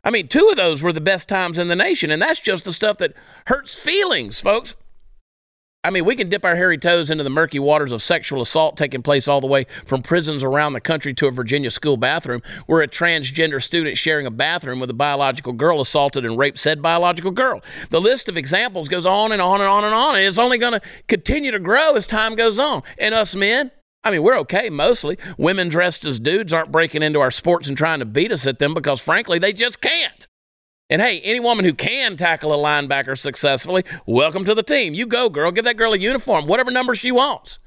I 0.09 0.11
mean, 0.11 0.27
two 0.27 0.49
of 0.49 0.57
those 0.57 0.81
were 0.81 0.95
the 0.95 1.03
best 1.03 1.29
times 1.29 1.59
in 1.59 1.69
the 1.69 1.77
nation, 1.77 2.11
and 2.11 2.23
that's 2.23 2.41
just 2.41 2.65
the 2.65 2.73
stuff 2.73 2.97
that 2.97 3.13
hurts 3.47 3.75
feelings, 3.75 4.41
folks. 4.41 4.75
I 5.85 5.91
mean, 5.91 6.07
we 6.07 6.17
can 6.17 6.31
dip 6.31 6.47
our 6.47 6.57
hairy 6.57 6.79
toes 6.79 7.11
into 7.11 7.25
the 7.25 7.29
murky 7.29 7.59
waters 7.59 7.93
of 7.93 8.01
sexual 8.01 8.41
assault 8.41 8.79
taking 8.79 9.03
place 9.03 9.29
all 9.29 9.43
the 9.43 9.47
way 9.47 9.65
from 9.85 10.01
prisons 10.01 10.43
around 10.43 10.73
the 10.73 10.81
country 10.81 11.13
to 11.13 11.27
a 11.27 11.31
Virginia 11.31 11.71
school 11.71 11.99
bathroom 11.99 12.41
where 12.65 12.81
a 12.81 12.89
transgender 12.89 13.63
student 13.63 13.99
sharing 13.99 14.25
a 14.25 14.31
bathroom 14.31 14.81
with 14.81 14.89
a 14.89 14.95
biological 14.95 15.53
girl 15.53 15.79
assaulted 15.79 16.25
and 16.25 16.39
raped 16.39 16.57
said 16.57 16.81
biological 16.81 17.31
girl. 17.31 17.61
The 17.91 18.01
list 18.01 18.31
of 18.31 18.39
examples 18.39 18.89
goes 18.89 19.05
on 19.05 19.31
and 19.33 19.43
on 19.43 19.61
and 19.61 19.69
on 19.69 19.85
and 19.85 19.95
on, 19.95 20.15
and 20.15 20.25
it's 20.25 20.39
only 20.39 20.57
going 20.57 20.73
to 20.73 20.81
continue 21.07 21.51
to 21.51 21.61
grow 21.61 21.97
as 21.97 22.07
time 22.07 22.35
goes 22.35 22.59
on. 22.59 22.83
And 22.97 23.15
us 23.15 23.35
men, 23.35 23.71
I 24.05 24.11
mean, 24.11 24.23
we're 24.23 24.39
okay 24.41 24.71
mostly. 24.71 25.19
Women 25.37 25.69
dressed 25.69 26.05
as 26.05 26.21
dudes 26.21 26.53
aren't 26.53 26.73
breaking 26.73 27.03
into 27.03 27.21
our 27.21 27.31
sports 27.31 27.69
and 27.69 27.77
trying 27.77 27.99
to 27.99 28.05
beat 28.05 28.33
us 28.33 28.47
at 28.47 28.59
them 28.59 28.75
because, 28.75 29.01
frankly, 29.01 29.39
they 29.39 29.53
just 29.53 29.81
can't. 29.81 30.27
And 30.91 31.03
hey, 31.03 31.21
any 31.21 31.41
woman 31.41 31.65
who 31.65 31.75
can 31.75 32.17
tackle 32.17 32.55
a 32.55 32.57
linebacker 32.57 33.19
successfully, 33.19 33.85
welcome 34.07 34.45
to 34.47 34.55
the 34.55 34.63
team. 34.63 34.95
You 34.95 35.07
go, 35.07 35.29
girl. 35.29 35.51
Give 35.51 35.65
that 35.65 35.77
girl 35.77 35.93
a 35.93 35.99
uniform, 35.99 36.47
whatever 36.47 36.71
number 36.71 36.95
she 36.95 37.13
wants. 37.13 37.59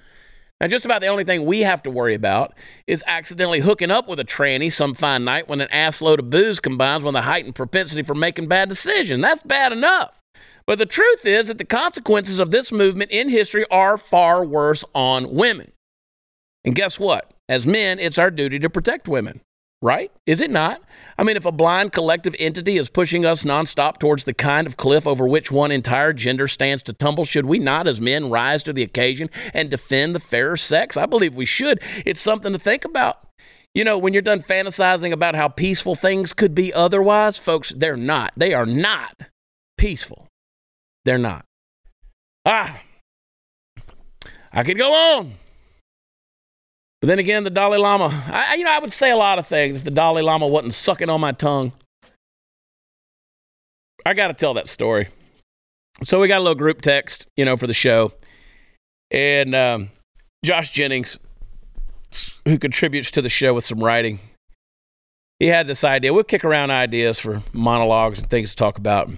Now, 0.60 0.68
just 0.68 0.86
about 0.86 1.02
the 1.02 1.08
only 1.08 1.24
thing 1.24 1.46
we 1.46 1.62
have 1.62 1.84
to 1.84 1.92
worry 1.92 2.14
about 2.14 2.54
is 2.86 3.04
accidentally 3.08 3.62
hooking 3.62 3.92
up 3.92 4.08
with 4.08 4.20
a 4.20 4.24
tranny 4.24 4.72
some 4.72 4.94
fine 4.94 5.24
night 5.24 5.48
when 5.48 5.60
an 5.60 5.68
assload 5.70 6.20
of 6.20 6.30
booze 6.30 6.60
combines 6.60 7.04
with 7.04 7.16
a 7.16 7.22
heightened 7.22 7.56
propensity 7.56 8.04
for 8.04 8.14
making 8.16 8.48
bad 8.48 8.70
decisions. 8.70 9.22
That's 9.22 9.42
bad 9.42 9.72
enough. 9.72 10.20
But 10.68 10.78
the 10.78 10.86
truth 10.86 11.26
is 11.26 11.48
that 11.48 11.58
the 11.58 11.66
consequences 11.66 12.40
of 12.40 12.52
this 12.52 12.72
movement 12.72 13.12
in 13.12 13.30
history 13.30 13.66
are 13.72 13.98
far 13.98 14.46
worse 14.46 14.86
on 14.94 15.34
women. 15.34 15.72
And 16.64 16.76
guess 16.76 16.99
what? 16.99 17.32
As 17.49 17.66
men, 17.66 17.99
it's 17.99 18.18
our 18.18 18.32
duty 18.32 18.59
to 18.59 18.70
protect 18.70 19.07
women, 19.07 19.41
right? 19.82 20.12
Is 20.26 20.41
it 20.41 20.51
not? 20.51 20.82
I 21.18 21.24
mean, 21.24 21.38
if 21.38 21.45
a 21.45 21.51
blind 21.51 21.91
collective 21.91 22.36
entity 22.39 22.78
is 22.78 22.89
pushing 22.89 23.26
us 23.26 23.43
nonstop 23.43 23.97
towards 23.97 24.26
the 24.26 24.34
kind 24.34 24.68
of 24.68 24.78
cliff 24.78 25.07
over 25.07 25.28
which 25.28 25.51
one 25.51 25.72
entire 25.72 26.14
gender 26.14 26.47
stands 26.47 26.84
to 26.84 26.93
tumble, 26.93 27.26
should 27.26 27.45
we 27.45 27.59
not, 27.59 27.88
as 27.88 27.99
men, 27.99 28.30
rise 28.30 28.64
to 28.64 28.74
the 28.74 28.84
occasion 28.84 29.30
and 29.53 29.70
defend 29.70 30.16
the 30.16 30.20
fairer 30.20 30.55
sex? 30.55 30.97
I 30.97 31.05
believe 31.07 31.36
we 31.36 31.45
should. 31.45 31.82
It's 32.05 32.22
something 32.22 32.53
to 32.53 32.59
think 32.59 32.86
about. 32.86 33.28
You 33.74 33.84
know, 33.86 33.97
when 33.97 34.14
you're 34.14 34.22
done 34.22 34.41
fantasizing 34.41 35.12
about 35.14 35.34
how 35.36 35.47
peaceful 35.47 35.95
things 35.95 36.34
could 36.34 36.53
be 36.53 36.74
otherwise, 36.74 37.38
folks, 37.38 37.70
they're 37.70 37.95
not. 37.97 38.34
They 38.36 38.53
are 38.53 38.66
not 38.66 39.16
peaceful. 39.78 40.28
They're 41.05 41.18
not. 41.18 41.45
Ah, 42.45 42.82
I 44.51 44.64
could 44.64 44.78
go 44.78 44.93
on. 44.93 45.34
But 47.02 47.08
then 47.08 47.20
again, 47.20 47.43
the 47.43 47.49
Dalai 47.49 47.80
Lama, 47.80 48.10
I, 48.32 48.56
you 48.56 48.64
know, 48.64 48.72
I 48.72 48.78
would 48.78 48.91
say 48.91 49.10
a 49.10 49.18
lot 49.18 49.39
of 49.39 49.47
things 49.47 49.76
if 49.76 49.84
the 49.84 49.91
Dalai 49.91 50.22
Lama 50.22 50.47
wasn't 50.47 50.76
sucking 50.76 51.10
on 51.10 51.20
my 51.20 51.32
tongue. 51.32 51.74
I 54.06 54.14
got 54.14 54.28
to 54.28 54.34
tell 54.34 54.54
that 54.54 54.68
story. 54.68 55.08
So 56.04 56.20
we 56.20 56.28
got 56.28 56.38
a 56.38 56.43
little 56.43 56.56
group 56.56 56.82
text, 56.82 57.28
you 57.36 57.43
know, 57.43 57.58
for 57.58 57.66
the 57.66 57.74
show. 57.74 58.14
And 59.10 59.56
um, 59.56 59.89
Josh 60.45 60.72
Jennings, 60.72 61.20
who 62.47 62.60
contributes 62.60 63.10
to 63.12 63.22
the 63.22 63.30
show 63.30 63.54
with 63.54 63.66
some 63.66 63.84
writing, 63.84 64.20
he 65.39 65.47
had 65.47 65.66
this 65.66 65.84
idea. 65.84 66.14
We'll 66.14 66.24
kick 66.24 66.45
around 66.45 66.70
ideas 66.70 67.18
for 67.18 67.41
monologues 67.52 68.20
and 68.20 68.30
things 68.30 68.52
to 68.52 68.56
talk 68.56 68.78
about. 68.78 69.10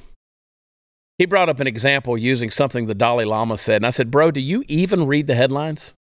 He 1.17 1.25
brought 1.25 1.49
up 1.49 1.59
an 1.59 1.67
example 1.67 2.17
using 2.17 2.49
something 2.49 2.87
the 2.87 2.95
Dalai 2.95 3.25
Lama 3.25 3.57
said. 3.57 3.77
And 3.77 3.85
I 3.85 3.89
said, 3.89 4.09
Bro, 4.09 4.31
do 4.31 4.39
you 4.39 4.63
even 4.69 5.05
read 5.05 5.27
the 5.27 5.35
headlines? 5.35 5.93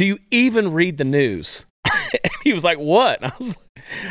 Do 0.00 0.06
you 0.06 0.16
even 0.30 0.72
read 0.72 0.96
the 0.96 1.04
news? 1.04 1.66
he 2.42 2.54
was 2.54 2.64
like, 2.64 2.78
What? 2.78 3.22
I 3.24 3.32
was 3.38 3.54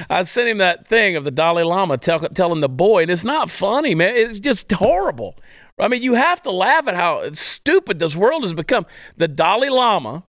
I 0.07 0.21
sent 0.21 0.47
him 0.47 0.59
that 0.59 0.85
thing 0.87 1.15
of 1.15 1.23
the 1.23 1.31
Dalai 1.31 1.63
Lama 1.63 1.97
tell, 1.97 2.19
telling 2.19 2.59
the 2.59 2.69
boy, 2.69 3.01
and 3.01 3.09
it's 3.09 3.23
not 3.23 3.49
funny, 3.49 3.95
man. 3.95 4.13
It's 4.15 4.39
just 4.39 4.71
horrible. 4.71 5.35
I 5.79 5.87
mean, 5.87 6.03
you 6.03 6.13
have 6.13 6.43
to 6.43 6.51
laugh 6.51 6.87
at 6.87 6.93
how 6.93 7.31
stupid 7.31 7.97
this 7.97 8.15
world 8.15 8.43
has 8.43 8.53
become. 8.53 8.85
The 9.17 9.27
Dalai 9.27 9.69
Lama 9.69 10.25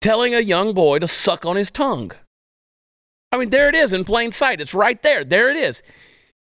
telling 0.00 0.34
a 0.34 0.40
young 0.40 0.74
boy 0.74 0.98
to 0.98 1.06
suck 1.06 1.46
on 1.46 1.54
his 1.54 1.70
tongue. 1.70 2.10
I 3.30 3.38
mean, 3.38 3.50
there 3.50 3.68
it 3.68 3.76
is 3.76 3.92
in 3.92 4.04
plain 4.04 4.32
sight. 4.32 4.60
It's 4.60 4.74
right 4.74 5.00
there. 5.04 5.22
There 5.22 5.50
it 5.50 5.56
is. 5.56 5.84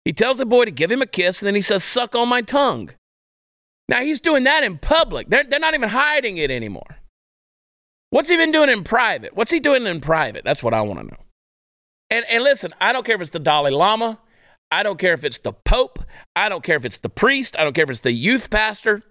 He 0.06 0.12
tells 0.12 0.38
the 0.38 0.46
boy 0.48 0.66
to 0.66 0.72
give 0.72 0.92
him 0.92 1.04
a 1.04 1.06
kiss, 1.06 1.44
and 1.44 1.46
then 1.46 1.54
he 1.54 1.62
says, 1.62 1.84
Suck 1.84 2.16
on 2.16 2.30
my 2.30 2.42
tongue. 2.42 2.90
Now 3.88 4.02
he's 4.02 4.22
doing 4.22 4.44
that 4.46 4.64
in 4.64 4.80
public. 4.80 5.30
They're, 5.30 5.44
they're 5.44 5.60
not 5.60 5.76
even 5.76 5.90
hiding 5.90 6.38
it 6.38 6.50
anymore. 6.50 6.97
What's 8.10 8.30
he 8.30 8.38
been 8.38 8.52
doing 8.52 8.70
in 8.70 8.84
private? 8.84 9.36
What's 9.36 9.52
he 9.52 9.60
doing 9.60 9.86
in 9.86 10.00
private? 10.00 10.44
That's 10.46 10.64
what 10.64 10.74
I 10.74 10.82
want 10.82 11.00
to 11.00 11.06
know. 11.06 11.24
And, 12.10 12.26
and 12.30 12.44
listen, 12.44 12.74
I 12.80 12.94
don't 12.94 13.06
care 13.06 13.16
if 13.16 13.22
it's 13.22 13.32
the 13.32 13.40
Dalai 13.40 13.72
Lama. 13.72 14.20
I 14.72 14.84
don't 14.84 15.00
care 15.00 15.14
if 15.14 15.24
it's 15.24 15.40
the 15.40 15.54
Pope. 15.54 16.00
I 16.36 16.50
don't 16.50 16.64
care 16.64 16.78
if 16.78 16.86
it's 16.86 16.98
the 16.98 17.10
priest. 17.10 17.56
I 17.58 17.64
don't 17.64 17.74
care 17.74 17.84
if 17.84 17.90
it's 17.90 18.02
the 18.02 18.12
youth 18.12 18.50
pastor. 18.50 19.04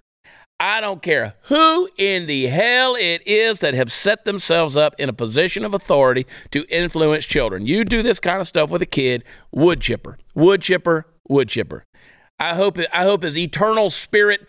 I 0.58 0.80
don't 0.80 1.02
care 1.02 1.34
who 1.44 1.90
in 1.98 2.26
the 2.26 2.46
hell 2.46 2.94
it 2.94 3.22
is 3.26 3.60
that 3.60 3.74
have 3.74 3.92
set 3.92 4.24
themselves 4.24 4.76
up 4.76 4.94
in 4.98 5.10
a 5.10 5.12
position 5.12 5.66
of 5.66 5.74
authority 5.74 6.26
to 6.50 6.64
influence 6.70 7.26
children. 7.26 7.66
You 7.66 7.84
do 7.84 8.02
this 8.02 8.18
kind 8.18 8.40
of 8.40 8.46
stuff 8.46 8.70
with 8.70 8.80
a 8.80 8.86
kid, 8.86 9.24
wood 9.52 9.82
chipper, 9.82 10.16
wood 10.34 10.62
chipper, 10.62 11.06
wood 11.28 11.50
chipper. 11.50 11.84
I 12.40 12.54
hope 12.54 12.78
I 12.90 13.02
hope 13.02 13.22
his 13.22 13.36
eternal 13.36 13.90
spirit 13.90 14.46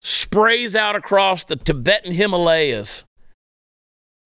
sprays 0.00 0.74
out 0.74 0.96
across 0.96 1.44
the 1.44 1.56
Tibetan 1.56 2.12
Himalayas. 2.12 3.04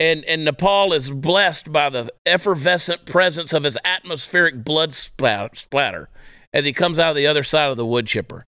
And, 0.01 0.25
and 0.25 0.45
Nepal 0.45 0.93
is 0.93 1.11
blessed 1.11 1.73
by 1.73 1.89
the 1.89 2.13
effervescent 2.27 3.07
presence 3.07 3.53
of 3.53 3.63
his 3.63 3.79
atmospheric 3.85 4.65
blood 4.65 4.93
splatter 4.93 6.09
as 6.53 6.65
he 6.65 6.73
comes 6.73 6.99
out 6.99 7.11
of 7.11 7.17
the 7.17 7.27
other 7.27 7.43
side 7.43 7.71
of 7.71 7.77
the 7.77 7.87
wood 7.87 8.07
chipper. 8.07 8.45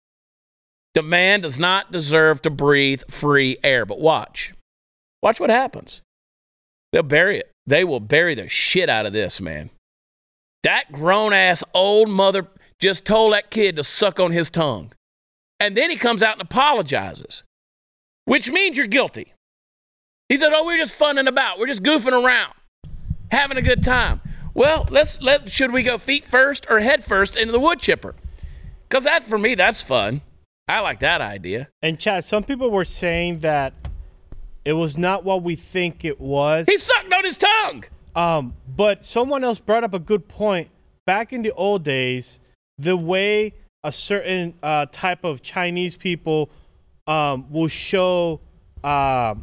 The 0.94 1.02
man 1.02 1.42
does 1.42 1.58
not 1.58 1.92
deserve 1.92 2.42
to 2.44 2.50
breathe 2.50 3.04
free 3.10 3.58
air. 3.64 3.86
But 3.86 4.00
watch. 4.00 4.54
Watch 5.24 5.40
what 5.40 5.50
happens. 5.50 6.02
They'll 6.92 7.04
bury 7.04 7.40
it. 7.40 7.52
They 7.66 7.84
will 7.84 8.00
bury 8.00 8.36
the 8.36 8.48
shit 8.48 8.90
out 8.90 9.06
of 9.06 9.14
this, 9.14 9.40
man. 9.40 9.70
That 10.64 10.92
grown 10.92 11.34
ass 11.34 11.64
old 11.74 12.10
mother 12.10 12.48
just 12.80 13.06
told 13.06 13.34
that 13.34 13.52
kid 13.52 13.76
to 13.78 13.84
suck 13.84 14.20
on 14.20 14.32
his 14.32 14.50
tongue. 14.50 14.92
And 15.60 15.78
then 15.78 15.90
he 15.90 15.96
comes 15.96 16.24
out 16.24 16.34
and 16.34 16.42
apologizes, 16.42 17.44
which 18.26 18.52
means 18.52 18.78
you're 18.78 18.88
guilty. 18.88 19.34
He 20.32 20.38
said, 20.38 20.54
Oh, 20.54 20.64
we're 20.64 20.78
just 20.78 20.96
funning 20.96 21.28
about. 21.28 21.60
We're 21.60 21.68
just 21.68 21.84
goofing 21.84 22.14
around, 22.14 22.54
having 23.34 23.58
a 23.58 23.62
good 23.62 23.84
time. 23.84 24.22
Well, 24.54 24.88
let's 24.90 25.22
let 25.22 25.50
should 25.50 25.74
we 25.74 25.84
go 25.84 25.98
feet 25.98 26.24
first 26.24 26.66
or 26.70 26.80
head 26.80 27.04
first 27.04 27.36
into 27.36 27.52
the 27.52 27.60
wood 27.60 27.80
chipper? 27.80 28.16
Because 28.88 29.04
that 29.04 29.24
for 29.24 29.38
me, 29.38 29.56
that's 29.56 29.82
fun. 29.82 30.22
I 30.70 30.80
like 30.80 31.02
that 31.02 31.20
idea. 31.20 31.68
And 31.82 32.00
Chad, 32.00 32.24
some 32.24 32.46
people 32.46 32.72
were 32.72 32.86
saying 32.86 33.40
that 33.40 33.74
it 34.64 34.72
was 34.72 34.98
not 34.98 35.26
what 35.26 35.44
we 35.44 35.58
think 35.58 36.06
it 36.06 36.22
was. 36.22 36.66
He 36.66 36.78
sucked 36.78 37.12
on 37.12 37.26
his 37.26 37.38
tongue. 37.38 37.84
Um, 38.16 38.54
but 38.74 39.04
someone 39.04 39.44
else 39.44 39.60
brought 39.60 39.84
up 39.84 39.94
a 39.94 40.00
good 40.00 40.30
point. 40.30 40.70
Back 41.06 41.34
in 41.34 41.42
the 41.42 41.52
old 41.52 41.84
days, 41.84 42.40
the 42.78 42.96
way 42.96 43.54
a 43.84 43.92
certain 43.92 44.54
uh, 44.64 44.86
type 44.94 45.26
of 45.26 45.42
Chinese 45.42 45.98
people 45.98 46.50
um, 47.06 47.52
will 47.52 47.68
show 47.68 48.40
uh, 48.82 49.36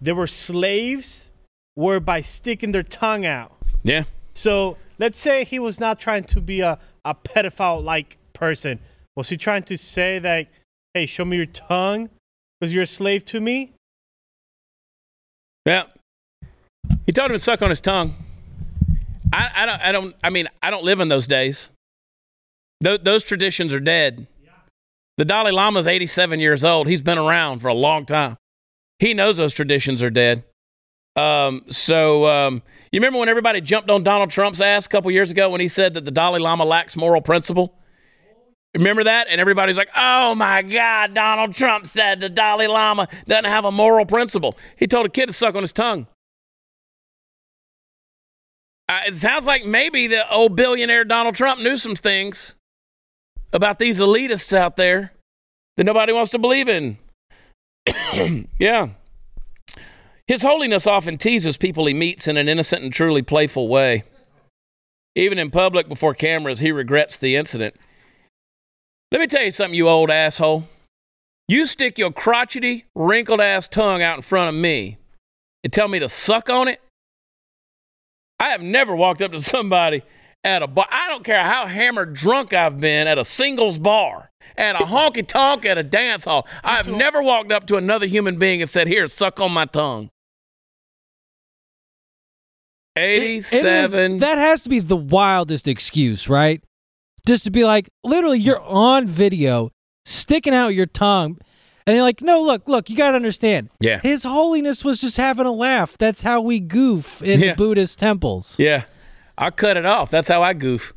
they 0.00 0.12
were 0.12 0.26
slaves 0.26 1.30
were 1.76 2.00
by 2.00 2.20
sticking 2.20 2.72
their 2.72 2.82
tongue 2.82 3.24
out. 3.26 3.52
Yeah. 3.82 4.04
So 4.32 4.76
let's 4.98 5.18
say 5.18 5.44
he 5.44 5.58
was 5.58 5.80
not 5.80 5.98
trying 5.98 6.24
to 6.24 6.40
be 6.40 6.60
a, 6.60 6.78
a 7.04 7.14
pedophile 7.14 7.82
like 7.82 8.18
person. 8.32 8.80
Was 9.16 9.28
he 9.28 9.36
trying 9.36 9.64
to 9.64 9.76
say 9.76 10.18
that, 10.18 10.48
hey, 10.94 11.06
show 11.06 11.24
me 11.24 11.36
your 11.36 11.46
tongue 11.46 12.10
because 12.58 12.74
you're 12.74 12.84
a 12.84 12.86
slave 12.86 13.24
to 13.26 13.40
me? 13.40 13.72
Yeah. 15.66 15.84
He 17.06 17.12
told 17.12 17.30
him 17.30 17.36
to 17.36 17.42
suck 17.42 17.62
on 17.62 17.70
his 17.70 17.80
tongue. 17.80 18.14
I, 19.32 19.50
I 19.54 19.66
don't. 19.66 19.80
I 19.80 19.92
don't. 19.92 20.16
I 20.24 20.30
mean, 20.30 20.48
I 20.62 20.70
don't 20.70 20.82
live 20.82 21.00
in 21.00 21.08
those 21.08 21.26
days. 21.26 21.68
Th- 22.82 23.00
those 23.02 23.22
traditions 23.22 23.72
are 23.72 23.80
dead. 23.80 24.26
The 25.18 25.24
Dalai 25.24 25.50
Lama 25.50 25.80
is 25.80 25.86
87 25.86 26.40
years 26.40 26.64
old. 26.64 26.88
He's 26.88 27.02
been 27.02 27.18
around 27.18 27.60
for 27.60 27.68
a 27.68 27.74
long 27.74 28.06
time. 28.06 28.36
He 29.00 29.14
knows 29.14 29.38
those 29.38 29.54
traditions 29.54 30.02
are 30.02 30.10
dead. 30.10 30.44
Um, 31.16 31.64
so 31.68 32.26
um, 32.26 32.62
you 32.92 33.00
remember 33.00 33.18
when 33.18 33.28
everybody 33.28 33.60
jumped 33.60 33.90
on 33.90 34.04
Donald 34.04 34.30
Trump's 34.30 34.60
ass 34.60 34.86
a 34.86 34.88
couple 34.88 35.10
years 35.10 35.30
ago 35.30 35.48
when 35.48 35.60
he 35.60 35.68
said 35.68 35.94
that 35.94 36.04
the 36.04 36.10
Dalai 36.10 36.38
Lama 36.38 36.64
lacks 36.64 36.96
moral 36.96 37.22
principle? 37.22 37.74
Remember 38.74 39.02
that? 39.02 39.26
And 39.28 39.40
everybody's 39.40 39.76
like, 39.76 39.90
oh 39.96 40.34
my 40.34 40.62
God, 40.62 41.14
Donald 41.14 41.54
Trump 41.54 41.86
said 41.86 42.20
the 42.20 42.28
Dalai 42.28 42.68
Lama 42.68 43.08
doesn't 43.26 43.46
have 43.46 43.64
a 43.64 43.72
moral 43.72 44.06
principle. 44.06 44.56
He 44.76 44.86
told 44.86 45.06
a 45.06 45.08
kid 45.08 45.26
to 45.26 45.32
suck 45.32 45.54
on 45.54 45.62
his 45.62 45.72
tongue. 45.72 46.06
Uh, 48.88 49.00
it 49.06 49.16
sounds 49.16 49.46
like 49.46 49.64
maybe 49.64 50.08
the 50.08 50.30
old 50.30 50.56
billionaire 50.56 51.04
Donald 51.04 51.34
Trump 51.34 51.60
knew 51.60 51.76
some 51.76 51.96
things 51.96 52.54
about 53.52 53.78
these 53.78 53.98
elitists 53.98 54.52
out 54.52 54.76
there 54.76 55.12
that 55.76 55.84
nobody 55.84 56.12
wants 56.12 56.30
to 56.32 56.38
believe 56.38 56.68
in. 56.68 56.98
yeah. 58.58 58.88
His 60.26 60.42
Holiness 60.42 60.86
often 60.86 61.18
teases 61.18 61.56
people 61.56 61.86
he 61.86 61.94
meets 61.94 62.28
in 62.28 62.36
an 62.36 62.48
innocent 62.48 62.82
and 62.82 62.92
truly 62.92 63.22
playful 63.22 63.68
way. 63.68 64.04
Even 65.16 65.38
in 65.38 65.50
public 65.50 65.88
before 65.88 66.14
cameras, 66.14 66.60
he 66.60 66.70
regrets 66.70 67.16
the 67.16 67.34
incident. 67.34 67.74
Let 69.10 69.20
me 69.20 69.26
tell 69.26 69.42
you 69.42 69.50
something, 69.50 69.74
you 69.74 69.88
old 69.88 70.10
asshole. 70.10 70.68
You 71.48 71.66
stick 71.66 71.98
your 71.98 72.12
crotchety, 72.12 72.84
wrinkled 72.94 73.40
ass 73.40 73.66
tongue 73.66 74.02
out 74.02 74.16
in 74.16 74.22
front 74.22 74.54
of 74.54 74.60
me 74.60 74.98
and 75.64 75.72
tell 75.72 75.88
me 75.88 75.98
to 75.98 76.08
suck 76.08 76.48
on 76.48 76.68
it. 76.68 76.80
I 78.38 78.50
have 78.50 78.62
never 78.62 78.94
walked 78.94 79.20
up 79.20 79.32
to 79.32 79.42
somebody 79.42 80.02
at 80.44 80.62
a 80.62 80.68
bar. 80.68 80.86
I 80.90 81.08
don't 81.08 81.24
care 81.24 81.42
how 81.42 81.66
hammered 81.66 82.14
drunk 82.14 82.52
I've 82.52 82.80
been 82.80 83.08
at 83.08 83.18
a 83.18 83.24
singles 83.24 83.78
bar, 83.78 84.29
at 84.56 84.76
a 84.80 84.84
honky 84.84 85.26
tonk, 85.26 85.64
at 85.64 85.78
a 85.78 85.82
dance 85.82 86.24
hall. 86.24 86.46
I 86.64 86.76
have 86.76 86.88
never 86.88 87.22
walked 87.22 87.52
up 87.52 87.66
to 87.66 87.76
another 87.76 88.06
human 88.06 88.38
being 88.38 88.60
and 88.60 88.68
said, 88.70 88.86
Here, 88.86 89.06
suck 89.06 89.40
on 89.40 89.52
my 89.52 89.64
tongue. 89.66 90.10
It- 92.96 93.02
it 93.02 93.22
is- 93.22 93.52
87. 93.54 94.18
that 94.18 94.38
has 94.38 94.62
to 94.64 94.68
be 94.68 94.78
the 94.80 94.96
wildest 94.96 95.68
excuse, 95.68 96.28
right? 96.28 96.62
Just 97.26 97.44
to 97.44 97.50
be 97.50 97.64
like, 97.64 97.88
literally, 98.02 98.38
you're 98.38 98.60
on 98.62 99.06
video 99.06 99.70
sticking 100.04 100.54
out 100.54 100.68
your 100.68 100.86
tongue. 100.86 101.38
And 101.86 101.96
they're 101.96 102.02
like, 102.02 102.20
no, 102.22 102.42
look, 102.42 102.68
look, 102.68 102.90
you 102.90 102.96
got 102.96 103.10
to 103.10 103.16
understand. 103.16 103.70
Yeah. 103.80 104.00
His 104.00 104.22
Holiness 104.24 104.84
was 104.84 105.00
just 105.00 105.16
having 105.16 105.46
a 105.46 105.52
laugh. 105.52 105.96
That's 105.98 106.22
how 106.22 106.40
we 106.40 106.60
goof 106.60 107.22
in 107.22 107.40
Yeah. 107.40 107.50
the 107.50 107.56
Buddhist 107.56 107.98
temples. 107.98 108.56
Yeah, 108.58 108.84
I 109.38 109.50
cut 109.50 109.76
it 109.76 109.86
off. 109.86 110.10
That's 110.10 110.28
how 110.28 110.42
I 110.42 110.52
goof. 110.52 110.92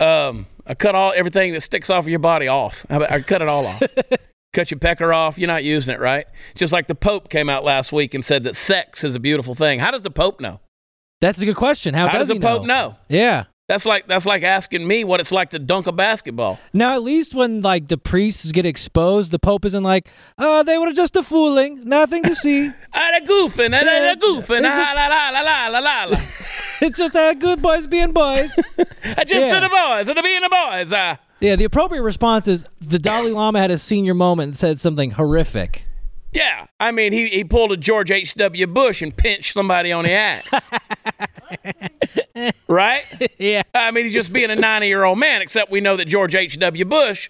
Um, 0.00 0.46
I 0.72 0.74
cut 0.74 0.94
all 0.94 1.12
everything 1.14 1.52
that 1.52 1.60
sticks 1.60 1.90
off 1.90 2.04
of 2.04 2.08
your 2.08 2.18
body 2.18 2.48
off. 2.48 2.86
I, 2.88 2.96
I 2.96 3.20
cut 3.20 3.42
it 3.42 3.48
all 3.48 3.66
off. 3.66 3.82
cut 4.54 4.70
your 4.70 4.80
pecker 4.80 5.12
off. 5.12 5.36
You're 5.36 5.48
not 5.48 5.64
using 5.64 5.92
it, 5.92 6.00
right? 6.00 6.24
Just 6.54 6.72
like 6.72 6.86
the 6.86 6.94
Pope 6.94 7.28
came 7.28 7.50
out 7.50 7.62
last 7.62 7.92
week 7.92 8.14
and 8.14 8.24
said 8.24 8.44
that 8.44 8.56
sex 8.56 9.04
is 9.04 9.14
a 9.14 9.20
beautiful 9.20 9.54
thing. 9.54 9.80
How 9.80 9.90
does 9.90 10.02
the 10.02 10.10
Pope 10.10 10.40
know? 10.40 10.60
That's 11.20 11.42
a 11.42 11.44
good 11.44 11.56
question. 11.56 11.92
How, 11.92 12.06
How 12.06 12.14
does 12.14 12.28
does 12.28 12.36
he 12.36 12.38
the 12.38 12.46
Pope 12.46 12.64
know? 12.64 12.96
Yeah. 13.10 13.44
That's 13.68 13.86
like 13.86 14.06
that's 14.08 14.26
like 14.26 14.42
asking 14.42 14.86
me 14.86 15.04
what 15.04 15.20
it's 15.20 15.30
like 15.32 15.50
to 15.50 15.58
dunk 15.58 15.86
a 15.86 15.92
basketball. 15.92 16.58
Now, 16.72 16.94
at 16.94 17.02
least 17.02 17.34
when 17.34 17.62
like 17.62 17.88
the 17.88 17.96
priests 17.96 18.50
get 18.52 18.66
exposed, 18.66 19.30
the 19.30 19.38
Pope 19.38 19.64
isn't 19.64 19.82
like, 19.84 20.08
uh, 20.36 20.62
they 20.64 20.76
were 20.78 20.92
just 20.92 21.14
a 21.16 21.22
fooling, 21.22 21.88
nothing 21.88 22.22
to 22.24 22.34
see. 22.34 22.70
Ah, 22.94 23.08
they 23.18 23.24
goofing, 23.24 23.74
ah, 23.74 23.82
they 23.84 24.14
they 24.14 24.16
goofing, 24.26 24.58
It's 24.58 24.66
ah, 24.66 24.76
just- 24.76 24.94
la 24.94 25.06
la 25.06 25.30
la 25.30 25.40
la 25.40 25.78
la 25.78 26.04
la 26.04 26.20
it's 26.82 26.98
just 26.98 27.16
uh, 27.16 27.32
good 27.34 27.62
boys 27.62 27.86
being 27.86 28.12
boys. 28.12 28.58
I 29.16 29.24
just 29.24 29.46
Yeah. 29.46 29.54
to 29.54 29.60
the 29.60 29.68
boys, 29.70 30.06
to 30.08 30.14
the 30.14 30.22
being 30.22 30.42
the 30.42 30.48
boys. 30.50 30.92
Ah. 30.92 31.18
yeah, 31.40 31.56
the 31.56 31.64
appropriate 31.64 32.02
response 32.02 32.48
is 32.48 32.64
the 32.80 32.98
Dalai 32.98 33.30
Lama 33.40 33.60
had 33.60 33.70
a 33.70 33.78
senior 33.78 34.12
moment 34.14 34.48
and 34.48 34.56
said 34.58 34.80
something 34.80 35.12
horrific. 35.12 35.86
Yeah, 36.32 36.66
I 36.80 36.90
mean, 36.92 37.12
he, 37.12 37.28
he 37.28 37.44
pulled 37.44 37.72
a 37.72 37.76
George 37.76 38.10
H.W. 38.10 38.66
Bush 38.66 39.00
and 39.02 39.14
pinched 39.16 39.52
somebody 39.54 39.92
on 39.92 40.04
the 40.04 40.12
ass. 40.12 40.70
Right? 42.72 43.04
Yeah. 43.38 43.62
I 43.74 43.90
mean, 43.90 44.04
he's 44.04 44.14
just 44.14 44.32
being 44.32 44.50
a 44.50 44.56
90 44.56 44.86
year 44.86 45.02
old 45.02 45.18
man, 45.18 45.42
except 45.42 45.70
we 45.70 45.80
know 45.80 45.96
that 45.96 46.04
George 46.04 46.34
H.W. 46.34 46.84
Bush 46.84 47.28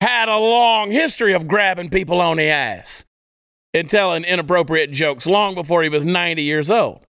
had 0.00 0.28
a 0.28 0.36
long 0.36 0.90
history 0.90 1.32
of 1.32 1.46
grabbing 1.46 1.90
people 1.90 2.20
on 2.20 2.38
the 2.38 2.44
ass 2.44 3.04
and 3.72 3.88
telling 3.88 4.24
inappropriate 4.24 4.90
jokes 4.90 5.26
long 5.26 5.54
before 5.54 5.82
he 5.84 5.88
was 5.88 6.04
90 6.04 6.42
years 6.42 6.70
old. 6.70 7.02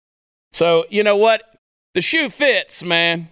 So, 0.51 0.87
you 0.91 1.05
know 1.05 1.17
what? 1.17 1.43
The 1.95 2.01
shoe 2.01 2.29
fits, 2.29 2.83
man. 2.83 3.29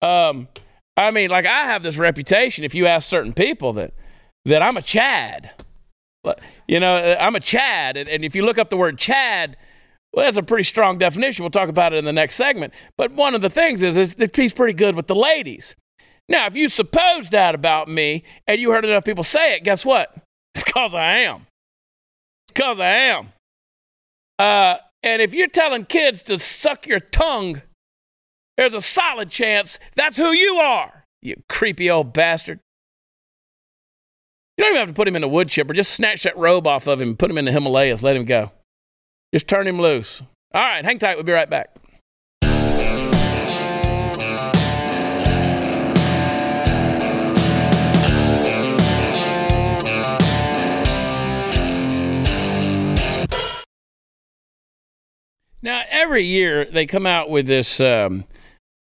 Um, 0.00 0.48
I 0.96 1.10
mean, 1.10 1.30
like 1.30 1.46
I 1.46 1.64
have 1.64 1.82
this 1.82 1.98
reputation. 1.98 2.64
If 2.64 2.74
you 2.74 2.86
ask 2.86 3.08
certain 3.08 3.32
people 3.32 3.72
that 3.74 3.92
that 4.46 4.62
I'm 4.62 4.76
a 4.76 4.82
Chad, 4.82 5.50
you 6.66 6.80
know, 6.80 7.16
I'm 7.18 7.36
a 7.36 7.40
Chad, 7.40 7.96
and, 7.96 8.08
and 8.08 8.24
if 8.24 8.34
you 8.34 8.44
look 8.44 8.58
up 8.58 8.70
the 8.70 8.76
word 8.76 8.98
Chad, 8.98 9.56
well, 10.12 10.24
that's 10.24 10.36
a 10.36 10.42
pretty 10.42 10.64
strong 10.64 10.98
definition. 10.98 11.44
We'll 11.44 11.50
talk 11.50 11.68
about 11.68 11.92
it 11.92 11.98
in 11.98 12.04
the 12.04 12.12
next 12.12 12.34
segment. 12.34 12.74
But 12.96 13.12
one 13.12 13.34
of 13.34 13.42
the 13.42 13.50
things 13.50 13.82
is, 13.82 13.96
is 13.96 14.14
that 14.16 14.34
he's 14.34 14.52
pretty 14.52 14.74
good 14.74 14.96
with 14.96 15.06
the 15.06 15.14
ladies. 15.14 15.76
Now, 16.28 16.46
if 16.46 16.56
you 16.56 16.68
suppose 16.68 17.30
that 17.30 17.54
about 17.54 17.88
me 17.88 18.24
and 18.46 18.60
you 18.60 18.70
heard 18.70 18.84
enough 18.84 19.04
people 19.04 19.24
say 19.24 19.54
it, 19.54 19.64
guess 19.64 19.84
what? 19.84 20.14
It's 20.56 20.64
because 20.64 20.94
I 20.94 21.18
am. 21.18 21.46
It's 22.44 22.52
because 22.54 22.80
I 22.80 22.88
am. 22.88 23.28
Uh, 24.36 24.78
and 25.04 25.22
if 25.22 25.32
you're 25.32 25.46
telling 25.46 25.84
kids 25.84 26.24
to 26.24 26.40
suck 26.40 26.88
your 26.88 26.98
tongue, 26.98 27.62
there's 28.56 28.74
a 28.74 28.80
solid 28.80 29.30
chance 29.30 29.78
that's 29.94 30.16
who 30.16 30.32
you 30.32 30.56
are, 30.56 31.04
you 31.22 31.36
creepy 31.48 31.88
old 31.88 32.12
bastard. 32.12 32.58
You 34.58 34.64
don't 34.64 34.72
even 34.72 34.80
have 34.80 34.88
to 34.88 34.94
put 34.94 35.06
him 35.06 35.14
in 35.14 35.22
a 35.22 35.28
wood 35.28 35.48
chipper. 35.48 35.72
Just 35.72 35.94
snatch 35.94 36.24
that 36.24 36.36
robe 36.36 36.66
off 36.66 36.88
of 36.88 37.00
him, 37.00 37.16
put 37.16 37.30
him 37.30 37.38
in 37.38 37.44
the 37.44 37.52
Himalayas, 37.52 38.02
let 38.02 38.16
him 38.16 38.24
go. 38.24 38.50
Just 39.32 39.46
turn 39.46 39.66
him 39.66 39.80
loose. 39.80 40.22
All 40.52 40.60
right, 40.60 40.84
hang 40.84 40.98
tight. 40.98 41.14
We'll 41.16 41.24
be 41.24 41.32
right 41.32 41.48
back. 41.48 41.76
Now, 55.62 55.82
every 55.90 56.24
year 56.24 56.64
they 56.64 56.86
come 56.86 57.06
out 57.06 57.28
with 57.28 57.46
this 57.46 57.80
um, 57.80 58.24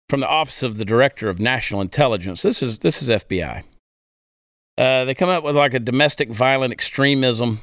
from 0.08 0.22
the 0.22 0.28
Office 0.28 0.64
of 0.64 0.78
the 0.78 0.86
Director 0.86 1.30
of 1.30 1.40
National 1.40 1.82
Intelligence. 1.82 2.42
This 2.42 2.64
is 2.64 2.80
this 2.80 3.02
is 3.04 3.10
FBI. 3.10 3.64
Uh, 4.78 5.04
they 5.04 5.14
come 5.14 5.30
up 5.30 5.44
with 5.44 5.58
like 5.58 5.74
a 5.74 5.80
domestic 5.80 6.32
violent 6.32 6.72
extremism 6.72 7.60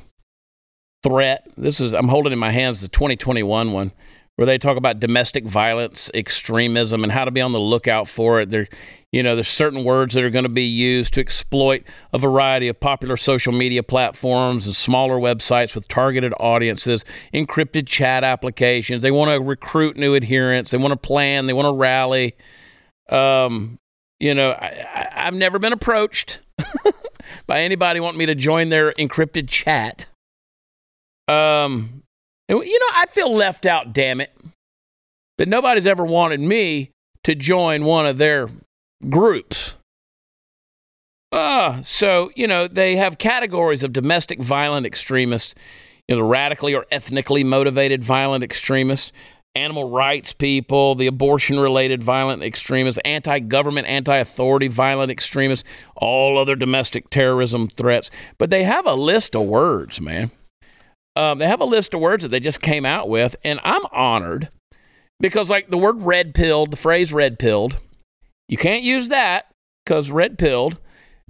threat. 1.07 1.47
This 1.57 1.81
is 1.81 1.93
I'm 1.93 2.09
holding 2.09 2.33
in 2.33 2.39
my 2.39 2.51
hands 2.51 2.81
the 2.81 2.89
2021 2.89 3.73
one 3.73 3.93
where 4.37 4.47
they 4.47 4.59
talk 4.59 4.77
about 4.77 5.01
domestic 5.01 5.45
violence 5.45 6.11
extremism 6.13 7.03
and 7.03 7.13
how 7.13 7.25
to 7.25 7.31
be 7.31 7.41
on 7.41 7.53
the 7.53 7.61
lookout 7.61 8.07
for 8.07 8.41
it. 8.41 8.51
There, 8.51 8.69
you 9.11 9.23
know, 9.23 9.35
there's 9.35 9.49
certain 9.49 9.83
words 9.83 10.15
that 10.15 10.25
are 10.25 10.31
going 10.31 10.45
to 10.45 10.51
be 10.51 10.67
used 10.67 11.15
to 11.15 11.21
exploit 11.21 11.85
a 12.13 12.19
variety 12.19 12.69
of 12.69 12.79
popular 12.79 13.17
social 13.17 13.53
media 13.53 13.83
platforms 13.83 14.67
and 14.67 14.75
smaller 14.75 15.17
websites 15.17 15.75
with 15.75 15.89
targeted 15.89 16.35
audiences, 16.39 17.03
encrypted 17.33 17.87
chat 17.87 18.25
applications. 18.25 19.03
They 19.03 19.11
want 19.11 19.31
to 19.31 19.41
recruit 19.41 19.97
new 19.97 20.15
adherents. 20.15 20.71
They 20.71 20.77
want 20.77 20.93
to 20.93 20.99
plan. 20.99 21.47
They 21.47 21.55
want 21.55 21.67
to 21.67 21.75
rally. 21.75 22.35
Um, 23.09 23.79
you 24.21 24.35
know, 24.35 24.51
I, 24.51 25.09
I've 25.13 25.35
never 25.35 25.59
been 25.59 25.73
approached 25.73 26.41
by 27.47 27.61
anybody 27.61 28.01
wanting 28.01 28.19
me 28.19 28.27
to 28.27 28.35
join 28.35 28.69
their 28.69 28.93
encrypted 28.93 29.49
chat. 29.49 30.07
Um, 31.29 32.03
and, 32.49 32.63
you 32.65 32.79
know, 32.79 32.89
I 32.95 33.07
feel 33.07 33.35
left 33.35 33.67
out, 33.67 33.93
damn 33.93 34.21
it. 34.21 34.33
That 35.39 35.49
nobody's 35.49 35.87
ever 35.87 36.05
wanted 36.05 36.41
me 36.41 36.91
to 37.25 37.35
join 37.35 37.85
one 37.85 38.07
of 38.07 38.19
their 38.19 38.49
groups. 39.09 39.75
Uh, 41.33 41.83
so, 41.83 42.31
you 42.35 42.47
know, 42.47 42.69
they 42.69 42.97
have 42.97 43.19
categories 43.19 43.83
of 43.83 43.93
domestic 43.93 44.41
violent 44.41 44.87
extremists, 44.87 45.55
you 46.09 46.15
know, 46.15 46.23
the 46.23 46.29
radically 46.29 46.75
or 46.75 46.87
ethnically 46.91 47.45
motivated 47.45 48.03
violent 48.03 48.45
extremists, 48.45 49.13
animal 49.57 49.91
rights 49.91 50.33
people, 50.33 50.95
the 50.95 51.07
abortion 51.07 51.59
related 51.59 52.03
violent 52.03 52.43
extremists, 52.43 53.01
anti 53.05 53.41
government, 53.41 53.87
anti 53.89 54.17
authority 54.17 54.69
violent 54.69 55.11
extremists, 55.11 55.69
all 55.97 56.39
other 56.39 56.55
domestic 56.55 57.11
terrorism 57.11 57.69
threats. 57.69 58.11
But 58.39 58.51
they 58.51 58.63
have 58.65 58.87
a 58.87 58.95
list 58.95 59.35
of 59.35 59.43
words, 59.43 60.01
man. 60.01 60.31
Um, 61.17 61.39
they 61.39 61.47
have 61.47 61.61
a 61.61 61.65
list 61.65 61.95
of 61.95 62.01
words 62.01 62.23
that 62.23 62.29
they 62.29 62.41
just 62.41 62.61
came 62.61 62.85
out 62.85 63.09
with, 63.09 63.37
and 63.45 63.59
I'm 63.65 63.83
honored 63.93 64.51
because, 65.19 65.49
like 65.49 65.71
the 65.71 65.79
word 65.79 66.03
red 66.03 66.35
pilled, 66.35 66.71
the 66.71 66.77
phrase 66.77 67.13
red 67.13 67.39
pilled, 67.39 67.79
you 68.49 68.57
can't 68.57 68.83
use 68.83 69.09
that 69.09 69.51
because 69.85 70.11
red 70.11 70.39
pilled 70.39 70.79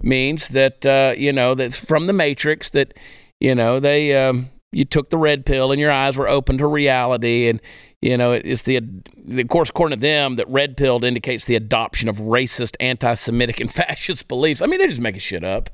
means 0.01 0.49
that, 0.49 0.85
uh, 0.85 1.13
you 1.17 1.33
know, 1.33 1.55
that's 1.55 1.75
from 1.75 2.07
the 2.07 2.13
Matrix 2.13 2.69
that, 2.71 2.93
you 3.39 3.55
know, 3.55 3.79
they, 3.79 4.15
um, 4.15 4.49
you 4.71 4.85
took 4.85 5.09
the 5.09 5.17
red 5.17 5.45
pill 5.45 5.71
and 5.71 5.79
your 5.79 5.91
eyes 5.91 6.17
were 6.17 6.27
open 6.27 6.57
to 6.57 6.67
reality. 6.67 7.47
And, 7.47 7.61
you 8.01 8.17
know, 8.17 8.33
it's 8.33 8.63
the, 8.63 8.77
of 8.77 9.47
course, 9.47 9.69
according 9.69 9.97
to 9.97 10.01
them, 10.01 10.35
that 10.35 10.47
red 10.49 10.77
pilled 10.77 11.03
indicates 11.03 11.45
the 11.45 11.55
adoption 11.55 12.09
of 12.09 12.17
racist, 12.17 12.75
anti 12.79 13.13
Semitic, 13.13 13.59
and 13.59 13.73
fascist 13.73 14.27
beliefs. 14.27 14.61
I 14.61 14.67
mean, 14.67 14.79
they're 14.79 14.87
just 14.87 15.01
making 15.01 15.21
shit 15.21 15.43
up. 15.43 15.69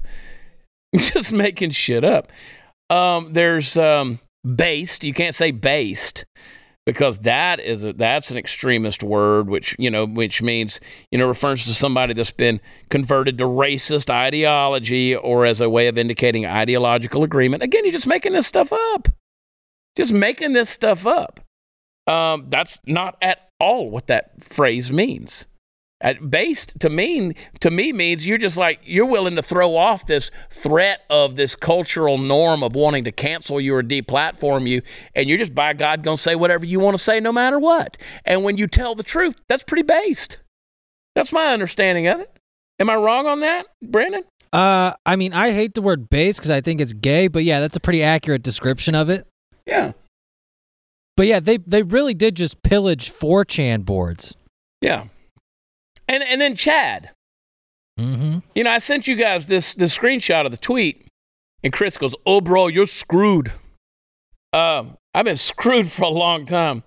just 0.96 1.34
making 1.34 1.72
shit 1.72 2.04
up. 2.04 2.32
Um, 2.94 3.34
there's 3.34 3.76
um, 3.76 4.20
based. 4.46 5.04
You 5.04 5.14
can't 5.14 5.34
say 5.34 5.50
based 5.50 6.26
because 6.86 7.20
that 7.20 7.60
is 7.60 7.86
a, 7.86 7.94
that's 7.94 8.30
an 8.30 8.38
extremist 8.38 9.02
word, 9.02 9.50
which 9.50 9.76
you 9.80 9.90
know, 9.90 10.06
which 10.06 10.44
means 10.44 10.80
you 11.12 11.18
know 11.18 11.28
refers 11.28 11.66
to 11.66 11.74
somebody 11.74 12.14
that's 12.14 12.32
been 12.32 12.62
converted 12.90 13.40
to 13.40 13.46
racist 13.46 14.12
ideology 14.12 15.16
or 15.16 15.46
as 15.46 15.60
a 15.60 15.70
way 15.70 15.88
of 15.88 15.98
indicating 15.98 16.46
ideological 16.46 17.24
agreement. 17.24 17.64
Again, 17.64 17.84
you're 17.84 17.92
just 17.92 18.06
making 18.06 18.34
this 18.34 18.46
stuff 18.46 18.72
up. 18.72 19.08
Just 19.96 20.14
making 20.14 20.54
this 20.54 20.70
stuff 20.70 21.08
up. 21.08 21.40
Um, 22.06 22.48
that's 22.50 22.80
not 22.86 23.18
at 23.22 23.50
all 23.60 23.90
what 23.90 24.08
that 24.08 24.44
phrase 24.44 24.92
means. 24.92 25.48
At 26.04 26.30
based 26.30 26.78
to 26.82 26.90
mean 26.90 27.34
to 27.62 27.72
me 27.72 27.94
means 27.94 28.28
you're 28.28 28.38
just 28.38 28.58
like 28.58 28.82
you're 28.84 29.06
willing 29.06 29.38
to 29.38 29.42
throw 29.42 29.78
off 29.78 30.06
this 30.06 30.32
threat 30.50 31.02
of 31.10 31.38
this 31.38 31.56
cultural 31.56 32.18
norm 32.18 32.62
of 32.62 32.76
wanting 32.76 33.06
to 33.06 33.12
cancel 33.12 33.60
you 33.62 33.74
or 33.74 33.82
deplatform 33.82 34.68
you, 34.68 34.82
and 35.16 35.30
you're 35.30 35.38
just 35.38 35.56
by 35.56 35.72
God 35.72 36.04
gonna 36.04 36.18
say 36.18 36.36
whatever 36.36 36.66
you 36.66 36.82
want 36.82 36.98
to 36.98 37.02
say 37.02 37.22
no 37.22 37.32
matter 37.32 37.58
what. 37.58 37.98
And 38.26 38.44
when 38.44 38.58
you 38.58 38.68
tell 38.68 38.96
the 38.96 39.04
truth, 39.04 39.38
that's 39.48 39.64
pretty 39.64 39.84
based. 39.84 40.40
That's 41.16 41.32
my 41.32 41.48
understanding 41.54 42.08
of 42.08 42.20
it. 42.20 42.38
Am 42.80 42.90
I 42.90 42.96
wrong 42.96 43.26
on 43.26 43.40
that, 43.40 43.68
Brandon? 43.82 44.26
Uh, 44.52 44.94
I 45.06 45.16
mean, 45.16 45.34
I 45.34 45.52
hate 45.52 45.74
the 45.74 45.82
word 45.82 46.10
base 46.10 46.38
because 46.38 46.52
I 46.52 46.60
think 46.60 46.82
it's 46.82 46.94
gay, 46.94 47.30
but 47.30 47.46
yeah, 47.46 47.62
that's 47.62 47.78
a 47.78 47.80
pretty 47.80 48.04
accurate 48.04 48.44
description 48.44 48.94
of 48.94 49.10
it. 49.10 49.26
Yeah. 49.66 49.94
But 51.16 51.28
yeah, 51.28 51.40
they 51.40 51.58
they 51.58 51.84
really 51.84 52.14
did 52.14 52.36
just 52.36 52.62
pillage 52.62 53.10
4chan 53.10 53.86
boards. 53.86 54.36
Yeah. 54.82 55.06
And 56.08 56.24
and 56.24 56.40
then 56.42 56.56
Chad. 56.56 57.12
Mm-hmm. 58.00 58.40
You 58.56 58.64
know, 58.64 58.72
I 58.72 58.80
sent 58.80 59.08
you 59.08 59.16
guys 59.16 59.48
this 59.48 59.76
this 59.76 59.98
screenshot 59.98 60.46
of 60.46 60.52
the 60.52 60.58
tweet, 60.58 61.08
and 61.64 61.72
Chris 61.72 61.98
goes, 61.98 62.16
"Oh, 62.26 62.42
bro, 62.42 62.68
you're 62.68 62.88
screwed." 62.88 63.52
Um, 64.52 64.98
I've 65.14 65.26
been 65.26 65.36
screwed 65.36 65.92
for 65.92 66.04
a 66.04 66.10
long 66.10 66.46
time, 66.46 66.84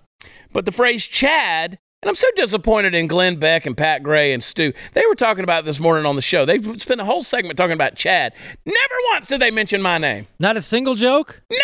but 0.51 0.65
the 0.65 0.71
phrase 0.71 1.05
"Chad" 1.05 1.79
And 2.03 2.09
I'm 2.09 2.15
so 2.15 2.27
disappointed 2.35 2.93
in 2.93 3.07
Glenn 3.07 3.37
Beck 3.37 3.65
and 3.65 3.75
Pat 3.75 4.03
Gray 4.03 4.31
and 4.31 4.43
Stu. 4.43 4.71
They 4.93 5.03
were 5.07 5.15
talking 5.15 5.43
about 5.43 5.65
this 5.65 5.79
morning 5.79 6.05
on 6.05 6.15
the 6.15 6.21
show. 6.21 6.45
They 6.45 6.61
spent 6.75 7.01
a 7.01 7.05
whole 7.05 7.23
segment 7.23 7.57
talking 7.57 7.73
about 7.73 7.95
Chad. 7.95 8.33
Never 8.65 8.95
once 9.11 9.25
did 9.25 9.41
they 9.41 9.49
mention 9.49 9.81
my 9.81 9.97
name. 9.97 10.27
Not 10.39 10.57
a 10.57 10.61
single 10.61 10.93
joke. 10.93 11.41
No, 11.51 11.57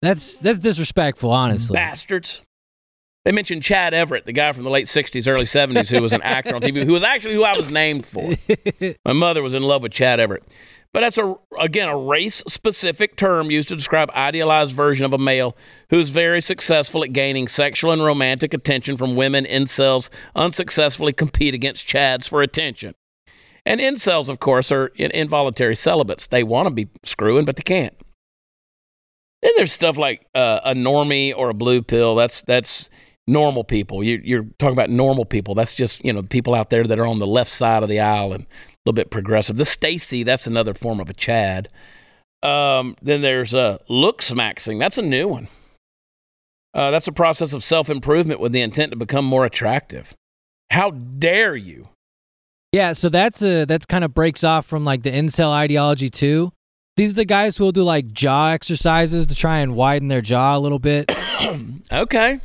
That's 0.00 0.40
that's 0.40 0.58
disrespectful, 0.58 1.30
honestly. 1.30 1.74
bastards. 1.74 2.40
They 3.24 3.32
mentioned 3.32 3.62
Chad 3.62 3.92
Everett, 3.92 4.24
the 4.24 4.32
guy 4.32 4.52
from 4.52 4.64
the 4.64 4.70
late 4.70 4.86
60s, 4.86 5.28
early 5.28 5.44
70s, 5.44 5.94
who 5.94 6.00
was 6.00 6.14
an 6.14 6.22
actor 6.22 6.54
on 6.54 6.62
TV, 6.62 6.84
who 6.84 6.92
was 6.92 7.02
actually 7.02 7.34
who 7.34 7.44
I 7.44 7.54
was 7.54 7.70
named 7.70 8.06
for. 8.06 8.34
My 9.04 9.12
mother 9.12 9.42
was 9.42 9.52
in 9.52 9.62
love 9.62 9.82
with 9.82 9.92
Chad 9.92 10.20
Everett. 10.20 10.42
But 10.92 11.00
that's 11.00 11.18
a 11.18 11.36
again 11.58 11.88
a 11.88 11.96
race-specific 11.96 13.16
term 13.16 13.50
used 13.50 13.68
to 13.68 13.76
describe 13.76 14.10
idealized 14.10 14.74
version 14.74 15.06
of 15.06 15.12
a 15.12 15.18
male 15.18 15.56
who's 15.90 16.10
very 16.10 16.40
successful 16.40 17.04
at 17.04 17.12
gaining 17.12 17.46
sexual 17.46 17.92
and 17.92 18.02
romantic 18.02 18.52
attention 18.52 18.96
from 18.96 19.14
women. 19.14 19.44
Incels 19.44 20.10
unsuccessfully 20.34 21.12
compete 21.12 21.54
against 21.54 21.86
Chads 21.86 22.28
for 22.28 22.42
attention. 22.42 22.94
And 23.64 23.80
incels, 23.80 24.28
of 24.28 24.40
course, 24.40 24.72
are 24.72 24.86
in- 24.96 25.12
involuntary 25.12 25.76
celibates. 25.76 26.26
They 26.26 26.42
want 26.42 26.66
to 26.66 26.70
be 26.70 26.88
screwing, 27.04 27.44
but 27.44 27.56
they 27.56 27.62
can't. 27.62 27.94
Then 29.42 29.52
there's 29.56 29.72
stuff 29.72 29.96
like 29.96 30.26
uh, 30.34 30.60
a 30.64 30.74
normie 30.74 31.32
or 31.36 31.50
a 31.50 31.54
blue 31.54 31.82
pill. 31.82 32.16
That's 32.16 32.42
that's 32.42 32.90
normal 33.30 33.64
people. 33.64 34.02
You, 34.02 34.20
you're 34.22 34.46
talking 34.58 34.72
about 34.72 34.90
normal 34.90 35.24
people. 35.24 35.54
That's 35.54 35.74
just 35.74 36.04
you 36.04 36.12
know 36.12 36.22
people 36.22 36.54
out 36.54 36.70
there 36.70 36.84
that 36.84 36.98
are 36.98 37.06
on 37.06 37.18
the 37.18 37.26
left 37.26 37.50
side 37.50 37.82
of 37.82 37.88
the 37.88 38.00
aisle 38.00 38.32
and 38.32 38.44
a 38.44 38.46
little 38.84 38.94
bit 38.94 39.10
progressive. 39.10 39.56
The 39.56 39.64
Stacy, 39.64 40.22
that's 40.22 40.46
another 40.46 40.74
form 40.74 41.00
of 41.00 41.08
a 41.08 41.14
Chad. 41.14 41.68
Um, 42.42 42.96
then 43.02 43.20
there's 43.20 43.54
uh, 43.54 43.78
looks 43.88 44.32
maxing. 44.32 44.78
That's 44.78 44.98
a 44.98 45.02
new 45.02 45.28
one. 45.28 45.48
Uh, 46.72 46.90
that's 46.90 47.08
a 47.08 47.12
process 47.12 47.52
of 47.52 47.62
self 47.62 47.88
improvement 47.88 48.40
with 48.40 48.52
the 48.52 48.62
intent 48.62 48.92
to 48.92 48.96
become 48.96 49.24
more 49.24 49.44
attractive. 49.44 50.14
How 50.70 50.90
dare 50.90 51.56
you? 51.56 51.88
Yeah, 52.72 52.92
so 52.92 53.08
that's 53.08 53.42
a 53.42 53.64
that's 53.64 53.86
kind 53.86 54.04
of 54.04 54.14
breaks 54.14 54.44
off 54.44 54.66
from 54.66 54.84
like 54.84 55.02
the 55.02 55.10
incel 55.10 55.50
ideology 55.50 56.08
too. 56.08 56.52
These 56.96 57.12
are 57.12 57.16
the 57.16 57.24
guys 57.24 57.56
who 57.56 57.64
will 57.64 57.72
do 57.72 57.82
like 57.82 58.12
jaw 58.12 58.50
exercises 58.50 59.26
to 59.26 59.34
try 59.34 59.60
and 59.60 59.74
widen 59.74 60.08
their 60.08 60.20
jaw 60.20 60.56
a 60.56 60.60
little 60.60 60.78
bit. 60.78 61.10
Okay, 61.92 62.40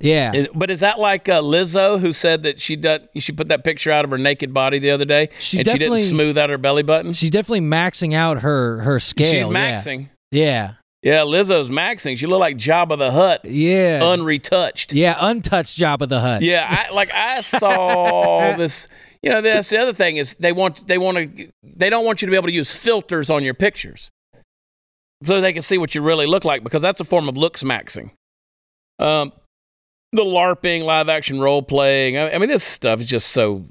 Yeah. 0.00 0.32
Is- 0.34 0.48
but 0.54 0.70
is 0.70 0.80
that 0.80 0.98
like 0.98 1.28
uh, 1.28 1.40
Lizzo 1.40 1.98
who 1.98 2.12
said 2.12 2.42
that 2.44 2.60
she 2.60 2.76
did, 2.76 3.08
she 3.18 3.32
put 3.32 3.48
that 3.48 3.64
picture 3.64 3.90
out 3.90 4.04
of 4.04 4.10
her 4.10 4.18
naked 4.18 4.54
body 4.54 4.78
the 4.78 4.90
other 4.92 5.04
day 5.04 5.28
She 5.38 5.58
and 5.58 5.66
she 5.68 5.78
didn't 5.78 5.98
smooth 6.00 6.38
out 6.38 6.50
her 6.50 6.58
belly 6.58 6.82
button? 6.82 7.12
She's 7.12 7.30
definitely 7.30 7.62
maxing 7.62 8.14
out 8.14 8.40
her 8.42 8.78
her 8.82 9.00
scale. 9.00 9.30
She's 9.48 9.56
maxing. 9.56 10.08
Yeah. 10.30 10.74
Yeah, 11.02 11.20
Lizzo's 11.20 11.70
maxing. 11.70 12.18
She 12.18 12.26
looked 12.26 12.40
like 12.40 12.56
Jabba 12.56 12.98
the 12.98 13.12
Hutt. 13.12 13.44
Yeah. 13.44 14.00
unretouched. 14.00 14.92
yeah, 14.92 15.16
untouched 15.20 15.78
Jabba 15.78 16.08
the 16.08 16.20
Hutt. 16.20 16.42
Yeah, 16.42 16.66
I, 16.68 16.92
like 16.92 17.12
I 17.14 17.40
saw 17.40 18.52
this. 18.56 18.88
You 19.22 19.30
know, 19.30 19.40
that's 19.40 19.68
the 19.68 19.78
other 19.78 19.92
thing 19.92 20.16
is 20.16 20.34
they 20.40 20.52
want 20.52 20.86
they 20.86 20.98
want 20.98 21.18
to 21.36 21.48
they 21.64 21.88
don't 21.90 22.04
want 22.04 22.20
you 22.22 22.26
to 22.26 22.30
be 22.30 22.36
able 22.36 22.48
to 22.48 22.52
use 22.54 22.74
filters 22.74 23.30
on 23.30 23.42
your 23.44 23.54
pictures, 23.54 24.10
so 25.24 25.40
they 25.40 25.52
can 25.52 25.62
see 25.62 25.78
what 25.78 25.94
you 25.94 26.02
really 26.02 26.26
look 26.26 26.44
like 26.44 26.62
because 26.64 26.82
that's 26.82 27.00
a 27.00 27.04
form 27.04 27.28
of 27.28 27.36
looks 27.36 27.62
maxing. 27.64 28.10
Um, 29.00 29.32
the 30.12 30.24
LARPing, 30.24 30.84
live 30.84 31.08
action 31.08 31.40
role 31.40 31.62
playing. 31.62 32.16
I, 32.16 32.32
I 32.34 32.38
mean, 32.38 32.48
this 32.48 32.64
stuff 32.64 33.00
is 33.00 33.06
just 33.06 33.28
so 33.28 33.64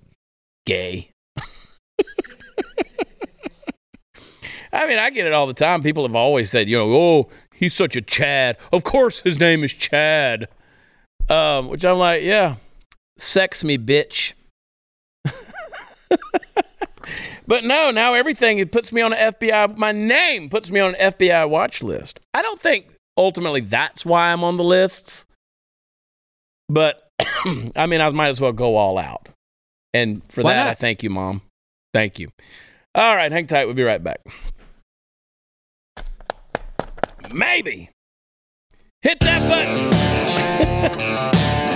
gay. 0.65 1.11
I 4.73 4.85
mean, 4.85 4.99
I 4.99 5.09
get 5.09 5.25
it 5.25 5.33
all 5.33 5.47
the 5.47 5.53
time. 5.53 5.81
People 5.81 6.05
have 6.05 6.15
always 6.15 6.51
said, 6.51 6.69
you 6.69 6.77
know, 6.77 6.93
oh, 6.93 7.29
he's 7.53 7.73
such 7.73 7.95
a 7.95 8.01
Chad. 8.01 8.57
Of 8.71 8.83
course, 8.83 9.21
his 9.21 9.39
name 9.39 9.63
is 9.63 9.73
Chad. 9.73 10.47
Um, 11.29 11.69
which 11.69 11.83
I'm 11.83 11.97
like, 11.97 12.23
yeah, 12.23 12.55
sex 13.17 13.63
me, 13.63 13.77
bitch. 13.77 14.33
but 17.47 17.63
no, 17.63 17.91
now 17.91 18.13
everything 18.13 18.59
it 18.59 18.71
puts 18.71 18.91
me 18.91 19.01
on 19.01 19.13
an 19.13 19.33
FBI. 19.33 19.77
My 19.77 19.91
name 19.91 20.49
puts 20.49 20.69
me 20.69 20.79
on 20.79 20.95
an 20.95 21.13
FBI 21.13 21.49
watch 21.49 21.81
list. 21.81 22.19
I 22.33 22.41
don't 22.41 22.59
think 22.59 22.87
ultimately 23.17 23.61
that's 23.61 24.05
why 24.05 24.31
I'm 24.31 24.43
on 24.43 24.57
the 24.57 24.63
lists. 24.63 25.25
But 26.69 27.09
I 27.75 27.85
mean, 27.87 28.01
I 28.01 28.09
might 28.09 28.29
as 28.29 28.41
well 28.41 28.53
go 28.53 28.75
all 28.75 28.97
out. 28.97 29.29
And 29.93 30.21
for 30.29 30.43
Why 30.43 30.53
that, 30.53 30.63
not? 30.63 30.71
I 30.71 30.73
thank 30.75 31.03
you, 31.03 31.09
Mom. 31.09 31.41
Thank 31.93 32.19
you. 32.19 32.29
All 32.93 33.15
right, 33.15 33.31
hang 33.31 33.47
tight. 33.47 33.65
We'll 33.65 33.75
be 33.75 33.83
right 33.83 34.03
back. 34.03 34.19
Maybe. 37.31 37.89
Hit 39.01 39.19
that 39.21 39.49
button. 39.49 39.87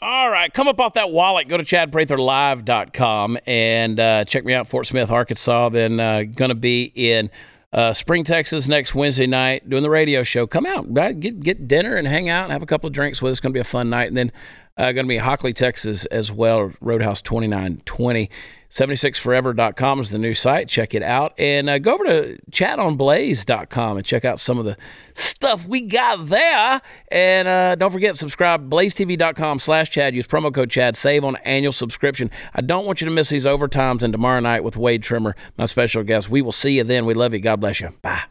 All 0.00 0.30
right, 0.30 0.52
come 0.52 0.68
up 0.68 0.78
off 0.78 0.94
that 0.94 1.10
wallet. 1.10 1.48
Go 1.48 1.56
to 1.56 1.64
chadpratherlive.com 1.64 3.38
and 3.46 3.98
uh, 3.98 4.24
check 4.24 4.44
me 4.44 4.54
out, 4.54 4.68
Fort 4.68 4.86
Smith, 4.86 5.10
Arkansas. 5.10 5.70
Then 5.70 5.98
uh, 5.98 6.22
going 6.22 6.50
to 6.50 6.54
be 6.54 6.92
in 6.94 7.30
uh, 7.72 7.92
Spring, 7.92 8.22
Texas 8.22 8.68
next 8.68 8.94
Wednesday 8.94 9.26
night 9.26 9.68
doing 9.68 9.82
the 9.82 9.90
radio 9.90 10.22
show. 10.22 10.46
Come 10.46 10.66
out, 10.66 10.94
get 11.18 11.40
get 11.40 11.66
dinner 11.66 11.96
and 11.96 12.06
hang 12.06 12.28
out 12.28 12.44
and 12.44 12.52
have 12.52 12.62
a 12.62 12.66
couple 12.66 12.86
of 12.86 12.92
drinks 12.92 13.20
with 13.20 13.32
us. 13.32 13.38
It's 13.38 13.40
going 13.40 13.52
to 13.52 13.56
be 13.56 13.60
a 13.60 13.64
fun 13.64 13.90
night. 13.90 14.06
And 14.08 14.16
then 14.16 14.32
uh, 14.76 14.92
going 14.92 15.06
to 15.06 15.08
be 15.08 15.18
Hockley, 15.18 15.52
Texas 15.52 16.06
as 16.06 16.30
well, 16.30 16.72
Roadhouse 16.80 17.20
2920. 17.22 18.30
76forever.com 18.70 20.00
is 20.00 20.10
the 20.10 20.18
new 20.18 20.34
site. 20.34 20.68
Check 20.68 20.94
it 20.94 21.02
out. 21.02 21.32
And 21.38 21.70
uh, 21.70 21.78
go 21.78 21.94
over 21.94 22.04
to 22.04 22.38
chatonblaze.com 22.50 23.96
and 23.96 24.06
check 24.06 24.24
out 24.24 24.38
some 24.38 24.58
of 24.58 24.64
the 24.64 24.76
stuff 25.14 25.66
we 25.66 25.80
got 25.82 26.26
there. 26.26 26.80
And 27.10 27.48
uh, 27.48 27.74
don't 27.76 27.90
forget, 27.90 28.16
subscribe 28.16 28.68
blazetv.com 28.70 29.58
slash 29.58 29.90
Chad. 29.90 30.14
Use 30.14 30.26
promo 30.26 30.52
code 30.52 30.70
Chad. 30.70 30.96
Save 30.96 31.24
on 31.24 31.36
annual 31.36 31.72
subscription. 31.72 32.30
I 32.54 32.60
don't 32.60 32.84
want 32.86 33.00
you 33.00 33.06
to 33.06 33.10
miss 33.10 33.30
these 33.30 33.46
overtimes. 33.46 34.02
And 34.02 34.12
tomorrow 34.12 34.40
night 34.40 34.64
with 34.64 34.76
Wade 34.76 35.02
Trimmer, 35.02 35.34
my 35.56 35.64
special 35.64 36.02
guest. 36.02 36.28
We 36.28 36.42
will 36.42 36.52
see 36.52 36.76
you 36.76 36.84
then. 36.84 37.06
We 37.06 37.14
love 37.14 37.32
you. 37.32 37.40
God 37.40 37.60
bless 37.60 37.80
you. 37.80 37.90
Bye. 38.02 38.24